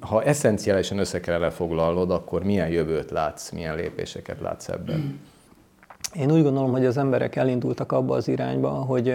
Ha 0.00 0.22
eszenciálisan 0.22 0.98
össze 0.98 1.20
kellene 1.20 1.50
foglalnod, 1.50 2.10
akkor 2.10 2.42
milyen 2.42 2.68
jövőt 2.68 3.10
látsz, 3.10 3.50
milyen 3.50 3.76
lépéseket 3.76 4.40
látsz 4.40 4.68
ebben? 4.68 5.20
Én 6.14 6.32
úgy 6.32 6.42
gondolom, 6.42 6.70
hogy 6.70 6.86
az 6.86 6.96
emberek 6.96 7.36
elindultak 7.36 7.92
abba 7.92 8.14
az 8.14 8.28
irányba, 8.28 8.68
hogy 8.68 9.14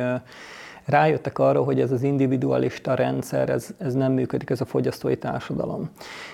rájöttek 0.86 1.40
arra, 1.40 1.64
hogy 1.64 1.80
ez 1.80 1.92
az 1.92 2.04
individualista 2.04 2.94
rendszer, 2.94 3.50
ez, 3.50 3.70
ez 3.78 3.94
nem 3.94 4.12
működik, 4.12 4.50
ez 4.50 4.62
a 4.62 4.66
fogyasztói 4.66 5.18
társadalom. 5.18 5.90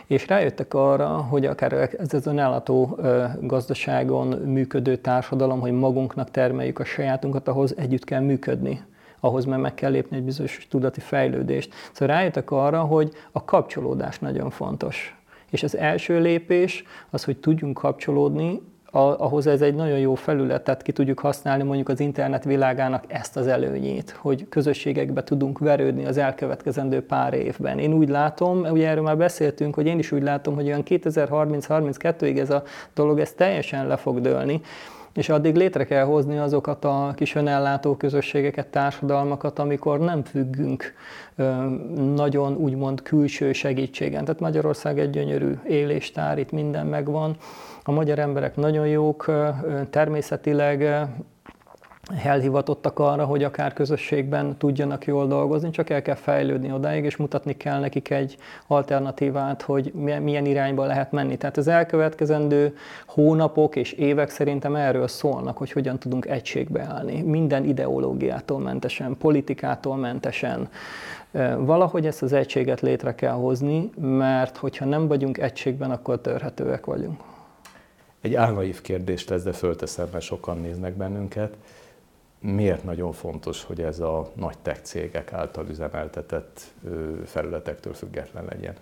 És 0.07 0.27
rájöttek 0.27 0.73
arra, 0.73 1.07
hogy 1.07 1.45
akár 1.45 1.73
ez 1.73 2.13
az 2.13 2.27
önállátó 2.27 2.99
gazdaságon 3.41 4.27
működő 4.27 4.95
társadalom, 4.95 5.59
hogy 5.59 5.71
magunknak 5.71 6.31
termeljük 6.31 6.79
a 6.79 6.85
sajátunkat, 6.85 7.47
ahhoz 7.47 7.77
együtt 7.77 8.03
kell 8.03 8.21
működni 8.21 8.81
ahhoz 9.19 9.45
mert 9.45 9.61
meg 9.61 9.73
kell 9.73 9.91
lépni 9.91 10.17
egy 10.17 10.23
bizonyos 10.23 10.67
tudati 10.69 10.99
fejlődést. 10.99 11.73
Szóval 11.91 12.15
rájöttek 12.15 12.51
arra, 12.51 12.81
hogy 12.81 13.11
a 13.31 13.43
kapcsolódás 13.43 14.19
nagyon 14.19 14.49
fontos. 14.49 15.17
És 15.49 15.63
az 15.63 15.77
első 15.77 16.19
lépés 16.19 16.83
az, 17.09 17.23
hogy 17.23 17.37
tudjunk 17.37 17.77
kapcsolódni 17.77 18.61
ahhoz 18.95 19.47
ez 19.47 19.61
egy 19.61 19.75
nagyon 19.75 19.97
jó 19.97 20.15
felület, 20.15 20.63
tehát 20.63 20.81
ki 20.81 20.91
tudjuk 20.91 21.19
használni 21.19 21.63
mondjuk 21.63 21.89
az 21.89 21.99
internet 21.99 22.43
világának 22.43 23.03
ezt 23.07 23.37
az 23.37 23.47
előnyét, 23.47 24.11
hogy 24.11 24.49
közösségekbe 24.49 25.23
tudunk 25.23 25.59
verődni 25.59 26.05
az 26.05 26.17
elkövetkezendő 26.17 27.05
pár 27.05 27.33
évben. 27.33 27.79
Én 27.79 27.93
úgy 27.93 28.09
látom, 28.09 28.65
ugye 28.71 28.87
erről 28.87 29.03
már 29.03 29.17
beszéltünk, 29.17 29.75
hogy 29.75 29.85
én 29.85 29.99
is 29.99 30.11
úgy 30.11 30.23
látom, 30.23 30.55
hogy 30.55 30.65
olyan 30.65 30.83
2030-32-ig 30.85 32.39
ez 32.39 32.49
a 32.49 32.63
dolog 32.93 33.19
ez 33.19 33.31
teljesen 33.31 33.87
le 33.87 33.95
fog 33.95 34.21
dőlni, 34.21 34.61
és 35.13 35.29
addig 35.29 35.55
létre 35.55 35.85
kell 35.85 36.03
hozni 36.03 36.37
azokat 36.37 36.85
a 36.85 37.13
kis 37.15 37.35
önellátó 37.35 37.95
közösségeket, 37.95 38.67
társadalmakat, 38.67 39.59
amikor 39.59 39.99
nem 39.99 40.23
függünk 40.23 40.93
nagyon 42.15 42.55
úgymond 42.55 43.01
külső 43.01 43.53
segítségen. 43.53 44.25
Tehát 44.25 44.39
Magyarország 44.39 44.99
egy 44.99 45.09
gyönyörű 45.09 45.59
éléstár, 45.67 46.37
itt 46.37 46.51
minden 46.51 46.85
megvan, 46.85 47.35
a 47.83 47.91
magyar 47.91 48.19
emberek 48.19 48.55
nagyon 48.55 48.87
jók, 48.87 49.31
természetileg 49.89 51.07
elhivatottak 52.23 52.99
arra, 52.99 53.25
hogy 53.25 53.43
akár 53.43 53.73
közösségben 53.73 54.57
tudjanak 54.57 55.05
jól 55.05 55.27
dolgozni, 55.27 55.69
csak 55.69 55.89
el 55.89 56.01
kell 56.01 56.15
fejlődni 56.15 56.71
odáig, 56.71 57.03
és 57.03 57.15
mutatni 57.15 57.57
kell 57.57 57.79
nekik 57.79 58.09
egy 58.09 58.37
alternatívát, 58.67 59.61
hogy 59.61 59.91
milyen 59.93 60.45
irányba 60.45 60.85
lehet 60.85 61.11
menni. 61.11 61.37
Tehát 61.37 61.57
az 61.57 61.67
elkövetkezendő 61.67 62.75
hónapok 63.07 63.75
és 63.75 63.91
évek 63.91 64.29
szerintem 64.29 64.75
erről 64.75 65.07
szólnak, 65.07 65.57
hogy 65.57 65.71
hogyan 65.71 65.99
tudunk 65.99 66.25
egységbe 66.25 66.81
állni. 66.81 67.21
Minden 67.21 67.63
ideológiától 67.63 68.59
mentesen, 68.59 69.17
politikától 69.17 69.95
mentesen. 69.95 70.69
Valahogy 71.57 72.05
ezt 72.05 72.21
az 72.21 72.33
egységet 72.33 72.81
létre 72.81 73.15
kell 73.15 73.33
hozni, 73.33 73.89
mert 73.99 74.57
hogyha 74.57 74.85
nem 74.85 75.07
vagyunk 75.07 75.37
egységben, 75.37 75.91
akkor 75.91 76.21
törhetőek 76.21 76.85
vagyunk. 76.85 77.32
Egy 78.23 78.35
álnaív 78.35 78.81
kérdést 78.81 79.29
lesz, 79.29 79.43
de 79.43 79.51
fölteszem, 79.51 80.07
mert 80.11 80.23
sokan 80.23 80.57
néznek 80.57 80.93
bennünket. 80.93 81.53
Miért 82.39 82.83
nagyon 82.83 83.11
fontos, 83.11 83.63
hogy 83.63 83.81
ez 83.81 83.99
a 83.99 84.31
nagy 84.33 84.57
tech 84.61 84.81
cégek 84.81 85.33
által 85.33 85.65
üzemeltetett 85.69 86.61
felületektől 87.25 87.93
független 87.93 88.45
legyen? 88.49 88.73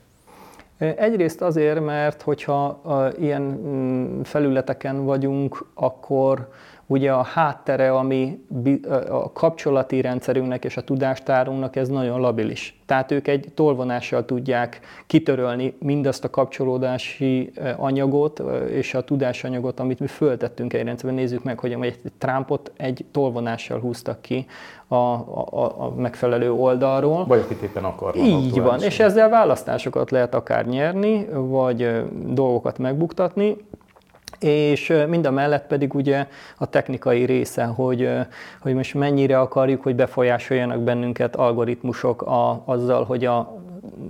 Egyrészt 0.78 1.42
azért, 1.42 1.80
mert 1.80 2.22
hogyha 2.22 2.82
ilyen 3.20 3.42
mm, 3.42 4.22
felületeken 4.22 5.06
vagyunk, 5.06 5.66
akkor 5.74 6.52
ugye 6.92 7.12
a 7.12 7.24
háttere, 7.24 7.92
ami 7.94 8.46
a 9.10 9.32
kapcsolati 9.32 10.02
rendszerünknek 10.02 10.66
és 10.66 10.78
a 10.78 10.82
tudástárunknak 10.82 11.76
ez 11.76 11.88
nagyon 11.88 12.20
labilis. 12.20 12.80
Tehát 12.86 13.12
ők 13.12 13.28
egy 13.28 13.52
tolvonással 13.54 14.26
tudják 14.26 14.80
kitörölni 15.08 15.74
mindazt 15.80 16.24
a 16.24 16.30
kapcsolódási 16.30 17.52
anyagot 17.78 18.42
és 18.70 18.94
a 18.94 19.04
tudásanyagot, 19.04 19.80
amit 19.80 20.00
mi 20.00 20.08
föltettünk 20.08 20.74
egy 20.74 20.84
rendszerben. 20.84 21.20
Nézzük 21.20 21.44
meg, 21.44 21.60
hogy 21.60 21.78
egy 21.82 21.98
Trumpot 22.18 22.72
egy 22.78 23.06
tolvonással 23.12 23.80
húztak 23.80 24.22
ki 24.22 24.46
a, 24.88 24.96
a, 24.96 25.74
a 25.78 25.94
megfelelő 25.98 26.52
oldalról. 26.52 27.26
Vagy 27.26 27.40
akit 27.40 27.62
éppen 27.62 27.84
akarnak. 27.84 28.26
Így 28.26 28.62
van, 28.62 28.82
és 28.82 29.00
ezzel 29.00 29.30
választásokat 29.30 30.12
lehet 30.12 30.36
akár 30.36 30.66
nyerni, 30.66 31.28
vagy 31.34 32.04
dolgokat 32.26 32.78
megbuktatni 32.78 33.58
és 34.44 34.94
mind 35.08 35.26
a 35.26 35.32
mellett 35.32 35.68
pedig 35.68 35.94
ugye 35.94 36.28
a 36.58 36.66
technikai 36.66 37.24
része, 37.24 37.64
hogy, 37.64 38.10
hogy 38.62 38.74
most 38.74 38.94
mennyire 38.94 39.40
akarjuk, 39.40 39.84
hogy 39.84 39.96
befolyásoljanak 39.96 40.80
bennünket 40.80 41.36
algoritmusok 41.36 42.22
a, 42.22 42.62
azzal, 42.66 43.04
hogy 43.04 43.26
a 43.26 43.62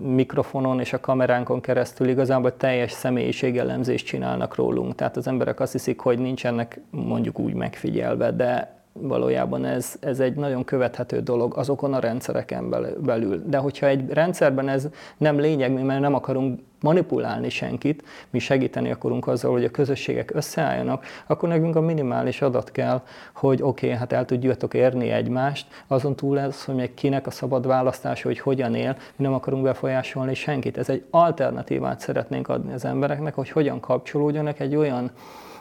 mikrofonon 0.01 0.79
és 0.79 0.93
a 0.93 0.99
kameránkon 0.99 1.61
keresztül 1.61 2.07
igazából 2.07 2.57
teljes 2.57 2.91
személyiségelemzést 2.91 4.05
csinálnak 4.05 4.55
rólunk. 4.55 4.95
Tehát 4.95 5.17
az 5.17 5.27
emberek 5.27 5.59
azt 5.59 5.71
hiszik, 5.71 5.99
hogy 5.99 6.19
nincsenek 6.19 6.79
mondjuk 6.89 7.39
úgy 7.39 7.53
megfigyelve, 7.53 8.32
de 8.32 8.80
valójában 8.93 9.65
ez, 9.65 9.95
ez 9.99 10.19
egy 10.19 10.35
nagyon 10.35 10.63
követhető 10.63 11.19
dolog 11.19 11.57
azokon 11.57 11.93
a 11.93 11.99
rendszereken 11.99 12.69
belül. 12.99 13.41
De 13.45 13.57
hogyha 13.57 13.87
egy 13.87 14.09
rendszerben 14.09 14.69
ez 14.69 14.87
nem 15.17 15.39
lényeg, 15.39 15.83
mert 15.83 15.99
nem 15.99 16.13
akarunk 16.13 16.59
manipulálni 16.81 17.49
senkit, 17.49 18.03
mi 18.29 18.39
segíteni 18.39 18.91
akarunk 18.91 19.27
azzal, 19.27 19.51
hogy 19.51 19.63
a 19.63 19.71
közösségek 19.71 20.31
összeálljanak, 20.33 21.05
akkor 21.27 21.49
nekünk 21.49 21.75
a 21.75 21.81
minimális 21.81 22.41
adat 22.41 22.71
kell, 22.71 23.01
hogy 23.35 23.61
oké, 23.61 23.85
okay, 23.85 23.97
hát 23.97 24.11
el 24.11 24.25
tudjatok 24.25 24.73
érni 24.73 25.09
egymást, 25.09 25.67
azon 25.87 26.15
túl 26.15 26.39
ez, 26.39 26.65
hogy 26.65 26.75
még 26.75 26.93
kinek 26.93 27.27
a 27.27 27.31
szabad 27.31 27.67
választása, 27.67 28.27
hogy 28.27 28.39
hogyan 28.39 28.75
él, 28.75 28.95
mi 29.15 29.23
nem 29.23 29.33
akarunk 29.33 29.63
befolyásolni 29.63 30.33
senkit. 30.33 30.77
Ez 30.77 30.89
egy 30.89 31.03
alternatívát 31.09 31.99
szeretnénk 31.99 32.49
adni 32.49 32.73
az 32.73 32.85
embereknek, 32.85 33.33
hogy 33.33 33.49
hogyan 33.49 33.79
kapcsolódjanak 33.79 34.59
egy 34.59 34.75
olyan 34.75 35.11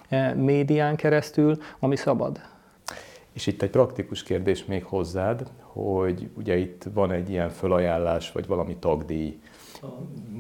eh, 0.08 0.34
médián 0.34 0.96
keresztül, 0.96 1.58
ami 1.78 1.96
szabad. 1.96 2.40
És 3.40 3.46
itt 3.46 3.62
egy 3.62 3.70
praktikus 3.70 4.22
kérdés 4.22 4.64
még 4.64 4.84
hozzád, 4.84 5.46
hogy 5.60 6.28
ugye 6.36 6.56
itt 6.56 6.86
van 6.94 7.12
egy 7.12 7.30
ilyen 7.30 7.48
fölajánlás, 7.48 8.32
vagy 8.32 8.46
valami 8.46 8.76
tagdíj. 8.76 9.40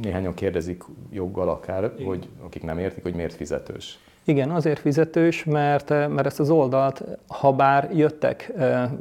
Néhányan 0.02 0.34
kérdezik 0.34 0.82
joggal 1.10 1.48
akár, 1.48 1.92
Igen. 1.94 2.06
hogy 2.06 2.28
akik 2.44 2.62
nem 2.62 2.78
értik, 2.78 3.02
hogy 3.02 3.14
miért 3.14 3.34
fizetős. 3.34 3.98
Igen, 4.24 4.50
azért 4.50 4.78
fizetős, 4.78 5.44
mert, 5.44 5.88
mert 5.88 6.26
ezt 6.26 6.40
az 6.40 6.50
oldalt, 6.50 7.04
ha 7.28 7.52
bár 7.52 7.90
jöttek 7.94 8.52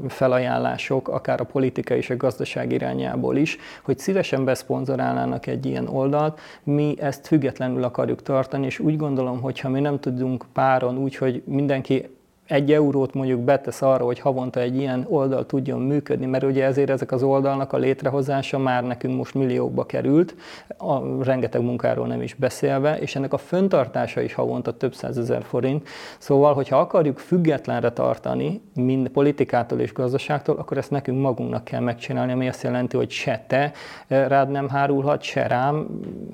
felajánlások, 0.07 1.07
akár 1.07 1.41
a 1.41 1.43
politika 1.43 1.95
és 1.95 2.09
a 2.09 2.17
gazdaság 2.17 2.71
irányából 2.71 3.37
is, 3.37 3.57
hogy 3.81 3.99
szívesen 3.99 4.45
beszponzorálnának 4.45 5.47
egy 5.47 5.65
ilyen 5.65 5.87
oldalt, 5.87 6.39
mi 6.63 6.95
ezt 6.99 7.27
függetlenül 7.27 7.83
akarjuk 7.83 8.21
tartani, 8.21 8.65
és 8.65 8.79
úgy 8.79 8.97
gondolom, 8.97 9.41
hogy 9.41 9.59
ha 9.59 9.69
mi 9.69 9.79
nem 9.79 9.99
tudunk 9.99 10.45
páron 10.53 10.97
úgy, 10.97 11.15
hogy 11.15 11.43
mindenki 11.45 12.17
egy 12.49 12.71
eurót 12.71 13.13
mondjuk 13.13 13.39
betesz 13.39 13.81
arra, 13.81 14.05
hogy 14.05 14.19
havonta 14.19 14.59
egy 14.59 14.75
ilyen 14.75 15.05
oldal 15.09 15.45
tudjon 15.45 15.81
működni, 15.81 16.25
mert 16.25 16.43
ugye 16.43 16.65
ezért 16.65 16.89
ezek 16.89 17.11
az 17.11 17.23
oldalnak 17.23 17.73
a 17.73 17.77
létrehozása 17.77 18.57
már 18.57 18.83
nekünk 18.83 19.15
most 19.17 19.33
milliókba 19.33 19.85
került, 19.85 20.35
a 20.77 21.23
rengeteg 21.23 21.61
munkáról 21.61 22.07
nem 22.07 22.21
is 22.21 22.33
beszélve, 22.33 22.99
és 22.99 23.15
ennek 23.15 23.33
a 23.33 23.37
föntartása 23.37 24.21
is 24.21 24.33
havonta 24.33 24.77
több 24.77 24.93
százezer 24.93 25.43
forint. 25.43 25.87
Szóval, 26.17 26.53
hogyha 26.53 26.79
akarjuk 26.79 27.17
függetlenre 27.17 27.91
tartani, 27.91 28.61
mind 28.75 29.09
politikától 29.09 29.79
és 29.79 29.93
gazdaságtól, 29.93 30.55
akkor 30.57 30.77
ezt 30.77 30.91
nekünk 30.91 31.21
magunknak 31.21 31.63
kell 31.63 31.81
megcsinálni, 31.81 32.31
ami 32.31 32.47
azt 32.47 32.63
jelenti, 32.63 32.97
hogy 32.97 33.09
se 33.09 33.43
te 33.47 33.71
eh, 34.07 34.27
rád 34.27 34.49
nem 34.49 34.69
hárulhat, 34.69 35.21
se 35.21 35.47
rám, 35.47 35.87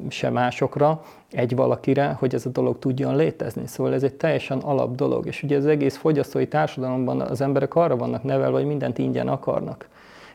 se 0.10 0.30
másokra, 0.30 1.02
egy 1.32 1.56
valakire, 1.56 2.16
hogy 2.20 2.34
ez 2.34 2.46
a 2.46 2.50
dolog 2.50 2.80
tudjon 2.80 3.16
létezni. 3.16 3.68
Szóval 3.68 3.94
ez 3.94 4.04
egy 4.04 4.14
teljesen 4.14 4.58
alap 4.58 4.96
dolog. 4.96 5.26
És 5.26 5.44
ugye 5.44 5.58
az 5.58 5.66
egész 5.66 5.98
fogyasztói 5.98 6.48
társadalomban 6.48 7.22
az 7.22 7.42
emberek 7.42 7.76
arra 7.76 7.96
vannak 7.96 8.24
nevelve, 8.24 8.58
hogy 8.58 8.68
mindent 8.68 8.98
ingyen 8.98 9.28
akarnak. 9.28 9.88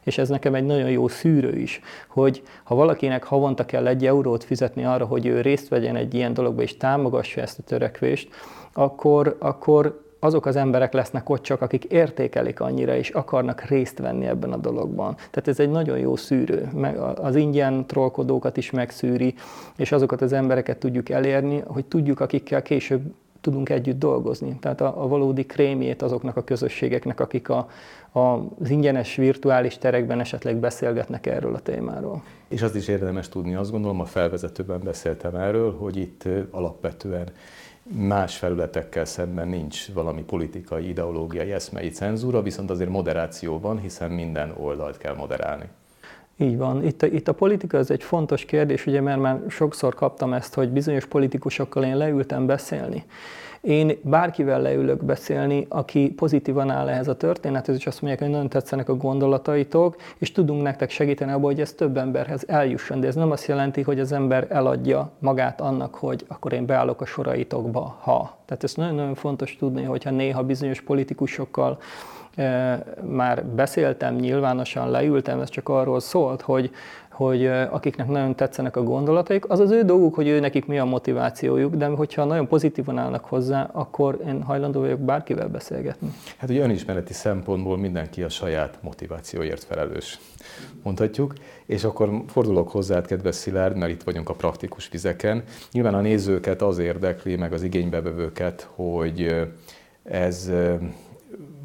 És 0.03 0.19
ez 0.19 0.29
nekem 0.29 0.55
egy 0.55 0.65
nagyon 0.65 0.91
jó 0.91 1.09
szűrő 1.09 1.57
is, 1.57 1.81
hogy 2.09 2.43
ha 2.65 2.75
valakinek 2.75 3.25
havonta 3.25 3.67
kell 3.67 3.87
egy 3.87 4.07
eurót 4.07 4.45
fizetni 4.45 4.85
arra, 4.85 5.07
hogy 5.07 5.27
ő 5.27 5.41
részt 5.41 5.69
vegyen 5.69 5.97
egy 5.97 6.15
ilyen 6.15 6.35
dologba 6.35 6.63
és 6.63 6.77
támogassa 6.77 7.41
ezt 7.41 7.59
a 7.59 7.63
törekvést, 7.63 8.29
akkor, 8.73 9.37
akkor 9.39 10.10
azok 10.21 10.47
az 10.47 10.57
emberek 10.57 10.93
lesznek 10.93 11.29
ott 11.29 11.43
csak, 11.43 11.63
akik 11.63 11.85
értékelik 11.85 12.61
annyira, 12.61 12.97
és 12.97 13.11
akarnak 13.11 13.63
részt 13.63 13.99
venni 13.99 14.27
ebben 14.27 14.53
a 14.53 14.57
dologban. 14.57 15.15
Tehát 15.15 15.49
ez 15.49 15.61
egy 15.61 15.71
nagyon 15.71 15.99
jó 15.99 16.17
szűrő. 16.17 16.69
Az 17.15 17.37
ingyen 17.37 17.87
trollkodókat 17.87 18.57
is 18.57 18.71
megszűri, 18.71 19.35
és 19.77 19.93
azokat 19.93 20.23
az 20.23 20.33
embereket 20.33 20.79
tudjuk 20.79 21.09
elérni, 21.09 21.63
hogy 21.67 21.85
tudjuk, 21.85 22.21
akikkel 22.21 22.63
később 22.63 23.03
tudunk 23.41 23.69
együtt 23.69 23.99
dolgozni. 23.99 24.59
Tehát 24.61 24.81
a, 24.81 25.03
a 25.03 25.09
valódi 25.09 25.47
krémjét 25.47 26.03
azoknak 26.03 26.37
a 26.37 26.45
közösségeknek, 26.45 27.21
akik 27.21 27.49
a, 27.49 27.69
a, 28.13 28.19
az 28.21 28.71
ingyenes 28.71 29.17
virtuális 29.17 29.79
terekben 29.79 30.21
esetleg 30.21 30.57
beszélgetnek 30.57 31.27
erről 31.27 31.55
a 31.55 31.61
témáról. 31.61 32.23
És 32.49 32.63
azt 32.63 32.75
is 32.75 32.89
érdemes 32.89 33.29
tudni, 33.29 33.55
azt 33.55 33.71
gondolom, 33.71 34.01
a 34.01 34.05
felvezetőben 34.05 34.81
beszéltem 34.85 35.35
erről, 35.35 35.77
hogy 35.77 35.97
itt 35.97 36.29
alapvetően 36.51 37.29
más 37.93 38.37
felületekkel 38.37 39.05
szemben 39.05 39.49
nincs 39.49 39.93
valami 39.93 40.23
politikai, 40.23 40.89
ideológiai, 40.89 41.53
eszmei 41.53 41.89
cenzúra, 41.89 42.43
viszont 42.43 42.71
azért 42.71 42.91
moderáció 42.91 43.61
van, 43.61 43.79
hiszen 43.79 44.11
minden 44.11 44.53
oldalt 44.57 44.99
kell 44.99 45.15
moderálni. 45.15 45.69
Így 46.37 46.57
van. 46.57 46.85
Itt 46.85 47.03
a, 47.03 47.07
itt 47.07 47.29
a 47.29 47.33
politika 47.33 47.79
ez 47.79 47.91
egy 47.91 48.03
fontos 48.03 48.45
kérdés, 48.45 48.87
ugye, 48.87 49.01
mert 49.01 49.21
már 49.21 49.41
sokszor 49.49 49.95
kaptam 49.95 50.33
ezt, 50.33 50.55
hogy 50.55 50.69
bizonyos 50.69 51.07
politikusokkal 51.07 51.85
én 51.85 51.97
leültem 51.97 52.47
beszélni. 52.47 53.05
Én 53.61 53.99
bárkivel 54.03 54.61
leülök 54.61 55.05
beszélni, 55.05 55.67
aki 55.69 56.11
pozitívan 56.11 56.71
áll 56.71 56.89
ehhez 56.89 57.09
a 57.09 57.17
történethez, 57.17 57.77
és 57.77 57.87
azt 57.87 58.01
mondják, 58.01 58.23
hogy 58.23 58.33
nagyon 58.33 58.49
tetszenek 58.49 58.89
a 58.89 58.97
gondolataitok, 58.97 59.97
és 60.19 60.33
tudunk 60.33 60.63
nektek 60.63 60.91
segíteni 60.91 61.31
abban, 61.31 61.45
hogy 61.45 61.61
ez 61.61 61.73
több 61.73 61.97
emberhez 61.97 62.45
eljusson. 62.49 63.01
De 63.01 63.07
ez 63.07 63.15
nem 63.15 63.31
azt 63.31 63.47
jelenti, 63.47 63.83
hogy 63.83 64.01
az 64.01 64.13
ember 64.13 64.47
eladja 64.51 65.11
magát 65.19 65.61
annak, 65.61 65.95
hogy 65.95 66.25
akkor 66.29 66.53
én 66.53 66.67
beállok 66.67 67.01
a 67.01 67.05
soraitokba, 67.05 67.97
ha. 68.01 68.37
Tehát 68.45 68.65
ez 68.65 68.75
nagyon-nagyon 68.75 69.15
fontos 69.15 69.57
tudni, 69.57 69.83
hogyha 69.83 70.11
néha 70.11 70.43
bizonyos 70.43 70.81
politikusokkal 70.81 71.79
már 73.03 73.45
beszéltem 73.45 74.15
nyilvánosan, 74.15 74.91
leültem, 74.91 75.41
ez 75.41 75.49
csak 75.49 75.69
arról 75.69 76.01
szólt, 76.01 76.41
hogy, 76.41 76.71
hogy 77.21 77.47
akiknek 77.47 78.09
nagyon 78.09 78.35
tetszenek 78.35 78.77
a 78.77 78.83
gondolataik, 78.83 79.51
az 79.51 79.61
az 79.61 79.71
ő 79.71 79.83
dolguk, 79.83 80.15
hogy 80.15 80.29
ő 80.29 80.41
nekik 80.41 80.67
mi 80.67 80.79
a 80.79 80.85
motivációjuk, 80.85 81.75
de 81.75 81.87
hogyha 81.87 82.25
nagyon 82.25 82.49
pozitívan 82.49 82.99
állnak 82.99 83.25
hozzá, 83.25 83.71
akkor 83.73 84.21
én 84.27 84.43
hajlandó 84.43 84.81
vagyok 84.81 84.99
bárkivel 85.01 85.49
beszélgetni. 85.49 86.13
Hát 86.37 86.51
ugye 86.51 86.63
önismereti 86.63 87.13
szempontból 87.13 87.79
mindenki 87.79 88.23
a 88.23 88.29
saját 88.29 88.79
motivációért 88.83 89.65
felelős, 89.65 90.19
mondhatjuk. 90.83 91.33
És 91.67 91.85
akkor 91.85 92.23
fordulok 92.27 92.71
hozzá, 92.71 93.03
kedves 93.03 93.35
Szilárd, 93.35 93.77
mert 93.77 93.93
itt 93.93 94.03
vagyunk 94.03 94.29
a 94.29 94.35
praktikus 94.35 94.89
vizeken. 94.89 95.43
Nyilván 95.73 95.95
a 95.95 96.01
nézőket 96.01 96.63
az 96.63 96.79
érdekli, 96.79 97.37
meg 97.37 97.53
az 97.53 97.63
igénybevevőket, 97.63 98.69
hogy 98.75 99.47
ez 100.03 100.51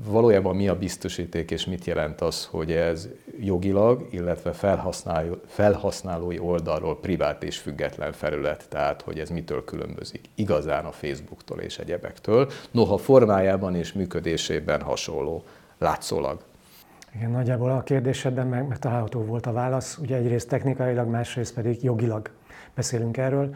valójában 0.04 0.56
mi 0.56 0.68
a 0.68 0.78
biztosíték, 0.78 1.52
és 1.52 1.66
mit 1.66 1.86
jelent 1.86 2.22
az, 2.22 2.46
hogy 2.46 2.72
ez 2.72 3.08
jogilag, 3.40 4.08
illetve 4.12 4.52
felhasználó, 4.52 5.36
felhasználói 5.48 6.40
oldalról 6.40 7.00
privát 7.00 7.44
és 7.44 7.58
független 7.58 8.12
felület, 8.12 8.66
tehát 8.70 9.02
hogy 9.02 9.20
ez 9.20 9.30
mitől 9.30 9.64
különbözik 9.64 10.22
igazán 10.36 10.86
a 10.86 10.92
Facebooktól 10.92 11.60
és 11.60 11.78
egyebektől, 11.78 12.50
noha 12.72 12.98
formájában 12.98 13.76
és 13.76 13.94
működésében 13.94 14.82
hasonló, 14.82 15.44
látszólag. 15.78 16.40
Igen, 17.16 17.32
nagyjából 17.32 17.72
a 17.72 17.84
kérdésedben 17.84 18.48
meg, 18.48 18.68
megtalálható 18.68 19.24
volt 19.24 19.46
a 19.46 19.52
válasz. 19.52 19.98
Ugye 19.98 20.16
egyrészt 20.16 20.50
technikailag, 20.50 21.08
másrészt 21.08 21.54
pedig 21.54 21.84
jogilag 21.84 22.30
beszélünk 22.74 23.18
erről. 23.18 23.56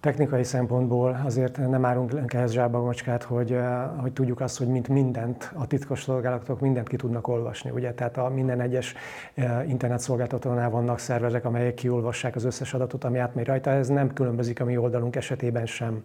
Technikai 0.00 0.44
szempontból 0.44 1.20
azért 1.24 1.68
nem 1.68 1.84
árunk 1.84 2.32
ehhez 2.34 2.52
zsába 2.52 2.82
macskát, 2.82 3.22
hogy, 3.22 3.52
eh, 3.52 3.90
hogy 4.00 4.12
tudjuk 4.12 4.40
azt, 4.40 4.58
hogy 4.58 4.66
mint 4.66 4.88
mindent 4.88 5.52
a 5.54 5.66
titkos 5.66 6.02
szolgálatok 6.02 6.60
mindent 6.60 6.88
ki 6.88 6.96
tudnak 6.96 7.28
olvasni. 7.28 7.70
Ugye? 7.70 7.92
Tehát 7.92 8.16
a 8.16 8.28
minden 8.28 8.60
egyes 8.60 8.94
eh, 9.34 9.68
internetszolgáltatónál 9.68 10.70
vannak 10.70 10.98
szervezek, 10.98 11.44
amelyek 11.44 11.74
kiolvassák 11.74 12.34
az 12.34 12.44
összes 12.44 12.74
adatot, 12.74 13.04
ami 13.04 13.18
átmegy 13.18 13.46
rajta. 13.46 13.70
Ez 13.70 13.88
nem 13.88 14.12
különbözik 14.12 14.60
a 14.60 14.64
mi 14.64 14.76
oldalunk 14.76 15.16
esetében 15.16 15.66
sem. 15.66 16.02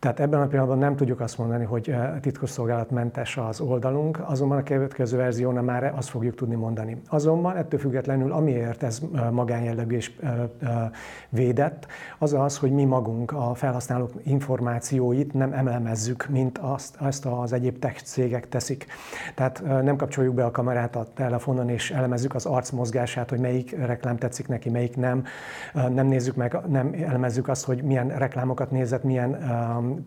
Tehát 0.00 0.20
ebben 0.20 0.40
a 0.40 0.46
pillanatban 0.46 0.78
nem 0.78 0.96
tudjuk 0.96 1.20
azt 1.20 1.38
mondani, 1.38 1.64
hogy 1.64 1.90
eh, 1.90 2.12
titkosszolgálatmentes 2.20 3.36
az 3.36 3.60
oldalunk, 3.60 4.22
azonban 4.24 4.58
a 4.58 4.62
következő 4.62 5.16
verziónál 5.16 5.62
már 5.62 5.92
azt 5.96 6.08
fogjuk 6.08 6.34
tudni 6.34 6.54
mondani. 6.54 7.00
Azonban 7.08 7.56
ettől 7.56 7.80
függetlenül, 7.80 8.32
amiért 8.32 8.82
ez 8.82 9.00
eh, 9.14 9.30
magánjellegű 9.30 9.96
és 9.96 10.12
eh, 10.22 10.90
védett, 11.28 11.86
az 12.18 12.32
az, 12.32 12.58
hogy 12.58 12.72
mi 12.72 12.84
magunk 12.84 13.32
a 13.32 13.54
felhasználók 13.54 14.10
információit 14.22 15.32
nem 15.32 15.52
emelemezzük, 15.52 16.26
mint 16.28 16.58
azt, 16.58 16.96
azt 16.98 17.26
az 17.26 17.52
egyéb 17.52 17.78
tech 17.78 18.02
cégek 18.02 18.48
teszik. 18.48 18.86
Tehát 19.34 19.62
nem 19.82 19.96
kapcsoljuk 19.96 20.34
be 20.34 20.44
a 20.44 20.50
kamerát 20.50 20.96
a 20.96 21.06
telefonon 21.14 21.68
és 21.68 21.90
elemezzük 21.90 22.34
az 22.34 22.46
arc 22.46 22.70
mozgását, 22.70 23.30
hogy 23.30 23.40
melyik 23.40 23.76
reklám 23.86 24.16
tetszik 24.16 24.48
neki, 24.48 24.70
melyik 24.70 24.96
nem. 24.96 25.24
Nem 25.72 26.06
nézzük 26.06 26.34
meg, 26.34 26.58
nem 26.68 26.94
elemezzük 27.06 27.48
azt, 27.48 27.64
hogy 27.64 27.82
milyen 27.82 28.08
reklámokat 28.08 28.70
nézett, 28.70 29.02
milyen 29.02 29.38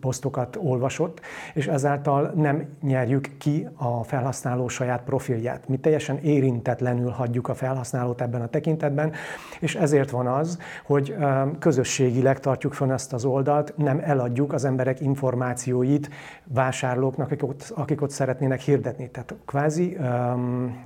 posztokat 0.00 0.58
olvasott, 0.62 1.20
és 1.54 1.66
ezáltal 1.66 2.32
nem 2.34 2.68
nyerjük 2.82 3.30
ki 3.38 3.68
a 3.76 4.04
felhasználó 4.04 4.68
saját 4.68 5.02
profilját. 5.02 5.68
Mi 5.68 5.76
teljesen 5.76 6.18
érintetlenül 6.18 7.10
hagyjuk 7.10 7.48
a 7.48 7.54
felhasználót 7.54 8.20
ebben 8.20 8.42
a 8.42 8.48
tekintetben, 8.48 9.12
és 9.60 9.74
ezért 9.74 10.10
van 10.10 10.26
az, 10.26 10.58
hogy 10.84 11.14
közösségileg 11.58 12.40
tartjuk 12.40 12.72
fönn 12.72 12.90
ezt 12.90 13.12
az 13.12 13.24
oldalt, 13.24 13.74
nem 13.76 14.00
eladjuk 14.04 14.52
az 14.52 14.64
emberek 14.64 15.00
információit 15.00 16.10
vásárlóknak, 16.44 17.26
akik 17.26 17.42
ott, 17.42 17.72
akik 17.76 18.02
ott 18.02 18.10
szeretnének 18.10 18.60
hirdetni. 18.60 19.10
Tehát 19.10 19.34
kvázi 19.46 19.96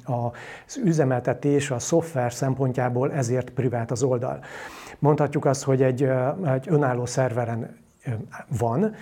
az 0.04 0.76
üzemeltetés, 0.84 1.70
a 1.70 1.78
szoftver 1.78 2.32
szempontjából 2.32 3.12
ezért 3.12 3.50
privát 3.50 3.90
az 3.90 4.02
oldal. 4.02 4.38
Mondhatjuk 4.98 5.44
azt, 5.44 5.62
hogy 5.62 5.82
egy, 5.82 6.02
egy 6.54 6.66
önálló 6.68 7.06
szerveren 7.06 7.76
van, 8.58 8.94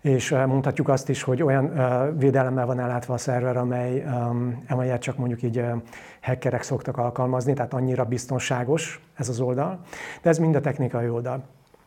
és 0.00 0.30
mondhatjuk 0.30 0.88
azt 0.88 1.08
is, 1.08 1.22
hogy 1.22 1.42
olyan 1.42 1.72
védelemmel 2.18 2.66
van 2.66 2.80
ellátva 2.80 3.14
a 3.14 3.18
szerver, 3.18 3.56
amely, 3.56 4.04
amelyet 4.68 5.00
csak 5.00 5.16
mondjuk 5.16 5.42
így 5.42 5.64
hackerek 6.22 6.62
szoktak 6.62 6.96
alkalmazni, 6.96 7.52
tehát 7.52 7.74
annyira 7.74 8.04
biztonságos 8.04 9.00
ez 9.14 9.28
az 9.28 9.40
oldal, 9.40 9.80
de 10.22 10.28
ez 10.28 10.38
mind 10.38 10.54
a 10.54 10.60
technikai 10.60 11.08
oldal. 11.08 11.42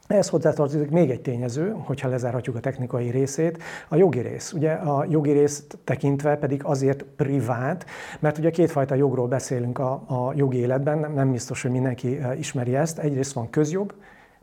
Ehhez 0.08 0.30
hozzátartozik 0.30 0.90
még 0.90 1.10
egy 1.10 1.22
tényező, 1.22 1.76
hogyha 1.78 2.10
lezárhatjuk 2.10 2.56
a 2.56 2.60
technikai 2.60 3.10
részét, 3.10 3.64
a 3.88 3.96
jogi 3.96 4.20
rész. 4.20 4.54
Ugye 4.54 4.72
a 4.72 5.06
jogi 5.10 5.32
részt 5.32 5.78
tekintve 5.84 6.36
pedig 6.36 6.64
azért 6.64 7.04
privát, 7.04 7.86
mert 8.20 8.38
ugye 8.38 8.50
kétfajta 8.50 8.96
jogról 8.96 9.28
beszélünk 9.28 9.80
a, 9.80 9.92
a 9.92 10.34
jogi 10.36 10.58
életben, 10.58 10.98
nem, 10.98 11.14
nem 11.14 11.32
biztos, 11.32 11.62
hogy 11.62 11.72
mindenki 11.72 12.20
ismeri 12.38 12.76
ezt. 12.76 13.00
Egyrészt 13.00 13.34
van 13.34 13.50
közjog, 13.50 13.94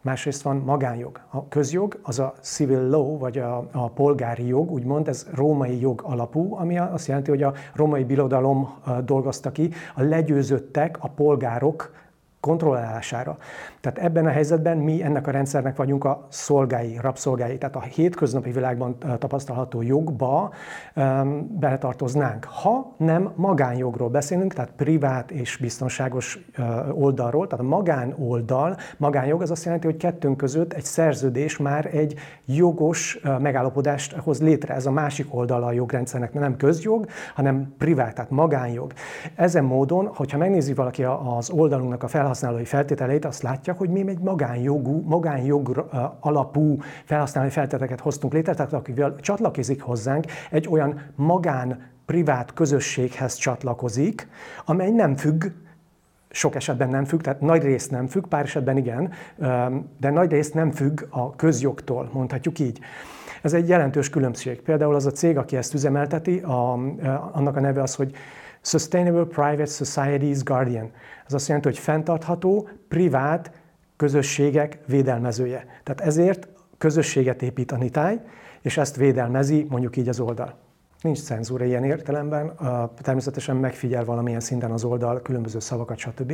másrészt 0.03 0.42
van 0.42 0.57
magánjog. 0.57 1.20
A 1.30 1.48
közjog 1.48 1.98
az 2.03 2.18
a 2.18 2.34
civil 2.40 2.88
law, 2.88 3.18
vagy 3.18 3.38
a, 3.38 3.68
a 3.72 3.90
polgári 3.90 4.46
jog, 4.46 4.70
úgymond, 4.70 5.09
ez 5.09 5.26
római 5.34 5.80
jog 5.80 6.03
alapú, 6.05 6.55
ami 6.57 6.78
azt 6.78 7.07
jelenti, 7.07 7.30
hogy 7.30 7.42
a 7.42 7.55
római 7.74 8.05
birodalom 8.05 8.74
dolgozta 9.05 9.53
ki, 9.53 9.70
a 9.94 10.03
legyőzöttek, 10.03 10.96
a 11.00 11.09
polgárok 11.09 11.94
kontrollálására. 12.40 13.38
Tehát 13.83 13.99
ebben 13.99 14.26
a 14.26 14.30
helyzetben 14.30 14.78
mi 14.78 15.03
ennek 15.03 15.26
a 15.26 15.30
rendszernek 15.30 15.76
vagyunk 15.76 16.05
a 16.05 16.26
szolgái, 16.28 16.99
rabszolgái. 17.01 17.59
Tehát 17.59 17.76
a 17.76 17.80
hétköznapi 17.80 18.51
világban 18.51 18.99
tapasztalható 19.18 19.83
jogba 19.83 20.51
um, 20.97 21.59
beletartoznánk. 21.59 22.45
Ha 22.45 22.95
nem 22.99 23.33
magánjogról 23.37 24.09
beszélünk, 24.09 24.55
tehát 24.55 24.72
privát 24.76 25.30
és 25.30 25.57
biztonságos 25.57 26.39
oldalról, 26.93 27.47
tehát 27.47 27.64
a 27.64 27.68
magánoldal, 27.68 28.76
magánjog 28.97 29.43
az 29.43 29.51
azt 29.51 29.64
jelenti, 29.64 29.87
hogy 29.87 29.97
kettőnk 29.97 30.37
között 30.37 30.72
egy 30.72 30.85
szerződés 30.85 31.57
már 31.57 31.89
egy 31.95 32.14
jogos 32.45 33.20
megállapodást 33.39 34.12
hoz 34.12 34.43
létre. 34.43 34.74
Ez 34.74 34.87
a 34.87 34.91
másik 34.91 35.35
oldala 35.35 35.66
a 35.66 35.72
jogrendszernek, 35.72 36.33
nem 36.33 36.57
közjog, 36.57 37.07
hanem 37.35 37.74
privát, 37.78 38.14
tehát 38.14 38.30
magánjog. 38.30 38.93
Ezen 39.35 39.64
módon, 39.64 40.07
hogyha 40.07 40.39
megnézi 40.39 40.74
valaki 40.74 41.05
az 41.39 41.51
oldalunknak 41.51 42.03
a 42.03 42.09
felhasználói 42.09 42.64
feltételeit, 42.64 43.24
azt 43.24 43.43
látja, 43.43 43.71
csak 43.72 43.80
hogy 43.80 43.90
mi 43.90 44.08
egy 44.10 44.18
magánjogú, 44.18 45.02
magánjog 45.06 45.88
alapú 46.20 46.78
felhasználói 47.04 47.50
feltételeket 47.50 48.00
hoztunk 48.00 48.32
létre, 48.32 48.54
tehát 48.54 48.72
akivel 48.72 49.14
csatlakozik 49.20 49.82
hozzánk, 49.82 50.24
egy 50.50 50.68
olyan 50.70 51.00
magán 51.14 51.90
privát 52.06 52.52
közösséghez 52.54 53.34
csatlakozik, 53.34 54.28
amely 54.64 54.90
nem 54.90 55.16
függ 55.16 55.44
sok 56.30 56.54
esetben 56.54 56.88
nem 56.88 57.04
függ, 57.04 57.20
tehát 57.20 57.40
nagy 57.40 57.62
részt 57.62 57.90
nem 57.90 58.06
függ, 58.06 58.26
pár 58.26 58.42
esetben 58.42 58.76
igen, 58.76 59.12
de 60.00 60.10
nagy 60.10 60.30
részt 60.30 60.54
nem 60.54 60.70
függ 60.70 61.00
a 61.10 61.36
közjogtól, 61.36 62.10
mondhatjuk 62.12 62.58
így. 62.58 62.78
Ez 63.42 63.52
egy 63.52 63.68
jelentős 63.68 64.10
különbség. 64.10 64.60
Például 64.60 64.94
az 64.94 65.06
a 65.06 65.10
cég, 65.10 65.38
aki 65.38 65.56
ezt 65.56 65.74
üzemelteti, 65.74 66.38
a, 66.38 66.72
annak 67.32 67.56
a 67.56 67.60
neve 67.60 67.82
az, 67.82 67.94
hogy 67.94 68.14
Sustainable 68.62 69.24
Private 69.24 69.64
Societies 69.64 70.42
Guardian. 70.42 70.90
Ez 71.26 71.32
azt 71.32 71.46
jelenti, 71.46 71.68
hogy 71.68 71.78
fenntartható, 71.78 72.68
privát 72.88 73.50
közösségek 74.03 74.78
védelmezője. 74.86 75.66
Tehát 75.82 76.00
ezért 76.00 76.48
közösséget 76.78 77.42
épít 77.42 77.72
a 77.72 77.76
Nitáj, 77.76 78.20
és 78.61 78.76
ezt 78.76 78.96
védelmezi 78.96 79.66
mondjuk 79.68 79.96
így 79.96 80.09
az 80.09 80.20
oldal. 80.20 80.55
Nincs 81.03 81.22
cenzúra 81.22 81.64
ilyen 81.64 81.84
értelemben, 81.84 82.53
természetesen 83.03 83.57
megfigyel 83.57 84.05
valamilyen 84.05 84.40
szinten 84.40 84.70
az 84.70 84.84
oldal 84.84 85.22
különböző 85.22 85.59
szavakat, 85.59 85.98
stb. 85.98 86.32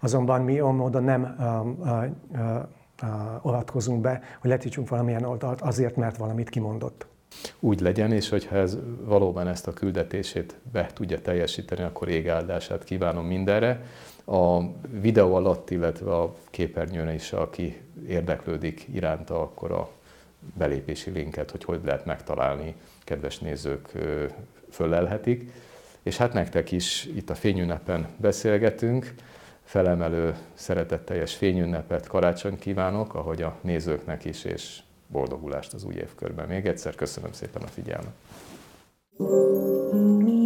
Azonban 0.00 0.42
mi 0.42 0.60
olyan 0.60 0.74
módon 0.74 1.04
nem 1.04 1.36
avatkozunk 3.42 4.00
be, 4.00 4.20
hogy 4.40 4.50
letítsunk 4.50 4.88
valamilyen 4.88 5.24
oldalt 5.24 5.60
azért, 5.60 5.96
mert 5.96 6.16
valamit 6.16 6.48
kimondott. 6.48 7.06
Úgy 7.60 7.80
legyen, 7.80 8.12
és 8.12 8.28
hogyha 8.28 8.56
ez 8.56 8.78
valóban 9.04 9.48
ezt 9.48 9.66
a 9.66 9.72
küldetését 9.72 10.58
be 10.72 10.86
tudja 10.94 11.20
teljesíteni, 11.20 11.82
akkor 11.82 12.08
égáldását 12.08 12.84
kívánom 12.84 13.26
mindenre 13.26 13.80
a 14.30 14.72
videó 15.00 15.34
alatt, 15.34 15.70
illetve 15.70 16.14
a 16.16 16.34
képernyőn 16.50 17.08
is, 17.08 17.32
aki 17.32 17.80
érdeklődik 18.06 18.86
iránta, 18.92 19.42
akkor 19.42 19.72
a 19.72 19.90
belépési 20.54 21.10
linket, 21.10 21.50
hogy 21.50 21.64
hogy 21.64 21.80
lehet 21.84 22.04
megtalálni, 22.04 22.74
kedves 23.04 23.38
nézők 23.38 23.90
föllelhetik. 24.70 25.52
És 26.02 26.16
hát 26.16 26.32
nektek 26.32 26.72
is 26.72 27.04
itt 27.04 27.30
a 27.30 27.34
fényünnepen 27.34 28.08
beszélgetünk. 28.16 29.14
felemelő, 29.64 30.34
szeretetteljes 30.54 31.34
fényünnepet, 31.34 32.06
karácsony 32.06 32.58
kívánok, 32.58 33.14
ahogy 33.14 33.42
a 33.42 33.56
nézőknek 33.60 34.24
is, 34.24 34.44
és 34.44 34.78
boldogulást 35.06 35.72
az 35.72 35.84
új 35.84 35.94
évkörben. 35.94 36.48
Még 36.48 36.66
egyszer 36.66 36.94
köszönöm 36.94 37.32
szépen 37.32 37.62
a 37.62 37.66
figyelmet. 37.66 38.12
thank 39.18 40.28
you 40.28 40.39